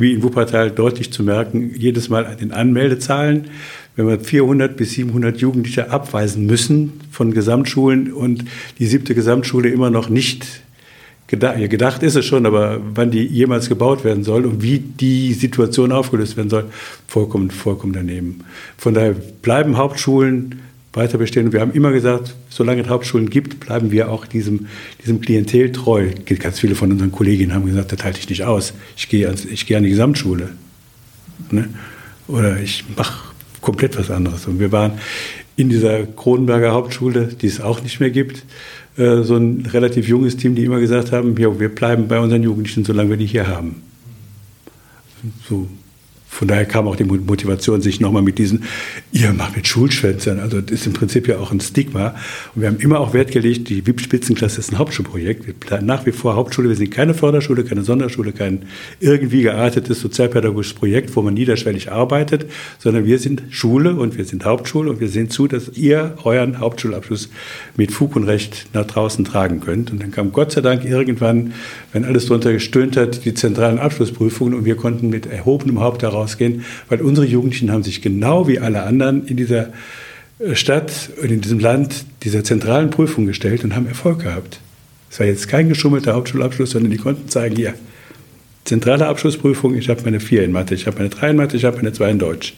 wie 0.00 0.12
in 0.12 0.22
Wuppertal 0.22 0.70
deutlich 0.70 1.12
zu 1.12 1.22
merken, 1.22 1.72
jedes 1.76 2.08
Mal 2.08 2.26
an 2.26 2.38
den 2.38 2.52
Anmeldezahlen. 2.52 3.48
Wenn 3.96 4.08
wir 4.08 4.18
400 4.18 4.76
bis 4.76 4.92
700 4.92 5.38
Jugendliche 5.38 5.90
abweisen 5.90 6.46
müssen 6.46 7.00
von 7.10 7.32
Gesamtschulen 7.32 8.12
und 8.12 8.44
die 8.78 8.86
siebte 8.86 9.14
Gesamtschule 9.14 9.68
immer 9.68 9.90
noch 9.90 10.08
nicht 10.08 10.46
gedacht, 11.26 11.58
ja, 11.58 11.66
gedacht 11.68 12.02
ist 12.02 12.16
es 12.16 12.24
schon, 12.24 12.44
aber 12.44 12.80
wann 12.94 13.10
die 13.10 13.24
jemals 13.24 13.68
gebaut 13.68 14.04
werden 14.04 14.24
soll 14.24 14.46
und 14.46 14.62
wie 14.62 14.78
die 14.78 15.32
Situation 15.32 15.92
aufgelöst 15.92 16.36
werden 16.36 16.50
soll, 16.50 16.64
vollkommen, 17.06 17.50
vollkommen 17.50 17.92
daneben. 17.92 18.40
Von 18.76 18.94
daher 18.94 19.14
bleiben 19.42 19.76
Hauptschulen 19.76 20.60
weiter 20.92 21.18
bestehen. 21.18 21.52
wir 21.52 21.60
haben 21.60 21.72
immer 21.72 21.92
gesagt, 21.92 22.34
solange 22.48 22.82
es 22.82 22.88
Hauptschulen 22.88 23.30
gibt, 23.30 23.60
bleiben 23.60 23.90
wir 23.92 24.10
auch 24.10 24.26
diesem, 24.26 24.66
diesem 25.02 25.20
Klientel 25.20 25.70
treu. 25.72 26.10
Ganz 26.24 26.58
viele 26.58 26.74
von 26.74 26.90
unseren 26.90 27.12
Kolleginnen 27.12 27.54
haben 27.54 27.66
gesagt, 27.66 27.92
das 27.92 28.02
halte 28.02 28.18
ich 28.18 28.28
nicht 28.28 28.44
aus. 28.44 28.74
Ich 28.96 29.08
gehe, 29.08 29.26
ans, 29.28 29.44
ich 29.44 29.66
gehe 29.66 29.76
an 29.76 29.84
die 29.84 29.90
Gesamtschule. 29.90 30.50
Ne? 31.50 31.68
Oder 32.26 32.60
ich 32.60 32.84
mache 32.96 33.30
komplett 33.60 33.96
was 33.96 34.10
anderes. 34.10 34.46
Und 34.46 34.58
wir 34.58 34.72
waren 34.72 34.92
in 35.56 35.68
dieser 35.68 36.06
Kronenberger 36.06 36.72
Hauptschule, 36.72 37.26
die 37.26 37.46
es 37.46 37.60
auch 37.60 37.82
nicht 37.82 38.00
mehr 38.00 38.10
gibt, 38.10 38.44
äh, 38.96 39.22
so 39.22 39.36
ein 39.36 39.66
relativ 39.66 40.08
junges 40.08 40.36
Team, 40.36 40.54
die 40.54 40.64
immer 40.64 40.80
gesagt 40.80 41.12
haben, 41.12 41.36
jo, 41.36 41.60
wir 41.60 41.68
bleiben 41.68 42.08
bei 42.08 42.18
unseren 42.18 42.42
Jugendlichen, 42.42 42.84
solange 42.84 43.10
wir 43.10 43.16
die 43.16 43.26
hier 43.26 43.46
haben. 43.46 43.82
So 45.48 45.68
von 46.30 46.46
daher 46.46 46.64
kam 46.64 46.86
auch 46.86 46.96
die 46.96 47.04
Motivation, 47.04 47.82
sich 47.82 48.00
nochmal 48.00 48.22
mit 48.22 48.38
diesen, 48.38 48.62
ihr 49.10 49.32
macht 49.32 49.56
mit 49.56 49.66
Schulschwänzern, 49.66 50.38
also 50.38 50.60
das 50.60 50.70
ist 50.70 50.86
im 50.86 50.92
Prinzip 50.92 51.26
ja 51.26 51.38
auch 51.38 51.50
ein 51.50 51.60
Stigma. 51.60 52.14
Und 52.54 52.62
wir 52.62 52.68
haben 52.68 52.78
immer 52.78 53.00
auch 53.00 53.12
Wert 53.12 53.32
gelegt, 53.32 53.68
die 53.68 53.84
WIP-Spitzenklasse 53.84 54.60
ist 54.60 54.72
ein 54.72 54.78
Hauptschulprojekt. 54.78 55.46
Wir 55.46 55.54
planen 55.54 55.86
nach 55.86 56.06
wie 56.06 56.12
vor 56.12 56.36
Hauptschule, 56.36 56.68
wir 56.68 56.76
sind 56.76 56.92
keine 56.92 57.14
Förderschule, 57.14 57.64
keine 57.64 57.82
Sonderschule, 57.82 58.32
kein 58.32 58.62
irgendwie 59.00 59.42
geartetes 59.42 60.00
sozialpädagogisches 60.00 60.74
Projekt, 60.74 61.14
wo 61.16 61.20
man 61.20 61.34
niederschwellig 61.34 61.90
arbeitet, 61.90 62.46
sondern 62.78 63.04
wir 63.04 63.18
sind 63.18 63.42
Schule 63.50 63.96
und 63.96 64.16
wir 64.16 64.24
sind 64.24 64.44
Hauptschule 64.44 64.88
und 64.88 65.00
wir 65.00 65.08
sehen 65.08 65.30
zu, 65.30 65.48
dass 65.48 65.76
ihr 65.76 66.14
euren 66.22 66.60
Hauptschulabschluss 66.60 67.28
mit 67.76 67.90
Fug 67.90 68.14
und 68.14 68.24
Recht 68.24 68.68
nach 68.72 68.86
draußen 68.86 69.24
tragen 69.24 69.60
könnt. 69.60 69.90
Und 69.90 70.00
dann 70.00 70.12
kam 70.12 70.30
Gott 70.32 70.52
sei 70.52 70.60
Dank 70.60 70.84
irgendwann, 70.84 71.54
wenn 71.92 72.04
alles 72.04 72.26
drunter 72.26 72.52
gestöhnt 72.52 72.96
hat, 72.96 73.24
die 73.24 73.34
zentralen 73.34 73.80
Abschlussprüfungen 73.80 74.54
und 74.54 74.64
wir 74.64 74.76
konnten 74.76 75.10
mit 75.10 75.26
erhobenem 75.26 75.80
Haupt 75.80 76.02
heraus 76.02 76.19
rausgehen, 76.20 76.64
weil 76.88 77.00
unsere 77.00 77.26
Jugendlichen 77.26 77.72
haben 77.72 77.82
sich 77.82 78.02
genau 78.02 78.46
wie 78.48 78.58
alle 78.58 78.82
anderen 78.82 79.26
in 79.26 79.36
dieser 79.36 79.70
äh, 80.38 80.54
Stadt 80.54 81.10
und 81.22 81.30
in 81.30 81.40
diesem 81.40 81.58
Land 81.58 82.04
dieser 82.22 82.44
zentralen 82.44 82.90
Prüfung 82.90 83.26
gestellt 83.26 83.64
und 83.64 83.74
haben 83.74 83.86
Erfolg 83.86 84.20
gehabt. 84.20 84.60
Es 85.10 85.18
war 85.18 85.26
jetzt 85.26 85.48
kein 85.48 85.68
geschummelter 85.68 86.14
Hauptschulabschluss, 86.14 86.70
sondern 86.70 86.92
die 86.92 86.98
konnten 86.98 87.28
zeigen, 87.28 87.56
hier, 87.56 87.74
zentrale 88.64 89.06
Abschlussprüfung, 89.06 89.74
ich 89.74 89.88
habe 89.88 90.02
meine 90.04 90.20
4 90.20 90.44
in 90.44 90.52
Mathe, 90.52 90.74
ich 90.74 90.86
habe 90.86 90.98
meine 90.98 91.08
3 91.08 91.30
in 91.30 91.36
Mathe, 91.36 91.56
ich 91.56 91.64
habe 91.64 91.76
meine 91.76 91.92
2 91.92 92.10
in 92.10 92.18
Deutsch. 92.18 92.54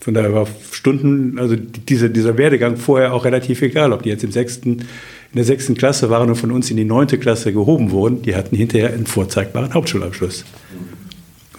Von 0.00 0.14
daher 0.14 0.32
war 0.32 0.48
Stunden, 0.72 1.38
also 1.38 1.54
diese, 1.54 2.10
dieser 2.10 2.36
Werdegang 2.36 2.76
vorher 2.76 3.12
auch 3.12 3.24
relativ 3.24 3.62
egal, 3.62 3.92
ob 3.92 4.02
die 4.02 4.08
jetzt 4.08 4.24
im 4.24 4.32
sechsten, 4.32 4.80
in 4.80 5.36
der 5.36 5.44
sechsten 5.44 5.74
Klasse 5.74 6.10
waren 6.10 6.28
und 6.28 6.34
von 6.34 6.50
uns 6.50 6.70
in 6.70 6.76
die 6.76 6.84
neunte 6.84 7.18
Klasse 7.18 7.52
gehoben 7.52 7.92
wurden, 7.92 8.22
die 8.22 8.34
hatten 8.34 8.56
hinterher 8.56 8.92
einen 8.92 9.06
vorzeigbaren 9.06 9.74
Hauptschulabschluss. 9.74 10.44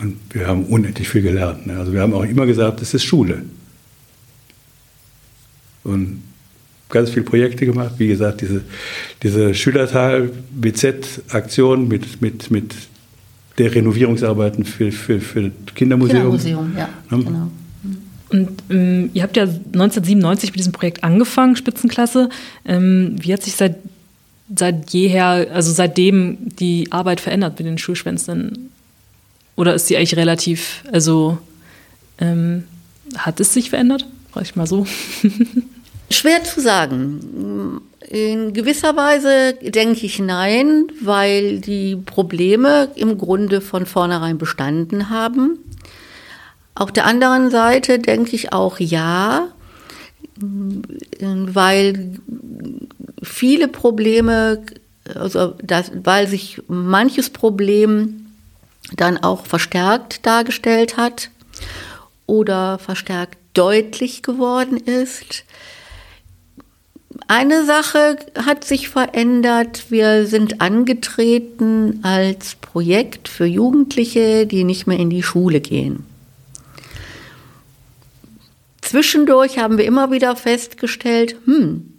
Und 0.03 0.19
wir 0.31 0.47
haben 0.47 0.65
unendlich 0.65 1.07
viel 1.07 1.21
gelernt. 1.21 1.65
Ne? 1.65 1.77
Also 1.77 1.93
wir 1.93 2.01
haben 2.01 2.13
auch 2.13 2.25
immer 2.25 2.45
gesagt, 2.45 2.81
das 2.81 2.93
ist 2.93 3.05
Schule. 3.05 3.43
Und 5.85 6.21
ganz 6.89 7.11
viele 7.11 7.23
Projekte 7.23 7.65
gemacht. 7.65 7.93
Wie 7.99 8.07
gesagt, 8.07 8.41
diese, 8.41 8.63
diese 9.23 9.55
Schülertal-BZ-Aktion 9.55 11.87
mit, 11.87 12.21
mit, 12.21 12.51
mit 12.51 12.75
der 13.57 13.73
Renovierungsarbeiten 13.73 14.65
für, 14.65 14.91
für, 14.91 15.21
für 15.21 15.51
Kindermuseum. 15.73 16.37
Kindermuseum, 16.37 16.75
ja, 16.77 16.89
ne? 17.09 17.23
genau. 17.23 17.49
Und 18.29 18.49
ähm, 18.69 19.09
ihr 19.13 19.23
habt 19.23 19.37
ja 19.37 19.43
1997 19.43 20.51
mit 20.51 20.59
diesem 20.59 20.73
Projekt 20.73 21.05
angefangen, 21.05 21.55
Spitzenklasse. 21.55 22.27
Ähm, 22.65 23.15
wie 23.21 23.31
hat 23.31 23.43
sich 23.43 23.55
seit, 23.55 23.77
seit 24.53 24.91
jeher, 24.91 25.47
also 25.53 25.71
seitdem 25.71 26.49
die 26.59 26.91
Arbeit 26.91 27.21
verändert 27.21 27.57
mit 27.57 27.67
den 27.67 27.77
Schulschwänzen? 27.77 28.73
Oder 29.55 29.75
ist 29.75 29.87
sie 29.87 29.97
eigentlich 29.97 30.17
relativ, 30.17 30.83
also 30.91 31.37
ähm, 32.19 32.63
hat 33.15 33.39
es 33.39 33.53
sich 33.53 33.69
verändert? 33.69 34.05
Frage 34.31 34.45
ich 34.45 34.55
mal 34.55 34.67
so. 34.67 34.85
Schwer 36.09 36.43
zu 36.43 36.61
sagen. 36.61 37.81
In 38.09 38.53
gewisser 38.53 38.95
Weise 38.95 39.53
denke 39.61 40.05
ich 40.05 40.19
nein, 40.19 40.87
weil 41.01 41.59
die 41.59 41.95
Probleme 41.95 42.89
im 42.95 43.17
Grunde 43.17 43.61
von 43.61 43.85
vornherein 43.85 44.37
bestanden 44.37 45.09
haben. 45.09 45.59
Auf 46.75 46.91
der 46.91 47.05
anderen 47.05 47.51
Seite 47.51 47.99
denke 47.99 48.35
ich 48.35 48.53
auch 48.53 48.79
ja, 48.79 49.47
weil 50.35 52.19
viele 53.21 53.67
Probleme, 53.67 54.63
also 55.15 55.53
das, 55.63 55.91
weil 56.03 56.27
sich 56.27 56.61
manches 56.67 57.29
Problem 57.29 58.22
dann 58.95 59.17
auch 59.17 59.45
verstärkt 59.45 60.25
dargestellt 60.25 60.97
hat 60.97 61.29
oder 62.25 62.79
verstärkt 62.79 63.37
deutlich 63.53 64.23
geworden 64.23 64.77
ist. 64.77 65.45
Eine 67.27 67.65
Sache 67.65 68.17
hat 68.35 68.63
sich 68.63 68.89
verändert. 68.89 69.85
Wir 69.89 70.25
sind 70.25 70.61
angetreten 70.61 71.99
als 72.03 72.55
Projekt 72.55 73.27
für 73.27 73.45
Jugendliche, 73.45 74.45
die 74.47 74.63
nicht 74.63 74.87
mehr 74.87 74.99
in 74.99 75.09
die 75.09 75.23
Schule 75.23 75.61
gehen. 75.61 76.05
Zwischendurch 78.81 79.57
haben 79.57 79.77
wir 79.77 79.85
immer 79.85 80.11
wieder 80.11 80.35
festgestellt, 80.35 81.37
hm, 81.45 81.93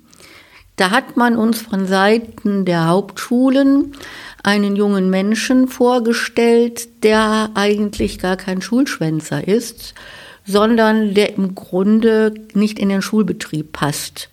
da 0.76 0.90
hat 0.90 1.16
man 1.16 1.36
uns 1.36 1.60
von 1.60 1.86
Seiten 1.86 2.64
der 2.64 2.86
Hauptschulen 2.88 3.96
einen 4.44 4.76
jungen 4.76 5.10
Menschen 5.10 5.66
vorgestellt, 5.66 7.02
der 7.02 7.50
eigentlich 7.54 8.18
gar 8.18 8.36
kein 8.36 8.62
Schulschwänzer 8.62 9.48
ist, 9.48 9.94
sondern 10.46 11.14
der 11.14 11.36
im 11.36 11.54
Grunde 11.54 12.34
nicht 12.52 12.78
in 12.78 12.90
den 12.90 13.02
Schulbetrieb 13.02 13.72
passt. 13.72 14.28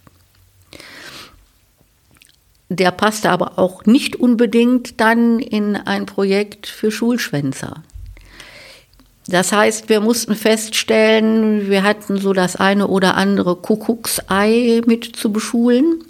Der 2.69 2.91
passte 2.91 3.29
aber 3.29 3.57
auch 3.57 3.85
nicht 3.85 4.15
unbedingt 4.15 4.99
dann 4.99 5.39
in 5.39 5.75
ein 5.75 6.05
Projekt 6.05 6.67
für 6.67 6.91
Schulschwänzer. 6.91 7.83
Das 9.27 9.51
heißt, 9.53 9.87
wir 9.87 10.01
mussten 10.01 10.35
feststellen, 10.35 11.69
wir 11.69 11.83
hatten 11.83 12.17
so 12.17 12.33
das 12.33 12.57
eine 12.57 12.87
oder 12.87 13.15
andere 13.15 13.55
Kuckucksei 13.55 14.81
mit 14.85 15.05
zu 15.05 15.31
beschulen. 15.31 16.03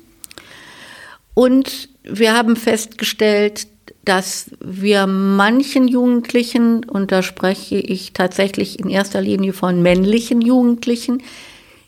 Und 1.34 1.90
wir 2.04 2.34
haben 2.34 2.56
festgestellt, 2.56 3.68
dass 4.06 4.50
wir 4.60 5.06
manchen 5.06 5.88
Jugendlichen, 5.88 6.84
und 6.86 7.12
da 7.12 7.22
spreche 7.22 7.78
ich 7.78 8.14
tatsächlich 8.14 8.80
in 8.80 8.90
erster 8.90 9.22
Linie 9.22 9.54
von 9.54 9.82
männlichen 9.82 10.42
Jugendlichen, 10.42 11.22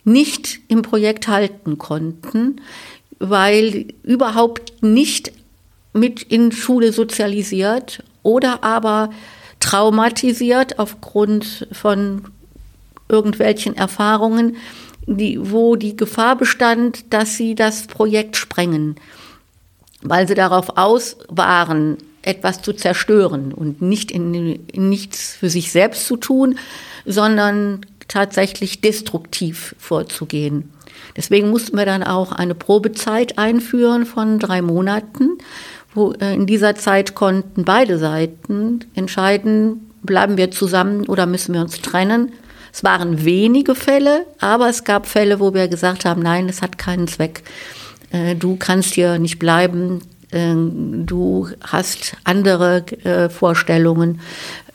nicht 0.03 0.59
im 0.67 0.81
Projekt 0.81 1.27
halten 1.27 1.77
konnten, 1.77 2.61
weil 3.19 3.87
überhaupt 4.03 4.83
nicht 4.83 5.31
mit 5.93 6.21
in 6.23 6.51
Schule 6.51 6.91
sozialisiert 6.91 8.03
oder 8.21 8.63
aber 8.63 9.11
traumatisiert 9.59 10.79
aufgrund 10.79 11.67
von 11.71 12.23
irgendwelchen 13.07 13.75
Erfahrungen, 13.75 14.57
die, 15.05 15.37
wo 15.39 15.75
die 15.75 15.95
Gefahr 15.95 16.35
bestand, 16.35 17.13
dass 17.13 17.37
sie 17.37 17.55
das 17.55 17.87
Projekt 17.87 18.35
sprengen 18.35 18.95
weil 20.03 20.27
sie 20.27 20.35
darauf 20.35 20.77
aus 20.77 21.17
waren, 21.29 21.97
etwas 22.21 22.61
zu 22.61 22.73
zerstören 22.73 23.53
und 23.53 23.81
nicht 23.81 24.11
in, 24.11 24.33
in 24.33 24.89
nichts 24.89 25.33
für 25.33 25.49
sich 25.49 25.71
selbst 25.71 26.07
zu 26.07 26.17
tun, 26.17 26.57
sondern 27.05 27.81
tatsächlich 28.07 28.81
destruktiv 28.81 29.75
vorzugehen. 29.77 30.71
Deswegen 31.15 31.49
mussten 31.49 31.77
wir 31.77 31.85
dann 31.85 32.03
auch 32.03 32.31
eine 32.31 32.55
Probezeit 32.55 33.37
einführen 33.37 34.05
von 34.05 34.39
drei 34.39 34.61
Monaten, 34.61 35.37
wo 35.93 36.13
äh, 36.13 36.33
in 36.33 36.45
dieser 36.45 36.75
Zeit 36.75 37.13
konnten 37.13 37.65
beide 37.65 37.97
Seiten 37.97 38.79
entscheiden, 38.95 39.91
bleiben 40.01 40.37
wir 40.37 40.51
zusammen 40.51 41.07
oder 41.07 41.25
müssen 41.25 41.53
wir 41.53 41.61
uns 41.61 41.81
trennen. 41.81 42.31
Es 42.71 42.83
waren 42.83 43.23
wenige 43.23 43.75
Fälle, 43.75 44.25
aber 44.39 44.69
es 44.69 44.83
gab 44.83 45.05
Fälle, 45.05 45.39
wo 45.39 45.53
wir 45.53 45.67
gesagt 45.67 46.05
haben, 46.05 46.21
nein, 46.23 46.49
es 46.49 46.61
hat 46.61 46.77
keinen 46.77 47.07
Zweck. 47.07 47.43
Äh, 48.13 48.35
du 48.35 48.55
kannst 48.55 48.93
hier 48.93 49.19
nicht 49.19 49.39
bleiben, 49.39 49.99
äh, 50.31 50.53
du 50.55 51.49
hast 51.61 52.15
andere 52.23 52.85
äh, 53.03 53.27
Vorstellungen 53.27 54.21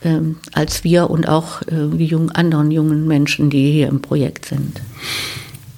ähm, 0.05 0.36
als 0.53 0.84
wir 0.84 1.11
und 1.11 1.28
auch 1.28 1.61
die 1.66 2.05
jungen, 2.05 2.30
anderen 2.30 2.70
jungen 2.70 3.09
Menschen, 3.09 3.51
die 3.51 3.72
hier 3.72 3.89
im 3.89 4.01
Projekt 4.01 4.45
sind. 4.45 4.80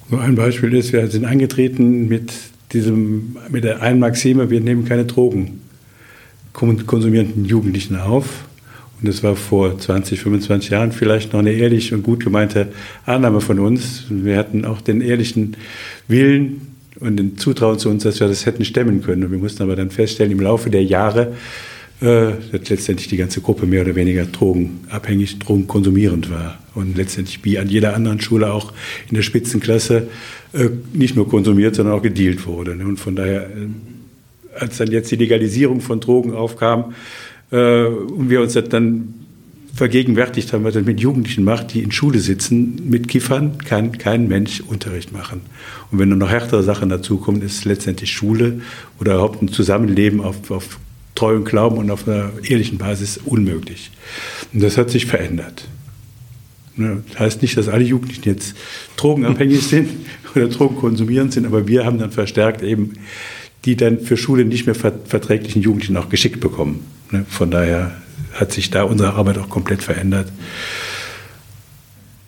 Nur 0.09 0.21
ein 0.21 0.35
Beispiel 0.35 0.75
ist, 0.75 0.93
wir 0.93 1.07
sind 1.07 1.25
angetreten 1.25 2.07
mit, 2.07 2.31
diesem, 2.71 3.37
mit 3.49 3.63
der 3.63 3.81
einen 3.81 3.99
Maxime, 3.99 4.51
wir 4.51 4.61
nehmen 4.61 4.85
keine 4.85 5.05
Drogen 5.05 5.61
konsumierenden 6.53 7.45
Jugendlichen 7.45 7.95
auf. 7.95 8.45
Und 8.99 9.07
das 9.07 9.23
war 9.23 9.35
vor 9.35 9.79
20, 9.79 10.19
25 10.19 10.69
Jahren 10.69 10.91
vielleicht 10.91 11.33
noch 11.33 11.39
eine 11.39 11.53
ehrliche 11.53 11.95
und 11.95 12.03
gut 12.03 12.23
gemeinte 12.23 12.71
Annahme 13.05 13.41
von 13.41 13.57
uns. 13.57 14.03
Wir 14.09 14.37
hatten 14.37 14.65
auch 14.65 14.81
den 14.81 15.01
ehrlichen 15.01 15.57
Willen, 16.07 16.70
und 17.01 17.17
den 17.17 17.37
Zutrauen 17.37 17.79
zu 17.79 17.89
uns, 17.89 18.03
dass 18.03 18.19
wir 18.19 18.27
das 18.27 18.45
hätten 18.45 18.63
stemmen 18.63 19.01
können. 19.01 19.23
Und 19.25 19.31
wir 19.31 19.39
mussten 19.39 19.63
aber 19.63 19.75
dann 19.75 19.89
feststellen, 19.89 20.31
im 20.31 20.39
Laufe 20.39 20.69
der 20.69 20.83
Jahre, 20.83 21.33
äh, 21.99 22.31
dass 22.51 22.69
letztendlich 22.69 23.07
die 23.07 23.17
ganze 23.17 23.41
Gruppe 23.41 23.65
mehr 23.65 23.81
oder 23.81 23.95
weniger 23.95 24.25
drogenabhängig, 24.25 25.39
drogenkonsumierend 25.39 26.29
war. 26.29 26.59
Und 26.73 26.95
letztendlich 26.95 27.43
wie 27.43 27.57
an 27.57 27.67
jeder 27.67 27.95
anderen 27.95 28.21
Schule 28.21 28.53
auch 28.53 28.71
in 29.09 29.15
der 29.15 29.23
Spitzenklasse 29.23 30.07
äh, 30.53 30.69
nicht 30.93 31.15
nur 31.15 31.27
konsumiert, 31.27 31.75
sondern 31.75 31.95
auch 31.95 32.01
gedealt 32.01 32.45
wurde. 32.45 32.71
Und 32.71 32.97
von 32.97 33.15
daher, 33.15 33.47
äh, 33.47 34.59
als 34.59 34.77
dann 34.77 34.91
jetzt 34.91 35.11
die 35.11 35.15
Legalisierung 35.15 35.81
von 35.81 35.99
Drogen 35.99 36.33
aufkam 36.33 36.93
äh, 37.51 37.85
und 37.85 38.29
wir 38.29 38.41
uns 38.41 38.53
das 38.53 38.69
dann 38.69 39.20
vergegenwärtigt 39.73 40.51
haben, 40.53 40.63
was 40.63 40.73
das 40.73 40.85
mit 40.85 40.99
Jugendlichen 40.99 41.43
macht, 41.43 41.73
die 41.73 41.81
in 41.81 41.91
Schule 41.91 42.19
sitzen. 42.19 42.89
Mit 42.89 43.07
Kiffern 43.07 43.57
kann 43.59 43.97
kein 43.97 44.27
Mensch 44.27 44.61
Unterricht 44.61 45.11
machen. 45.11 45.41
Und 45.91 45.99
wenn 45.99 46.09
dann 46.09 46.19
noch 46.19 46.29
härtere 46.29 46.63
Sachen 46.63 46.89
dazukommen, 46.89 47.41
ist 47.41 47.65
letztendlich 47.65 48.11
Schule 48.11 48.61
oder 48.99 49.13
überhaupt 49.13 49.41
ein 49.41 49.47
Zusammenleben 49.47 50.21
auf, 50.21 50.51
auf 50.51 50.79
treu 51.15 51.39
Glauben 51.39 51.77
und 51.77 51.91
auf 51.91 52.07
einer 52.07 52.31
ehrlichen 52.43 52.77
Basis 52.77 53.19
unmöglich. 53.23 53.91
Und 54.53 54.61
das 54.61 54.77
hat 54.77 54.89
sich 54.89 55.05
verändert. 55.05 55.67
Ne, 56.75 57.03
das 57.09 57.19
heißt 57.19 57.41
nicht, 57.41 57.57
dass 57.57 57.67
alle 57.67 57.83
Jugendlichen 57.83 58.23
jetzt 58.25 58.55
drogenabhängig 58.97 59.61
sind 59.67 59.89
oder 60.35 60.47
Drogen 60.47 60.77
konsumieren 60.77 61.31
sind, 61.31 61.45
aber 61.45 61.67
wir 61.67 61.85
haben 61.85 61.99
dann 61.99 62.11
verstärkt 62.11 62.61
eben 62.63 62.93
die 63.65 63.75
dann 63.75 63.99
für 63.99 64.17
Schule 64.17 64.43
nicht 64.43 64.65
mehr 64.65 64.73
verträglichen 64.73 65.61
Jugendlichen 65.61 65.95
auch 65.97 66.09
geschickt 66.09 66.39
bekommen. 66.39 66.83
Ne, 67.11 67.25
von 67.29 67.51
daher 67.51 68.00
hat 68.33 68.51
sich 68.51 68.69
da 68.69 68.83
unsere 68.83 69.13
Arbeit 69.13 69.37
auch 69.37 69.49
komplett 69.49 69.83
verändert. 69.83 70.31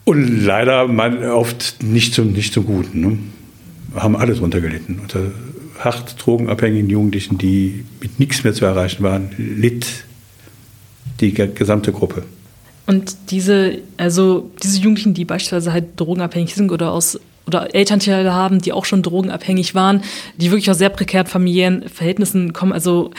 Und 0.06 0.44
leider 0.44 0.88
man 0.88 1.24
oft 1.24 1.82
nicht 1.82 2.14
zum, 2.14 2.34
nicht 2.34 2.54
zum 2.54 2.66
Guten. 2.66 3.00
Ne? 3.02 3.20
Haben 3.96 4.16
alle 4.16 4.34
drunter 4.34 4.60
gelitten. 4.60 5.00
Unter 5.02 5.32
hart 5.80 6.16
drogenabhängigen 6.24 6.90
Jugendlichen, 6.90 7.38
die 7.38 7.86
mit 8.02 8.20
nichts 8.20 8.44
mehr 8.44 8.54
zu 8.54 8.66
erreichen 8.66 9.04
waren, 9.04 9.30
litt 9.38 10.06
die 11.20 11.34
gesamte 11.34 11.92
Gruppe. 11.92 12.24
Und 12.86 13.16
diese, 13.32 13.80
also 13.98 14.52
diese 14.62 14.80
Jugendlichen, 14.80 15.14
die 15.14 15.26
beispielsweise 15.26 15.72
halt 15.72 16.00
drogenabhängig 16.00 16.54
sind 16.54 16.72
oder 16.72 16.92
aus 16.92 17.20
oder 17.46 17.76
Elternteile 17.76 18.34
haben, 18.34 18.62
die 18.62 18.72
auch 18.72 18.86
schon 18.86 19.04
drogenabhängig 19.04 19.76
waren, 19.76 20.02
die 20.38 20.50
wirklich 20.52 20.70
aus 20.70 20.78
sehr 20.78 20.90
prekären 20.90 21.28
familiären 21.28 21.90
Verhältnissen 21.90 22.54
kommen. 22.54 22.72
Also, 22.72 23.12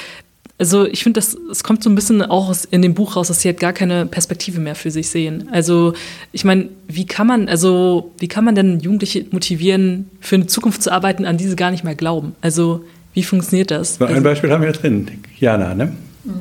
also 0.57 0.87
ich 0.87 1.03
finde, 1.03 1.19
es 1.19 1.65
kommt 1.65 1.83
so 1.83 1.91
ein 1.91 1.95
bisschen 1.95 2.23
auch 2.23 2.55
in 2.71 2.81
dem 2.81 2.95
Buch 2.95 3.17
raus, 3.17 3.29
dass 3.29 3.41
sie 3.41 3.49
halt 3.49 3.59
gar 3.59 3.73
keine 3.73 4.07
Perspektive 4.07 4.61
mehr 4.61 4.77
für 4.77 4.91
sich 4.91 5.09
sehen. 5.09 5.49
Also 5.51 5.95
ich 6.33 6.45
meine, 6.45 6.69
wie 6.87 7.07
kann 7.07 7.27
man, 7.27 7.49
also 7.49 8.13
wie 8.19 8.29
kann 8.29 8.45
man 8.45 8.55
denn 8.55 8.79
Jugendliche 8.79 9.27
motivieren, 9.31 10.11
für 10.21 10.37
eine 10.37 10.47
Zukunft 10.47 10.83
zu 10.83 10.93
arbeiten, 10.93 11.25
an 11.25 11.39
die 11.39 11.49
sie 11.49 11.57
gar 11.57 11.73
nicht 11.73 11.83
mehr 11.83 11.97
glauben? 11.97 12.37
Also 12.41 12.85
wie 13.15 13.25
funktioniert 13.25 13.71
das? 13.71 14.01
Ein 14.01 14.09
also, 14.09 14.23
Beispiel 14.23 14.51
haben 14.51 14.61
wir 14.63 14.71
ja 14.71 14.77
drin, 14.77 15.11
Jana, 15.39 15.75
ne? 15.75 15.93
Mhm. 16.25 16.33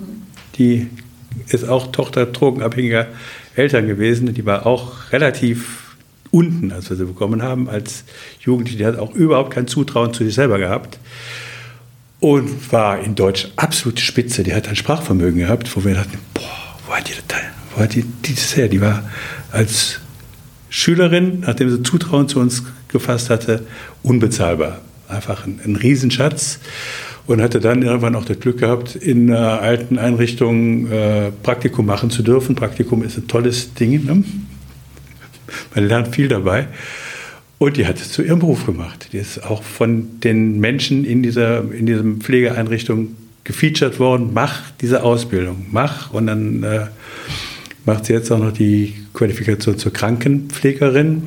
Die 0.58 0.88
ist 1.48 1.68
auch 1.68 1.92
Tochter 1.92 2.28
drogenabhängiger 2.28 3.08
Eltern 3.56 3.88
gewesen. 3.88 4.34
Die 4.34 4.46
war 4.46 4.68
auch 4.68 5.12
relativ 5.12 5.96
unten, 6.30 6.72
als 6.72 6.90
wir 6.90 6.98
sie 6.98 7.06
bekommen 7.06 7.42
haben, 7.42 7.70
als 7.70 8.04
Jugendliche. 8.42 8.78
Die 8.78 8.86
hat 8.86 8.98
auch 8.98 9.14
überhaupt 9.14 9.52
kein 9.52 9.68
Zutrauen 9.68 10.14
zu 10.14 10.24
sich 10.24 10.36
selber 10.36 10.58
gehabt. 10.60 11.00
Und 12.24 12.72
war 12.72 13.02
in 13.02 13.16
Deutsch 13.16 13.50
absolute 13.58 14.02
Spitze. 14.02 14.44
Die 14.44 14.54
hat 14.54 14.70
ein 14.70 14.78
Sprachvermögen 14.78 15.40
gehabt, 15.42 15.76
wo 15.76 15.84
wir 15.84 15.94
dachten, 15.94 16.18
boah, 16.34 16.80
wo 16.88 16.94
hat 16.94 17.10
die 17.10 17.12
das, 17.28 17.42
wo 17.76 17.82
hat 17.82 17.96
die, 17.96 18.04
die 18.04 18.34
das 18.34 18.56
her? 18.56 18.70
Die 18.70 18.80
war 18.80 19.04
als 19.52 20.00
Schülerin, 20.70 21.42
nachdem 21.42 21.70
sie 21.70 21.84
Zutrauen 21.84 22.30
zu 22.30 22.40
uns 22.40 22.64
gefasst 22.88 23.30
hatte, 23.30 23.66
unbezahlbar. 24.04 24.80
Einfach 25.10 25.46
ein, 25.46 25.60
ein 25.66 25.76
Riesenschatz 25.76 26.60
und 27.28 27.42
hatte 27.42 27.60
dann 27.60 27.82
irgendwann 27.82 28.16
auch 28.16 28.24
das 28.24 28.40
Glück 28.40 28.60
gehabt, 28.60 28.96
in 28.96 29.30
einer 29.30 29.60
alten 29.60 30.00
Einrichtung 30.00 30.90
äh, 30.90 31.30
Praktikum 31.44 31.86
machen 31.86 32.10
zu 32.10 32.24
dürfen. 32.24 32.56
Praktikum 32.56 33.04
ist 33.04 33.18
ein 33.18 33.28
tolles 33.28 33.74
Ding. 33.74 34.06
Ne? 34.06 34.24
Man 35.76 35.88
lernt 35.90 36.16
viel 36.16 36.30
dabei. 36.30 36.70
Und 37.64 37.78
die 37.78 37.88
hat 37.88 37.96
es 37.96 38.12
zu 38.12 38.24
ihrem 38.24 38.40
Beruf 38.40 38.66
gemacht. 38.66 39.08
Die 39.14 39.18
ist 39.18 39.42
auch 39.42 39.64
von 39.64 40.20
den 40.20 40.60
Menschen 40.60 41.06
in 41.06 41.24
dieser 41.24 41.64
in 41.72 41.86
diesem 41.86 42.20
Pflegeeinrichtung 42.20 43.16
gefeatured 43.46 44.00
worden. 44.00 44.32
Mach 44.34 44.72
diese 44.82 45.02
Ausbildung, 45.02 45.68
mach. 45.72 46.12
Und 46.12 46.28
dann 46.28 46.64
äh, 46.64 46.88
macht 47.86 48.04
sie 48.04 48.12
jetzt 48.12 48.30
auch 48.34 48.40
noch 48.40 48.52
die 48.52 48.94
Qualifikation 49.14 49.78
zur 49.78 49.94
Krankenpflegerin. 49.94 51.24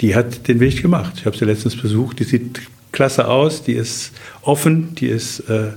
Die 0.00 0.16
hat 0.16 0.48
den 0.48 0.58
Weg 0.58 0.82
gemacht. 0.82 1.12
Ich 1.18 1.24
habe 1.24 1.36
sie 1.36 1.44
letztens 1.44 1.76
besucht. 1.76 2.18
Die 2.18 2.24
sieht 2.24 2.60
klasse 2.90 3.28
aus, 3.28 3.62
die 3.62 3.74
ist 3.74 4.10
offen, 4.42 4.96
die 4.96 5.06
ist 5.06 5.38
äh, 5.48 5.68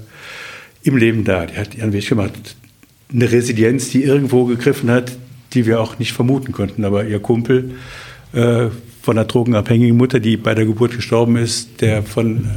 im 0.81 0.97
Leben 0.97 1.23
da, 1.23 1.45
die 1.45 1.57
hat 1.57 1.75
ihren 1.75 1.93
Weg 1.93 2.09
gemacht. 2.09 2.55
Eine 3.13 3.31
Resilienz, 3.31 3.91
die 3.91 4.03
irgendwo 4.03 4.45
gegriffen 4.45 4.89
hat, 4.89 5.11
die 5.53 5.67
wir 5.67 5.81
auch 5.81 5.99
nicht 5.99 6.13
vermuten 6.13 6.51
konnten. 6.51 6.83
Aber 6.83 7.05
ihr 7.05 7.19
Kumpel 7.19 7.75
äh, 8.33 8.69
von 9.03 9.17
einer 9.17 9.27
drogenabhängigen 9.27 9.97
Mutter, 9.97 10.21
die 10.21 10.37
bei 10.37 10.55
der 10.55 10.65
Geburt 10.65 10.95
gestorben 10.95 11.35
ist, 11.35 11.81
der 11.81 12.03
von 12.03 12.49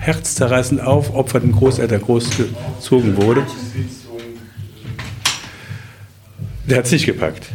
herzzerreißend 0.00 0.80
aufopferten 0.80 1.52
Großeltern 1.52 2.02
großgezogen 2.02 3.16
wurde, 3.16 3.46
der 6.68 6.78
hat 6.78 6.86
es 6.86 6.92
nicht 6.92 7.06
gepackt. 7.06 7.46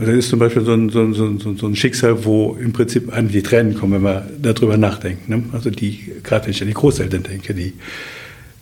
Also 0.00 0.10
das 0.10 0.24
ist 0.24 0.30
zum 0.30 0.40
Beispiel 0.40 0.64
so 0.64 0.72
ein, 0.72 0.88
so, 0.88 1.02
ein, 1.02 1.14
so, 1.38 1.66
ein, 1.68 1.76
Schicksal, 1.76 2.24
wo 2.24 2.56
im 2.60 2.72
Prinzip 2.72 3.16
an 3.16 3.28
die 3.28 3.42
Tränen 3.42 3.74
kommen, 3.74 3.92
wenn 3.92 4.02
man 4.02 4.22
darüber 4.42 4.76
nachdenkt. 4.76 5.28
Ne? 5.28 5.44
Also 5.52 5.70
die, 5.70 6.00
gerade 6.24 6.46
wenn 6.46 6.50
ich 6.50 6.62
an 6.62 6.68
die 6.68 6.74
Großeltern 6.74 7.22
denke, 7.22 7.54
die 7.54 7.74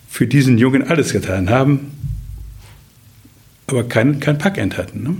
für 0.07 0.27
diesen 0.27 0.59
Jungen 0.59 0.83
alles 0.83 1.11
getan 1.11 1.49
haben, 1.49 1.91
aber 3.65 3.83
kein, 3.85 4.19
kein 4.19 4.37
Packend 4.37 4.77
hatten. 4.77 5.01
Ne? 5.01 5.15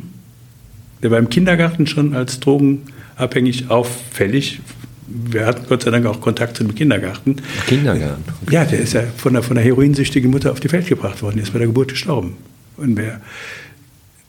Der 1.02 1.10
war 1.10 1.18
im 1.18 1.30
Kindergarten 1.30 1.88
schon 1.88 2.14
als 2.14 2.40
drogenabhängig 3.20 3.70
auffällig. 3.70 4.60
Wir 5.08 5.46
hatten 5.46 5.66
Gott 5.68 5.84
sei 5.84 5.92
Dank 5.92 6.06
auch 6.06 6.22
Kontakt 6.22 6.58
zu 6.58 6.64
dem 6.64 6.76
Kindergarten. 6.76 7.38
Kindergarten? 7.68 8.24
Okay. 8.44 8.56
Ja, 8.56 8.66
der 8.66 8.80
ist 8.80 8.94
ja 8.94 9.04
von 9.18 9.34
der, 9.34 9.44
von 9.44 9.56
der 9.56 9.66
heroinsüchtigen 9.66 10.30
Mutter 10.32 10.52
auf 10.52 10.60
die 10.60 10.72
Welt 10.72 10.88
gebracht 10.88 11.22
worden, 11.22 11.38
der 11.38 11.44
ist 11.44 11.52
bei 11.52 11.60
der 11.60 11.68
Geburt 11.68 11.90
gestorben. 11.90 12.38
Und 12.78 12.96
wer 12.96 13.22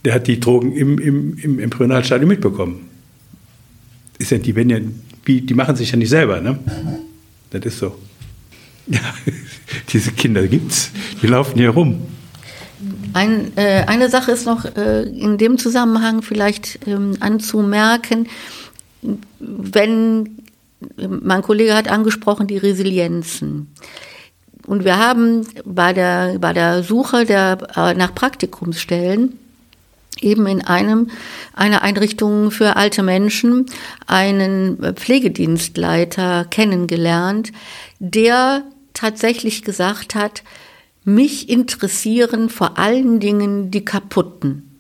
der 0.05 0.15
hat 0.15 0.27
die 0.27 0.41
Drogen 0.41 0.73
im, 0.73 0.99
im, 0.99 1.39
im 1.39 1.59
Embryonalstadium 1.59 2.29
mitbekommen. 2.29 2.89
Ist 4.19 4.31
ja, 4.31 4.39
die, 4.39 4.53
ja, 4.53 4.79
die, 5.27 5.41
die 5.43 5.55
machen 5.55 5.77
sich 5.77 5.91
ja 5.91 5.99
nicht 5.99 6.09
selber, 6.09 6.41
ne? 6.41 6.59
Das 7.51 7.65
ist 7.65 7.79
so. 7.79 7.97
Ja, 8.87 9.15
diese 9.93 10.11
Kinder 10.11 10.49
gibt's, 10.49 10.91
die 11.23 11.29
laufen 11.29 11.57
hier 11.57 11.71
rum. 11.71 12.01
Ein, 13.13 13.57
äh, 13.57 13.85
eine 13.87 14.09
Sache 14.09 14.33
ist 14.33 14.47
noch 14.47 14.65
äh, 14.65 15.03
in 15.03 15.39
dem 15.39 15.59
Zusammenhang 15.59 16.23
vielleicht 16.23 16.81
ähm, 16.89 17.17
anzumerken, 17.21 18.27
wenn 19.39 20.39
mein 20.97 21.43
Kollege 21.43 21.75
hat 21.75 21.89
angesprochen 21.89 22.47
die 22.47 22.59
Resilienzen. 22.59 23.69
Und 24.67 24.85
wir 24.85 24.99
haben 24.99 25.47
bei 25.65 25.93
der, 25.93 26.39
bei 26.39 26.53
der 26.53 26.83
Suche 26.83 27.25
der, 27.25 27.59
äh, 27.77 27.95
nach 27.95 28.15
Praktikumsstellen 28.15 29.39
eben 30.21 30.47
in 30.47 30.63
einem, 30.63 31.11
einer 31.55 31.83
Einrichtung 31.83 32.51
für 32.51 32.77
alte 32.77 33.03
Menschen 33.03 33.67
einen 34.07 34.95
Pflegedienstleiter 34.95 36.45
kennengelernt, 36.45 37.53
der 37.99 38.65
tatsächlich 38.93 39.63
gesagt 39.63 40.15
hat, 40.15 40.43
mich 41.05 41.49
interessieren 41.49 42.51
vor 42.51 42.79
allen 42.79 43.21
Dingen 43.21 43.71
die 43.71 43.85
Kaputten. 43.85 44.71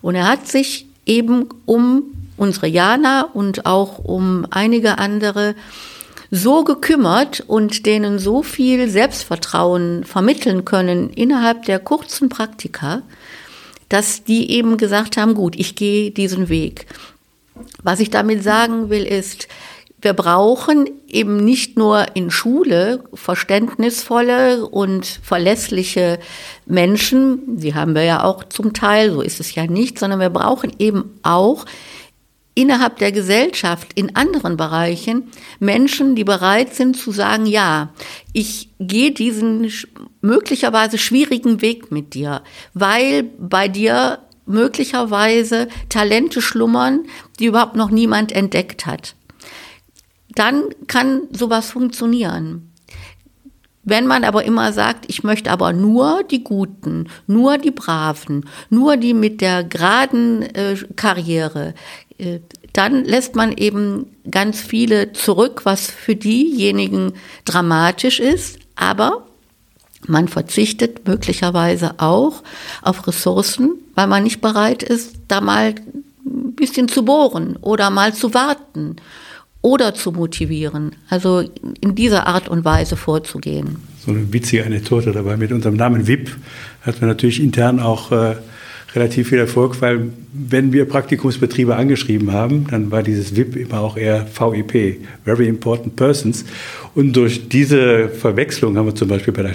Und 0.00 0.14
er 0.14 0.26
hat 0.26 0.48
sich 0.48 0.86
eben 1.04 1.48
um 1.66 2.04
unsere 2.36 2.66
Jana 2.66 3.22
und 3.32 3.66
auch 3.66 3.98
um 3.98 4.46
einige 4.50 4.98
andere 4.98 5.54
so 6.30 6.64
gekümmert 6.64 7.44
und 7.46 7.84
denen 7.84 8.18
so 8.18 8.42
viel 8.42 8.88
Selbstvertrauen 8.88 10.04
vermitteln 10.04 10.64
können 10.64 11.10
innerhalb 11.10 11.66
der 11.66 11.78
kurzen 11.78 12.30
Praktika, 12.30 13.02
dass 13.90 14.24
die 14.24 14.50
eben 14.50 14.78
gesagt 14.78 15.18
haben, 15.18 15.34
gut, 15.34 15.54
ich 15.56 15.76
gehe 15.76 16.10
diesen 16.10 16.48
Weg. 16.48 16.86
Was 17.82 18.00
ich 18.00 18.08
damit 18.08 18.42
sagen 18.42 18.88
will, 18.88 19.04
ist, 19.04 19.46
wir 20.00 20.14
brauchen 20.14 20.88
eben 21.06 21.36
nicht 21.36 21.76
nur 21.76 22.16
in 22.16 22.30
Schule 22.30 23.04
verständnisvolle 23.14 24.66
und 24.66 25.06
verlässliche 25.06 26.18
Menschen, 26.66 27.58
die 27.58 27.74
haben 27.74 27.94
wir 27.94 28.02
ja 28.02 28.24
auch 28.24 28.44
zum 28.44 28.72
Teil, 28.72 29.12
so 29.12 29.20
ist 29.20 29.38
es 29.38 29.54
ja 29.54 29.66
nicht, 29.66 29.98
sondern 29.98 30.18
wir 30.18 30.30
brauchen 30.30 30.72
eben 30.78 31.20
auch 31.22 31.66
innerhalb 32.54 32.98
der 32.98 33.12
Gesellschaft 33.12 33.92
in 33.94 34.14
anderen 34.14 34.56
Bereichen 34.56 35.30
Menschen, 35.58 36.14
die 36.14 36.24
bereit 36.24 36.74
sind 36.74 36.96
zu 36.96 37.12
sagen, 37.12 37.46
ja, 37.46 37.92
ich 38.32 38.70
gehe 38.78 39.12
diesen 39.12 39.72
möglicherweise 40.20 40.98
schwierigen 40.98 41.62
Weg 41.62 41.90
mit 41.90 42.14
dir, 42.14 42.42
weil 42.74 43.22
bei 43.22 43.68
dir 43.68 44.18
möglicherweise 44.44 45.68
Talente 45.88 46.42
schlummern, 46.42 47.06
die 47.38 47.46
überhaupt 47.46 47.76
noch 47.76 47.90
niemand 47.90 48.32
entdeckt 48.32 48.86
hat. 48.86 49.14
Dann 50.34 50.64
kann 50.86 51.22
sowas 51.32 51.70
funktionieren. 51.70 52.72
Wenn 53.84 54.06
man 54.06 54.22
aber 54.22 54.44
immer 54.44 54.72
sagt, 54.72 55.06
ich 55.08 55.24
möchte 55.24 55.50
aber 55.50 55.72
nur 55.72 56.22
die 56.22 56.44
Guten, 56.44 57.08
nur 57.26 57.58
die 57.58 57.72
Braven, 57.72 58.48
nur 58.70 58.96
die 58.96 59.12
mit 59.12 59.40
der 59.40 59.64
geraden 59.64 60.42
äh, 60.42 60.76
Karriere, 60.94 61.74
dann 62.72 63.04
lässt 63.04 63.36
man 63.36 63.52
eben 63.52 64.06
ganz 64.30 64.60
viele 64.60 65.12
zurück, 65.12 65.62
was 65.64 65.90
für 65.90 66.16
diejenigen 66.16 67.12
dramatisch 67.44 68.20
ist, 68.20 68.58
aber 68.76 69.26
man 70.06 70.28
verzichtet 70.28 71.06
möglicherweise 71.06 71.94
auch 71.98 72.42
auf 72.82 73.06
Ressourcen, 73.06 73.74
weil 73.94 74.06
man 74.06 74.24
nicht 74.24 74.40
bereit 74.40 74.82
ist, 74.82 75.14
da 75.28 75.40
mal 75.40 75.74
ein 76.24 76.54
bisschen 76.54 76.88
zu 76.88 77.04
bohren 77.04 77.56
oder 77.60 77.90
mal 77.90 78.14
zu 78.14 78.34
warten 78.34 78.96
oder 79.60 79.94
zu 79.94 80.10
motivieren. 80.10 80.96
Also 81.08 81.44
in 81.80 81.94
dieser 81.94 82.26
Art 82.26 82.48
und 82.48 82.64
Weise 82.64 82.96
vorzugehen. 82.96 83.76
So 84.04 84.10
eine 84.10 84.32
witzige 84.32 84.64
Anekdote 84.66 85.12
dabei 85.12 85.36
mit 85.36 85.52
unserem 85.52 85.76
Namen 85.76 86.08
VIP 86.08 86.36
hat 86.82 87.00
man 87.00 87.10
natürlich 87.10 87.40
intern 87.40 87.78
auch 87.78 88.10
äh, 88.10 88.34
relativ 88.94 89.30
viel 89.30 89.38
Erfolg, 89.38 89.80
weil 89.80 90.10
wenn 90.32 90.72
wir 90.72 90.84
Praktikumsbetriebe 90.84 91.74
angeschrieben 91.76 92.32
haben, 92.32 92.66
dann 92.70 92.90
war 92.90 93.02
dieses 93.02 93.34
VIP 93.34 93.56
immer 93.56 93.80
auch 93.80 93.96
eher 93.96 94.26
VIP, 94.26 95.00
Very 95.24 95.48
Important 95.48 95.96
Persons. 95.96 96.44
Und 96.94 97.14
durch 97.14 97.48
diese 97.48 98.08
Verwechslung 98.08 98.76
haben 98.76 98.86
wir 98.86 98.94
zum 98.94 99.08
Beispiel 99.08 99.32
bei 99.32 99.42
der 99.42 99.54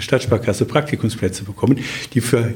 Stadtsparkasse 0.00 0.64
Praktikumsplätze 0.64 1.44
bekommen, 1.44 1.78
die 2.14 2.20
für 2.20 2.54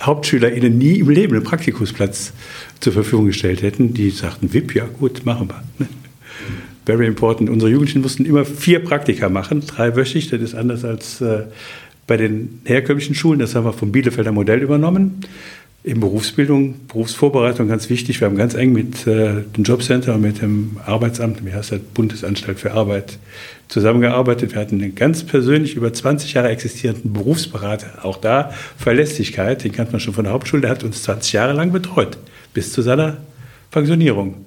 HauptschülerInnen 0.00 0.78
nie 0.78 1.00
im 1.00 1.10
Leben 1.10 1.34
einen 1.34 1.44
Praktikumsplatz 1.44 2.32
zur 2.80 2.92
Verfügung 2.92 3.26
gestellt 3.26 3.62
hätten. 3.62 3.94
Die 3.94 4.10
sagten, 4.10 4.52
VIP, 4.52 4.74
ja 4.74 4.86
gut, 4.86 5.26
machen 5.26 5.48
wir. 5.48 5.62
Ne? 5.78 5.88
Very 6.86 7.06
important. 7.06 7.50
Unsere 7.50 7.70
Jugendlichen 7.70 8.00
mussten 8.00 8.24
immer 8.24 8.44
vier 8.46 8.78
Praktika 8.78 9.28
machen, 9.28 9.60
dreiwöchig. 9.66 10.30
Das 10.30 10.40
ist 10.40 10.54
anders 10.54 10.84
als 10.84 11.20
äh, 11.20 11.42
bei 12.06 12.16
den 12.16 12.60
herkömmlichen 12.64 13.14
Schulen. 13.14 13.40
Das 13.40 13.54
haben 13.54 13.64
wir 13.64 13.72
vom 13.72 13.92
Bielefelder 13.92 14.32
Modell 14.32 14.62
übernommen 14.62 15.20
in 15.88 16.00
Berufsbildung, 16.00 16.74
Berufsvorbereitung 16.86 17.66
ganz 17.66 17.88
wichtig. 17.88 18.20
Wir 18.20 18.26
haben 18.26 18.36
ganz 18.36 18.54
eng 18.54 18.74
mit 18.74 19.06
äh, 19.06 19.42
dem 19.56 19.64
Jobcenter 19.64 20.14
und 20.14 20.20
mit 20.20 20.42
dem 20.42 20.76
Arbeitsamt, 20.84 21.44
wie 21.46 21.52
heißt 21.52 21.72
das, 21.72 21.80
Bundesanstalt 21.80 22.60
für 22.60 22.72
Arbeit, 22.72 23.18
zusammengearbeitet. 23.68 24.52
Wir 24.52 24.60
hatten 24.60 24.82
einen 24.82 24.94
ganz 24.94 25.24
persönlich 25.24 25.76
über 25.76 25.90
20 25.90 26.34
Jahre 26.34 26.50
existierenden 26.50 27.14
Berufsberater. 27.14 28.04
Auch 28.04 28.18
da 28.18 28.52
Verlässlichkeit, 28.76 29.64
den 29.64 29.72
kannte 29.72 29.92
man 29.92 30.00
schon 30.00 30.12
von 30.12 30.24
der 30.24 30.34
Hauptschule, 30.34 30.60
der 30.60 30.70
hat 30.70 30.84
uns 30.84 31.02
20 31.04 31.32
Jahre 31.32 31.54
lang 31.54 31.72
betreut, 31.72 32.18
bis 32.52 32.70
zu 32.72 32.82
seiner 32.82 33.16
Pensionierung. 33.70 34.44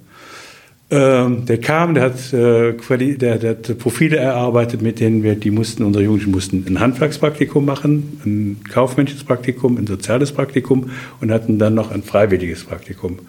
Ähm, 0.93 1.45
der 1.45 1.57
kam, 1.57 1.93
der 1.93 2.03
hat, 2.03 2.33
äh, 2.33 2.73
der, 3.15 3.37
der, 3.37 3.49
hat 3.51 3.77
Profile 3.77 4.17
erarbeitet, 4.17 4.81
mit 4.81 4.99
denen 4.99 5.23
wir, 5.23 5.35
die 5.35 5.49
mussten, 5.49 5.83
unsere 5.83 6.03
Jugendlichen 6.03 6.31
mussten 6.31 6.65
ein 6.67 6.81
Handwerkspraktikum 6.81 7.63
machen, 7.63 8.19
ein 8.25 8.59
kaufmännisches 8.69 9.23
Praktikum, 9.23 9.77
ein 9.77 9.87
soziales 9.87 10.33
Praktikum 10.33 10.89
und 11.21 11.31
hatten 11.31 11.59
dann 11.59 11.75
noch 11.75 11.91
ein 11.91 12.03
freiwilliges 12.03 12.65
Praktikum. 12.65 13.19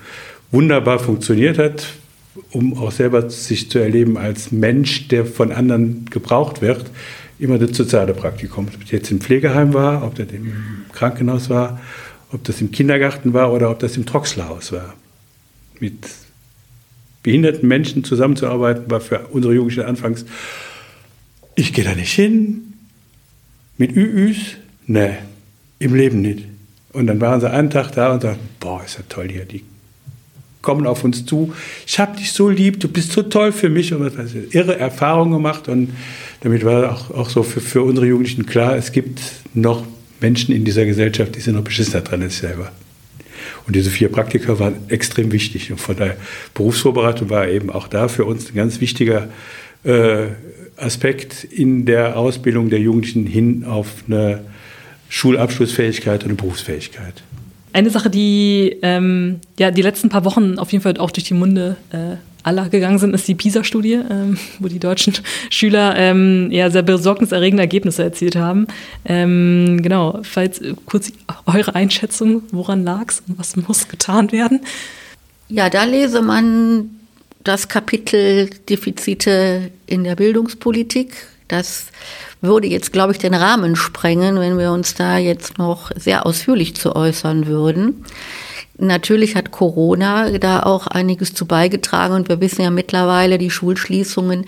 Wunderbar 0.50 0.98
funktioniert 0.98 1.58
hat, 1.58 1.86
um 2.50 2.76
auch 2.76 2.90
selber 2.90 3.30
sich 3.30 3.70
zu 3.70 3.78
erleben 3.78 4.18
als 4.18 4.50
Mensch, 4.50 5.06
der 5.06 5.24
von 5.24 5.52
anderen 5.52 6.06
gebraucht 6.10 6.62
wird, 6.62 6.86
immer 7.38 7.58
das 7.58 7.76
soziale 7.76 8.12
Praktikum. 8.12 8.66
Ob 8.74 8.80
das 8.80 8.90
jetzt 8.90 9.12
im 9.12 9.20
Pflegeheim 9.20 9.72
war, 9.72 10.02
ob 10.02 10.16
das 10.16 10.26
im 10.32 10.52
Krankenhaus 10.92 11.48
war, 11.48 11.80
ob 12.32 12.42
das 12.42 12.60
im 12.60 12.72
Kindergarten 12.72 13.34
war 13.34 13.52
oder 13.52 13.70
ob 13.70 13.78
das 13.78 13.96
im 13.96 14.04
Troxlerhaus 14.04 14.72
war. 14.72 14.94
Mit 15.78 15.98
behinderten 17.22 17.68
Menschen 17.68 18.04
zusammenzuarbeiten, 18.04 18.90
war 18.90 19.00
für 19.00 19.20
unsere 19.30 19.54
Jugendlichen 19.54 19.86
anfangs, 19.86 20.24
ich 21.54 21.72
gehe 21.72 21.84
da 21.84 21.94
nicht 21.94 22.12
hin, 22.12 22.72
mit 23.76 23.94
Üüs, 23.94 24.56
ne, 24.86 25.18
im 25.78 25.94
Leben 25.94 26.22
nicht. 26.22 26.44
Und 26.92 27.06
dann 27.06 27.20
waren 27.20 27.40
sie 27.40 27.50
einen 27.50 27.70
Tag 27.70 27.92
da 27.92 28.12
und 28.12 28.22
sagten, 28.22 28.48
boah, 28.60 28.82
ist 28.84 28.96
ja 28.98 29.04
toll 29.08 29.28
hier, 29.30 29.44
die 29.44 29.64
kommen 30.60 30.86
auf 30.86 31.02
uns 31.02 31.26
zu, 31.26 31.52
ich 31.86 31.98
habe 31.98 32.16
dich 32.16 32.32
so 32.32 32.48
lieb, 32.48 32.78
du 32.78 32.88
bist 32.88 33.12
so 33.12 33.22
toll 33.22 33.50
für 33.50 33.68
mich 33.68 33.92
und 33.92 34.16
weiß 34.16 34.34
ich, 34.34 34.54
irre 34.54 34.78
Erfahrungen 34.78 35.32
gemacht 35.32 35.68
und 35.68 35.90
damit 36.40 36.64
war 36.64 36.92
auch, 36.92 37.10
auch 37.10 37.30
so 37.30 37.42
für, 37.42 37.60
für 37.60 37.82
unsere 37.82 38.06
Jugendlichen 38.06 38.46
klar, 38.46 38.76
es 38.76 38.92
gibt 38.92 39.20
noch 39.54 39.84
Menschen 40.20 40.54
in 40.54 40.64
dieser 40.64 40.86
Gesellschaft, 40.86 41.34
die 41.34 41.40
sind 41.40 41.56
noch 41.56 41.64
beschissener 41.64 42.02
dran 42.02 42.22
als 42.22 42.38
selber. 42.38 42.70
Und 43.66 43.76
diese 43.76 43.90
vier 43.90 44.10
Praktika 44.10 44.58
waren 44.58 44.88
extrem 44.88 45.32
wichtig. 45.32 45.70
Und 45.70 45.80
von 45.80 45.96
der 45.96 46.16
Berufsvorbereitung 46.54 47.30
war 47.30 47.48
eben 47.48 47.70
auch 47.70 47.88
da 47.88 48.08
für 48.08 48.24
uns 48.24 48.50
ein 48.50 48.54
ganz 48.54 48.80
wichtiger 48.80 49.28
äh, 49.84 50.26
Aspekt 50.76 51.44
in 51.44 51.86
der 51.86 52.16
Ausbildung 52.16 52.70
der 52.70 52.80
Jugendlichen 52.80 53.26
hin 53.26 53.64
auf 53.64 54.04
eine 54.06 54.44
Schulabschlussfähigkeit 55.08 56.22
und 56.24 56.30
eine 56.30 56.36
Berufsfähigkeit. 56.36 57.22
Eine 57.72 57.90
Sache, 57.90 58.10
die 58.10 58.76
ähm, 58.82 59.40
ja 59.58 59.70
die 59.70 59.82
letzten 59.82 60.08
paar 60.08 60.24
Wochen 60.24 60.58
auf 60.58 60.72
jeden 60.72 60.82
Fall 60.82 60.96
auch 60.98 61.10
durch 61.10 61.24
die 61.24 61.34
Munde 61.34 61.76
äh, 61.90 62.16
aller 62.42 62.68
gegangen 62.68 62.98
sind, 62.98 63.14
ist 63.14 63.28
die 63.28 63.34
PISA-Studie, 63.34 64.00
ähm, 64.10 64.38
wo 64.58 64.68
die 64.68 64.78
deutschen 64.78 65.14
Schüler 65.50 65.94
ähm, 65.96 66.50
ja 66.50 66.70
sehr 66.70 66.82
besorgniserregende 66.82 67.62
Ergebnisse 67.62 68.02
erzielt 68.02 68.36
haben. 68.36 68.66
Ähm, 69.04 69.80
genau, 69.82 70.20
falls 70.22 70.60
äh, 70.60 70.74
kurz 70.86 71.12
eure 71.46 71.74
Einschätzung, 71.74 72.42
woran 72.50 72.84
lag 72.84 73.08
es 73.08 73.22
und 73.28 73.38
was 73.38 73.56
muss 73.56 73.88
getan 73.88 74.32
werden? 74.32 74.60
Ja, 75.48 75.70
da 75.70 75.84
lese 75.84 76.22
man 76.22 76.90
das 77.44 77.68
Kapitel 77.68 78.50
Defizite 78.68 79.70
in 79.86 80.04
der 80.04 80.16
Bildungspolitik. 80.16 81.14
Das 81.48 81.86
würde 82.43 82.66
jetzt, 82.66 82.93
glaube 82.93 83.12
ich, 83.12 83.18
den 83.18 83.34
Rahmen 83.34 83.76
sprengen, 83.76 84.38
wenn 84.38 84.59
wir 84.59 84.72
uns 84.72 84.95
da 84.95 85.16
jetzt 85.16 85.59
noch 85.59 85.90
sehr 85.97 86.26
ausführlich 86.26 86.74
zu 86.74 86.95
äußern 86.95 87.47
würden. 87.47 88.05
Natürlich 88.76 89.36
hat 89.36 89.53
Corona 89.53 90.38
da 90.38 90.64
auch 90.64 90.86
einiges 90.88 91.34
zu 91.34 91.47
beigetragen 91.47 92.14
und 92.14 92.28
wir 92.28 92.40
wissen 92.40 92.62
ja 92.62 92.70
mittlerweile, 92.70 93.38
die 93.38 93.51
Schulschließungen 93.51 94.47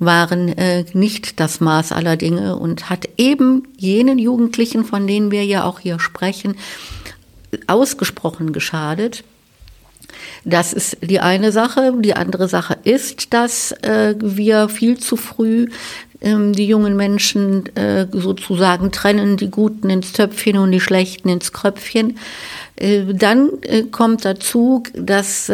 waren 0.00 0.48
äh, 0.48 0.84
nicht 0.92 1.40
das 1.40 1.60
Maß 1.60 1.92
aller 1.92 2.16
Dinge 2.16 2.56
und 2.56 2.90
hat 2.90 3.08
eben 3.16 3.66
jenen 3.76 4.18
Jugendlichen, 4.18 4.84
von 4.84 5.06
denen 5.06 5.30
wir 5.30 5.44
ja 5.44 5.64
auch 5.64 5.80
hier 5.80 5.98
sprechen, 5.98 6.56
ausgesprochen 7.66 8.52
geschadet. 8.52 9.24
Das 10.44 10.72
ist 10.72 10.98
die 11.02 11.20
eine 11.20 11.52
Sache. 11.52 11.92
Die 11.98 12.14
andere 12.14 12.48
Sache 12.48 12.76
ist, 12.84 13.34
dass 13.34 13.72
äh, 13.82 14.14
wir 14.18 14.68
viel 14.68 14.98
zu 14.98 15.16
früh 15.16 15.68
die 16.20 16.66
jungen 16.66 16.96
Menschen 16.96 17.74
äh, 17.76 18.06
sozusagen 18.12 18.90
trennen, 18.90 19.36
die 19.36 19.50
Guten 19.50 19.88
ins 19.88 20.12
Töpfchen 20.12 20.58
und 20.58 20.72
die 20.72 20.80
Schlechten 20.80 21.28
ins 21.28 21.52
Kröpfchen. 21.52 22.18
Äh, 22.76 23.14
dann 23.14 23.50
äh, 23.62 23.84
kommt 23.84 24.24
dazu, 24.24 24.82
das 24.94 25.50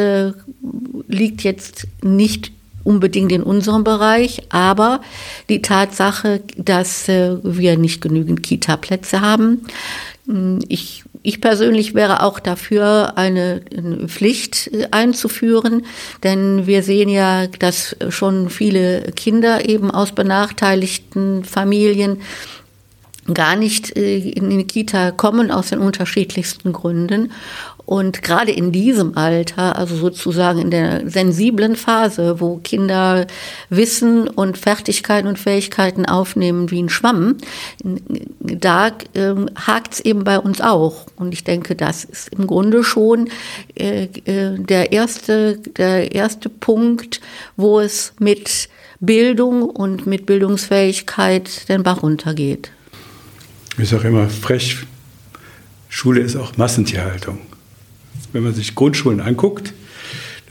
liegt 1.08 1.42
jetzt 1.42 1.86
nicht 2.02 2.52
unbedingt 2.82 3.32
in 3.32 3.42
unserem 3.42 3.84
Bereich, 3.84 4.42
aber 4.50 5.00
die 5.48 5.62
Tatsache, 5.62 6.42
dass 6.56 7.08
wir 7.08 7.78
nicht 7.78 8.00
genügend 8.00 8.42
Kita-Plätze 8.42 9.20
haben. 9.20 9.62
Hm, 10.26 10.60
ich, 10.68 11.04
ich 11.24 11.40
persönlich 11.40 11.94
wäre 11.94 12.22
auch 12.22 12.38
dafür, 12.38 13.16
eine, 13.16 13.62
Pflicht 14.06 14.70
einzuführen, 14.90 15.86
denn 16.22 16.66
wir 16.66 16.82
sehen 16.82 17.08
ja, 17.08 17.46
dass 17.46 17.96
schon 18.10 18.50
viele 18.50 19.10
Kinder 19.16 19.66
eben 19.66 19.90
aus 19.90 20.12
benachteiligten 20.12 21.42
Familien 21.42 22.18
gar 23.32 23.56
nicht 23.56 23.96
äh, 23.96 24.18
in 24.18 24.50
die 24.50 24.64
Kita 24.64 25.12
kommen 25.12 25.50
aus 25.50 25.70
den 25.70 25.78
unterschiedlichsten 25.78 26.74
Gründen. 26.74 27.32
Und 27.86 28.22
gerade 28.22 28.50
in 28.50 28.72
diesem 28.72 29.16
Alter, 29.16 29.76
also 29.76 29.96
sozusagen 29.96 30.58
in 30.58 30.70
der 30.70 31.08
sensiblen 31.08 31.76
Phase, 31.76 32.40
wo 32.40 32.56
Kinder 32.56 33.26
Wissen 33.68 34.26
und 34.28 34.56
Fertigkeiten 34.56 35.28
und 35.28 35.38
Fähigkeiten 35.38 36.06
aufnehmen 36.06 36.70
wie 36.70 36.82
ein 36.82 36.88
Schwamm, 36.88 37.36
da 38.40 38.92
ähm, 39.14 39.50
hakt 39.54 39.94
es 39.94 40.00
eben 40.00 40.24
bei 40.24 40.38
uns 40.38 40.62
auch. 40.62 41.06
Und 41.16 41.34
ich 41.34 41.44
denke, 41.44 41.74
das 41.74 42.04
ist 42.04 42.30
im 42.30 42.46
Grunde 42.46 42.84
schon 42.84 43.28
äh, 43.74 44.04
äh, 44.24 44.58
der, 44.58 44.92
erste, 44.92 45.58
der 45.58 46.14
erste 46.14 46.48
Punkt, 46.48 47.20
wo 47.56 47.80
es 47.80 48.14
mit 48.18 48.70
Bildung 49.00 49.62
und 49.62 50.06
mit 50.06 50.24
Bildungsfähigkeit 50.24 51.68
den 51.68 51.82
Bach 51.82 52.02
runtergeht. 52.02 52.70
Ich 53.76 53.90
sage 53.90 54.08
immer 54.08 54.28
frech, 54.30 54.86
Schule 55.88 56.20
ist 56.20 56.36
auch 56.36 56.56
Massentierhaltung. 56.56 57.38
Wenn 58.34 58.42
man 58.42 58.52
sich 58.52 58.74
Grundschulen 58.74 59.20
anguckt, 59.20 59.72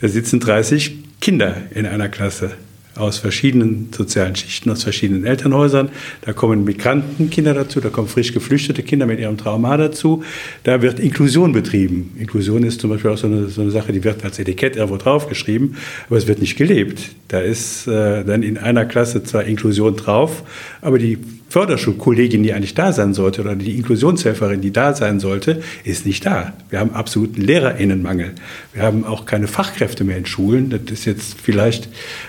da 0.00 0.08
sitzen 0.08 0.40
30 0.40 1.20
Kinder 1.20 1.54
in 1.74 1.84
einer 1.84 2.08
Klasse 2.08 2.52
aus 2.96 3.18
verschiedenen 3.18 3.88
sozialen 3.92 4.36
Schichten, 4.36 4.70
aus 4.70 4.82
verschiedenen 4.82 5.24
Elternhäusern. 5.24 5.88
Da 6.22 6.32
kommen 6.32 6.64
Migrantenkinder 6.64 7.54
dazu, 7.54 7.80
da 7.80 7.88
kommen 7.88 8.08
frisch 8.08 8.32
geflüchtete 8.32 8.82
Kinder 8.82 9.06
mit 9.06 9.18
ihrem 9.18 9.36
Trauma 9.36 9.76
dazu. 9.76 10.22
Da 10.62 10.82
wird 10.82 11.00
Inklusion 11.00 11.52
betrieben. 11.52 12.14
Inklusion 12.18 12.62
ist 12.62 12.80
zum 12.80 12.90
Beispiel 12.90 13.10
auch 13.10 13.18
so 13.18 13.26
eine, 13.26 13.48
so 13.48 13.62
eine 13.62 13.70
Sache, 13.70 13.92
die 13.92 14.04
wird 14.04 14.24
als 14.24 14.38
Etikett 14.38 14.76
irgendwo 14.76 14.96
draufgeschrieben, 14.96 15.76
aber 16.08 16.18
es 16.18 16.26
wird 16.26 16.40
nicht 16.40 16.56
gelebt. 16.56 17.10
Da 17.28 17.40
ist 17.40 17.86
äh, 17.86 18.24
dann 18.24 18.42
in 18.42 18.58
einer 18.58 18.84
Klasse 18.84 19.24
zwar 19.24 19.44
Inklusion 19.44 19.96
drauf, 19.96 20.44
aber 20.80 20.98
die 20.98 21.18
Förderschulkollegin, 21.54 22.42
die 22.42 22.52
eigentlich 22.52 22.74
da 22.74 22.92
sein 22.92 23.14
sollte, 23.14 23.40
oder 23.40 23.54
die 23.54 23.76
Inklusionshelferin, 23.76 24.60
die 24.60 24.72
da 24.72 24.92
sein 24.92 25.20
sollte, 25.20 25.62
ist 25.84 26.04
nicht 26.04 26.26
da. 26.26 26.52
Wir 26.68 26.80
haben 26.80 26.92
absoluten 26.92 27.40
Lehrerinnenmangel. 27.40 28.32
Wir 28.72 28.82
haben 28.82 29.04
auch 29.04 29.24
keine 29.24 29.46
Fachkräfte 29.46 30.02
mehr 30.02 30.16
in 30.16 30.26
Schulen. 30.26 30.70
Das 30.70 30.80
ist 30.90 31.04
jetzt 31.04 31.40
vielleicht 31.40 31.88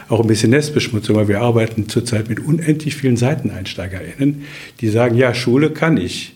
auch 0.09 0.21
ein 0.21 0.27
bisschen 0.27 0.51
Nestbeschmutzung, 0.55 1.15
weil 1.17 1.27
wir 1.27 1.41
arbeiten 1.41 1.89
zurzeit 1.89 2.29
mit 2.29 2.39
unendlich 2.39 2.95
vielen 2.95 3.17
SeiteneinsteigerInnen, 3.17 4.43
die 4.79 4.87
sagen, 4.87 5.15
ja, 5.17 5.33
Schule 5.33 5.69
kann 5.69 5.97
ich. 5.97 6.33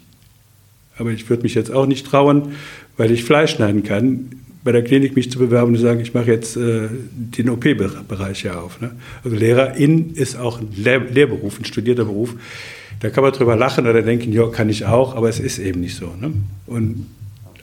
Aber 0.98 1.12
ich 1.12 1.30
würde 1.30 1.44
mich 1.44 1.56
jetzt 1.56 1.72
auch 1.72 1.86
nicht 1.86 2.06
trauen, 2.06 2.54
weil 2.98 3.12
ich 3.12 3.24
Fleisch 3.24 3.52
schneiden 3.52 3.84
kann, 3.84 4.32
bei 4.64 4.74
der 4.74 4.84
Klinik 4.84 5.16
mich 5.16 5.32
zu 5.32 5.40
bewerben 5.40 5.70
und 5.70 5.78
zu 5.78 5.82
sagen, 5.82 6.02
ich 6.02 6.14
mache 6.14 6.28
jetzt 6.28 6.58
äh, 6.58 6.90
den 7.14 7.50
OP-Bereich 7.50 8.42
hier 8.42 8.62
auf. 8.62 8.82
Ne? 8.82 8.92
Also 9.24 9.38
Lehrerin 9.38 10.12
ist 10.16 10.36
auch 10.36 10.60
ein 10.60 10.68
Lehr 10.76 11.00
Lehrberuf, 11.00 11.60
ein 11.60 11.66
studierter 11.66 12.04
Beruf. 12.04 12.36
Da 13.00 13.10
kann 13.10 13.24
man 13.24 13.32
drüber 13.32 13.56
lachen 13.56 13.88
oder 13.88 14.02
denken, 14.02 14.34
ja, 14.34 14.48
kann 14.48 14.68
ich 14.68 14.86
auch, 14.86 15.16
aber 15.16 15.30
es 15.30 15.40
ist 15.40 15.60
eben 15.60 15.80
nicht 15.80 15.96
so. 15.96 16.14
Ne? 16.20 16.34
Und 16.68 17.06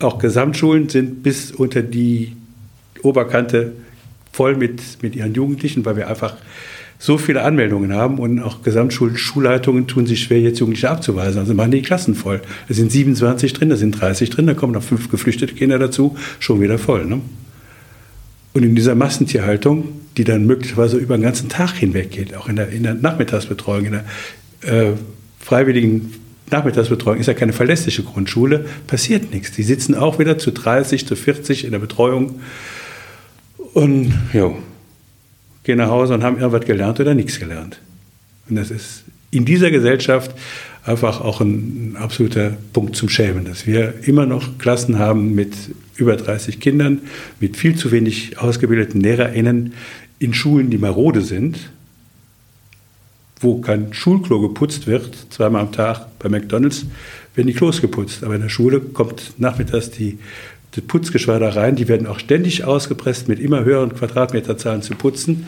auch 0.00 0.18
Gesamtschulen 0.18 0.88
sind 0.88 1.22
bis 1.22 1.52
unter 1.52 1.82
die 1.82 2.32
Oberkante 3.02 3.72
voll 4.36 4.54
mit, 4.54 5.02
mit 5.02 5.16
ihren 5.16 5.32
Jugendlichen, 5.32 5.86
weil 5.86 5.96
wir 5.96 6.08
einfach 6.08 6.36
so 6.98 7.16
viele 7.16 7.42
Anmeldungen 7.42 7.94
haben 7.94 8.18
und 8.18 8.40
auch 8.40 8.62
Gesamtschulschulleitungen 8.62 9.86
tun 9.86 10.06
sich 10.06 10.22
schwer, 10.22 10.40
jetzt 10.40 10.60
Jugendliche 10.60 10.90
abzuweisen. 10.90 11.38
Also 11.38 11.54
machen 11.54 11.70
die 11.70 11.80
Klassen 11.80 12.14
voll. 12.14 12.42
Da 12.68 12.74
sind 12.74 12.92
27 12.92 13.54
drin, 13.54 13.70
da 13.70 13.76
sind 13.76 13.98
30 13.98 14.28
drin, 14.28 14.46
da 14.46 14.52
kommen 14.52 14.74
noch 14.74 14.82
fünf 14.82 15.10
geflüchtete 15.10 15.54
Kinder 15.54 15.78
dazu, 15.78 16.16
schon 16.38 16.60
wieder 16.60 16.78
voll. 16.78 17.06
Ne? 17.06 17.22
Und 18.52 18.62
in 18.62 18.74
dieser 18.74 18.94
Massentierhaltung, 18.94 19.88
die 20.18 20.24
dann 20.24 20.46
möglicherweise 20.46 20.98
über 20.98 21.16
den 21.16 21.22
ganzen 21.22 21.48
Tag 21.48 21.72
hinweg 21.72 22.10
geht, 22.10 22.34
auch 22.36 22.48
in 22.48 22.56
der, 22.56 22.68
in 22.68 22.82
der 22.82 22.94
Nachmittagsbetreuung, 22.94 23.86
in 23.86 23.92
der 23.92 24.04
äh, 24.62 24.92
freiwilligen 25.40 26.12
Nachmittagsbetreuung 26.50 27.18
ist 27.18 27.26
ja 27.26 27.34
keine 27.34 27.54
verlässliche 27.54 28.02
Grundschule, 28.02 28.66
passiert 28.86 29.32
nichts. 29.32 29.52
Die 29.52 29.62
sitzen 29.62 29.94
auch 29.94 30.18
wieder 30.18 30.36
zu 30.36 30.52
30, 30.52 31.06
zu 31.06 31.16
40 31.16 31.64
in 31.64 31.72
der 31.72 31.78
Betreuung 31.78 32.40
und 33.76 34.10
ja, 34.32 34.54
gehen 35.62 35.76
nach 35.76 35.90
Hause 35.90 36.14
und 36.14 36.24
haben 36.24 36.38
irgendwas 36.38 36.64
gelernt 36.64 36.98
oder 36.98 37.14
nichts 37.14 37.38
gelernt. 37.38 37.78
Und 38.48 38.56
das 38.56 38.70
ist 38.70 39.04
in 39.30 39.44
dieser 39.44 39.70
Gesellschaft 39.70 40.34
einfach 40.82 41.20
auch 41.20 41.42
ein, 41.42 41.94
absoluter 42.00 42.56
Punkt 42.72 42.96
zum 42.96 43.10
Schämen, 43.10 43.44
dass 43.44 43.66
wir 43.66 43.92
immer 44.04 44.24
noch 44.24 44.56
Klassen 44.56 44.98
haben 44.98 45.34
mit 45.34 45.52
über 45.96 46.16
30 46.16 46.58
Kindern, 46.58 47.02
mit 47.38 47.58
viel 47.58 47.76
zu 47.76 47.92
wenig 47.92 48.38
ausgebildeten 48.38 49.02
LehrerInnen 49.02 49.74
in 50.20 50.32
Schulen, 50.32 50.70
die 50.70 50.78
marode 50.78 51.20
sind, 51.20 51.58
wo 53.40 53.60
kein 53.60 53.92
Schulklo 53.92 54.40
geputzt 54.40 54.86
wird, 54.86 55.14
zweimal 55.28 55.60
am 55.60 55.72
Tag 55.72 56.18
bei 56.18 56.30
McDonalds, 56.30 56.86
werden 57.34 57.48
die 57.48 57.52
Klos 57.52 57.82
geputzt. 57.82 58.24
Aber 58.24 58.36
in 58.36 58.40
der 58.40 58.48
Schule 58.48 58.80
kommt 58.80 59.34
nachmittags 59.36 59.90
die, 59.90 60.18
die 60.76 60.80
Putzgeschwader 60.82 61.56
rein, 61.56 61.74
die 61.74 61.88
werden 61.88 62.06
auch 62.06 62.18
ständig 62.18 62.64
ausgepresst, 62.64 63.28
mit 63.28 63.40
immer 63.40 63.64
höheren 63.64 63.94
Quadratmeterzahlen 63.94 64.82
zu 64.82 64.94
putzen. 64.94 65.46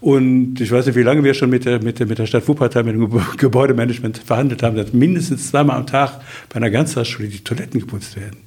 Und 0.00 0.60
ich 0.60 0.70
weiß 0.70 0.86
nicht, 0.86 0.96
wie 0.96 1.02
lange 1.02 1.24
wir 1.24 1.34
schon 1.34 1.50
mit 1.50 1.64
der, 1.64 1.82
mit 1.82 1.98
der, 1.98 2.06
mit 2.06 2.18
der 2.18 2.26
Stadt 2.26 2.46
Wuppertal, 2.46 2.84
mit 2.84 2.94
dem 2.94 3.22
Gebäudemanagement 3.36 4.18
verhandelt 4.18 4.62
haben, 4.62 4.76
dass 4.76 4.92
mindestens 4.92 5.48
zweimal 5.48 5.76
am 5.76 5.86
Tag 5.86 6.20
bei 6.48 6.56
einer 6.56 6.70
Ganztagsschule 6.70 7.28
die 7.28 7.44
Toiletten 7.44 7.80
geputzt 7.80 8.16
werden. 8.16 8.38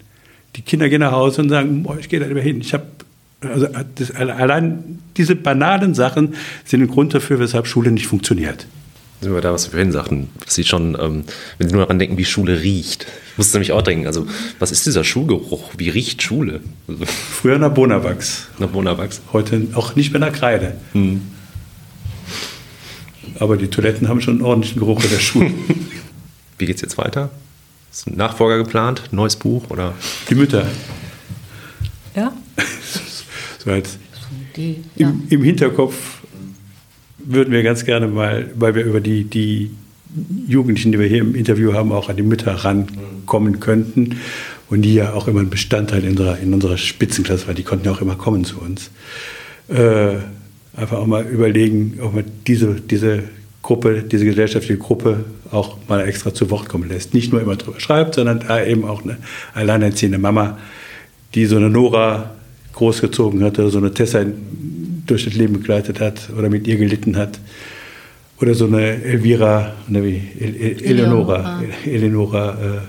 Die 0.56 0.62
Kinder 0.62 0.90
gehen 0.90 1.00
nach 1.00 1.12
Hause 1.12 1.42
und 1.42 1.50
sagen, 1.50 1.84
boah, 1.84 1.98
ich 2.00 2.10
gehe 2.10 2.20
da 2.20 2.28
mehr 2.28 2.44
hin. 2.44 2.62
Ich 2.62 2.74
habe 2.74 2.86
also 3.42 3.68
das, 3.96 4.12
allein 4.12 5.00
diese 5.16 5.36
banalen 5.36 5.94
Sachen 5.94 6.34
sind 6.66 6.82
ein 6.82 6.88
Grund 6.88 7.14
dafür, 7.14 7.40
weshalb 7.40 7.68
Schule 7.68 7.92
nicht 7.92 8.08
funktioniert. 8.08 8.66
Sind 9.20 9.34
wir 9.34 9.42
da, 9.42 9.52
was 9.52 9.66
wir 9.66 9.72
vorhin 9.72 9.92
sagten, 9.92 10.30
dass 10.44 10.54
Sie 10.54 10.64
schon, 10.64 10.96
ähm, 11.00 11.24
wenn 11.58 11.68
Sie 11.68 11.74
nur 11.74 11.84
daran 11.84 11.98
denken, 11.98 12.18
wie 12.18 12.26
Schule 12.26 12.62
riecht. 12.62 13.08
Ich 13.32 13.38
musste 13.38 13.58
nämlich 13.58 13.72
auch 13.72 13.82
denken, 13.82 14.06
also 14.06 14.28
was 14.60 14.72
ist 14.72 14.86
dieser 14.86 15.04
Schulgeruch? 15.04 15.72
Wie 15.78 15.90
riecht 15.90 16.22
Schule? 16.22 16.62
Also, 16.88 17.06
Früher 17.06 17.58
nach 17.58 17.74
Bonawachs. 17.74 18.48
Nach 18.60 18.70
Bonawachs. 18.70 19.22
Heute 19.34 19.68
auch 19.74 19.96
nicht 19.96 20.12
mehr 20.12 20.20
nach 20.20 20.34
Kreide. 20.34 20.76
Hm. 20.94 21.22
Aber 23.40 23.58
die 23.58 23.70
Toiletten 23.70 24.08
haben 24.08 24.22
schon 24.22 24.36
einen 24.36 24.46
ordentlichen 24.46 24.80
Geruch 24.80 25.04
in 25.04 25.10
der 25.10 25.20
Schule. 25.20 25.52
wie 26.58 26.66
geht 26.66 26.76
es 26.76 26.82
jetzt 26.82 26.98
weiter? 26.98 27.32
Ist 27.92 28.08
ein 28.08 28.16
Nachfolger 28.16 28.58
geplant? 28.58 29.04
Neues 29.12 29.36
Buch? 29.36 29.70
Oder? 29.70 29.94
Die 30.30 30.36
Mütter. 30.36 30.68
Ja? 32.16 32.34
so 33.64 33.72
als 33.72 33.98
die, 34.56 34.84
ja. 34.96 35.10
im, 35.10 35.28
im, 35.30 35.44
Hinterkopf 35.44 36.17
würden 37.28 37.52
wir 37.54 37.64
ganz 37.64 37.86
gerne 37.86 38.08
mal, 38.08 38.50
weil 38.56 38.76
wir 38.76 38.84
über 38.84 39.02
die, 39.02 39.26
die 39.26 39.72
Jugendlichen, 40.48 40.92
die 40.92 41.00
wir 41.00 41.08
hier 41.08 41.20
im 41.20 41.36
Interview 41.36 41.74
haben, 41.74 41.92
auch 41.92 42.10
an 42.10 42.16
die 42.16 42.24
Mütter 42.24 42.54
rankommen 42.54 43.60
könnten. 43.60 44.18
Und 44.70 44.82
die 44.82 44.96
ja 44.96 45.14
auch 45.14 45.30
immer 45.30 45.40
ein 45.40 45.50
Bestandteil 45.50 46.04
in 46.04 46.12
unserer, 46.12 46.40
in 46.40 46.54
unserer 46.54 46.78
Spitzenklasse 46.78 47.48
war. 47.48 47.54
Die 47.54 47.64
konnten 47.64 47.86
ja 47.86 47.92
auch 47.92 48.02
immer 48.02 48.16
kommen 48.16 48.44
zu 48.44 48.60
uns. 48.60 48.92
Äh, 49.70 50.18
einfach 50.76 50.98
auch 50.98 51.08
mal 51.08 51.26
überlegen, 51.26 52.00
ob 52.02 52.16
man 52.16 52.26
diese, 52.48 52.76
diese 52.76 53.24
Gruppe, 53.62 54.04
diese 54.04 54.26
gesellschaftliche 54.26 54.78
Gruppe 54.78 55.26
auch 55.52 55.78
mal 55.88 56.06
extra 56.08 56.34
zu 56.34 56.50
Wort 56.50 56.68
kommen 56.68 56.90
lässt. 56.90 57.14
Nicht 57.14 57.32
nur 57.32 57.42
immer 57.42 57.56
drüber 57.56 57.80
schreibt, 57.80 58.16
sondern 58.16 58.42
da 58.46 58.64
eben 58.64 58.86
auch 58.86 59.04
eine 59.04 59.18
alleinerziehende 59.54 60.18
Mama, 60.18 60.58
die 61.34 61.46
so 61.46 61.56
eine 61.56 61.70
Nora 61.70 62.32
großgezogen 62.74 63.44
hat 63.44 63.58
oder 63.60 63.70
so 63.70 63.78
eine 63.78 63.94
Tessa 63.94 64.26
durch 65.08 65.26
das 65.26 65.34
Leben 65.34 65.54
begleitet 65.54 66.00
hat 66.00 66.30
oder 66.38 66.50
mit 66.50 66.68
ihr 66.68 66.78
gelitten 66.78 67.18
hat. 67.18 67.40
Oder 68.40 68.54
so 68.54 68.68
eine 68.68 69.04
Elvira, 69.04 69.74
ne, 69.88 70.04
wie 70.04 70.22
El 70.40 70.56
El 70.56 70.84
Eleonora, 70.84 71.64
Eleonora 71.86 72.52
äh, 72.52 72.82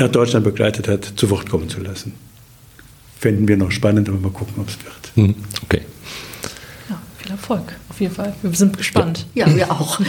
nach 0.00 0.08
Deutschland 0.08 0.44
begleitet 0.44 0.86
hat, 0.86 1.04
zu 1.16 1.28
Wort 1.30 1.48
kommen 1.48 1.68
zu 1.68 1.80
lassen. 1.80 2.12
Fänden 3.18 3.48
wir 3.48 3.56
noch 3.56 3.72
spannend, 3.72 4.08
aber 4.08 4.18
mal 4.18 4.30
gucken, 4.30 4.54
ob 4.58 4.68
es 4.68 4.76
wird. 4.84 5.16
Hm, 5.16 5.34
okay. 5.64 5.80
Ja, 6.88 7.02
viel 7.18 7.32
Erfolg, 7.32 7.74
auf 7.88 8.00
jeden 8.00 8.14
Fall. 8.14 8.32
Wir 8.42 8.52
sind 8.52 8.76
gespannt. 8.76 9.26
Ja, 9.34 9.48
ja 9.48 9.56
wir 9.56 9.72
auch. 9.72 10.00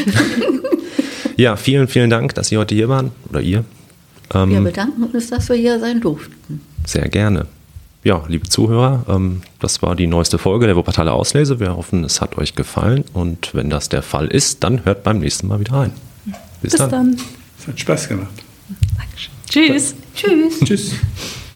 ja, 1.37 1.55
vielen, 1.55 1.87
vielen 1.87 2.11
Dank, 2.11 2.35
dass 2.35 2.49
Sie 2.49 2.57
heute 2.57 2.75
hier 2.75 2.89
waren 2.89 3.11
oder 3.29 3.41
ihr. 3.41 3.63
Ähm, 4.33 4.51
wir 4.51 4.61
bedanken 4.61 5.03
uns, 5.03 5.29
dass 5.29 5.49
wir 5.49 5.55
hier 5.55 5.79
sein 5.79 6.01
durften. 6.01 6.61
Sehr 6.85 7.09
gerne 7.09 7.47
ja, 8.05 8.23
liebe 8.27 8.47
Zuhörer, 8.47 9.03
ähm, 9.09 9.41
das 9.59 9.81
war 9.81 9.95
die 9.95 10.05
neueste 10.05 10.37
Folge 10.37 10.67
der 10.67 10.75
Wuppertaler 10.75 11.13
Auslese. 11.13 11.59
Wir 11.59 11.75
hoffen, 11.75 12.03
es 12.03 12.21
hat 12.21 12.37
euch 12.37 12.53
gefallen 12.53 13.03
und 13.13 13.53
wenn 13.55 13.71
das 13.71 13.89
der 13.89 14.03
Fall 14.03 14.27
ist, 14.27 14.63
dann 14.63 14.85
hört 14.85 15.03
beim 15.03 15.17
nächsten 15.17 15.47
Mal 15.47 15.59
wieder 15.59 15.73
rein. 15.73 15.91
Bis, 16.61 16.71
Bis 16.71 16.75
dann. 16.75 16.89
dann. 16.91 17.17
Es 17.59 17.67
hat 17.67 17.79
Spaß 17.79 18.07
gemacht. 18.07 18.43
Dankeschön. 18.95 19.33
Tschüss. 19.49 19.95
Tschüss. 20.13 20.59
Tschüss. 20.59 20.91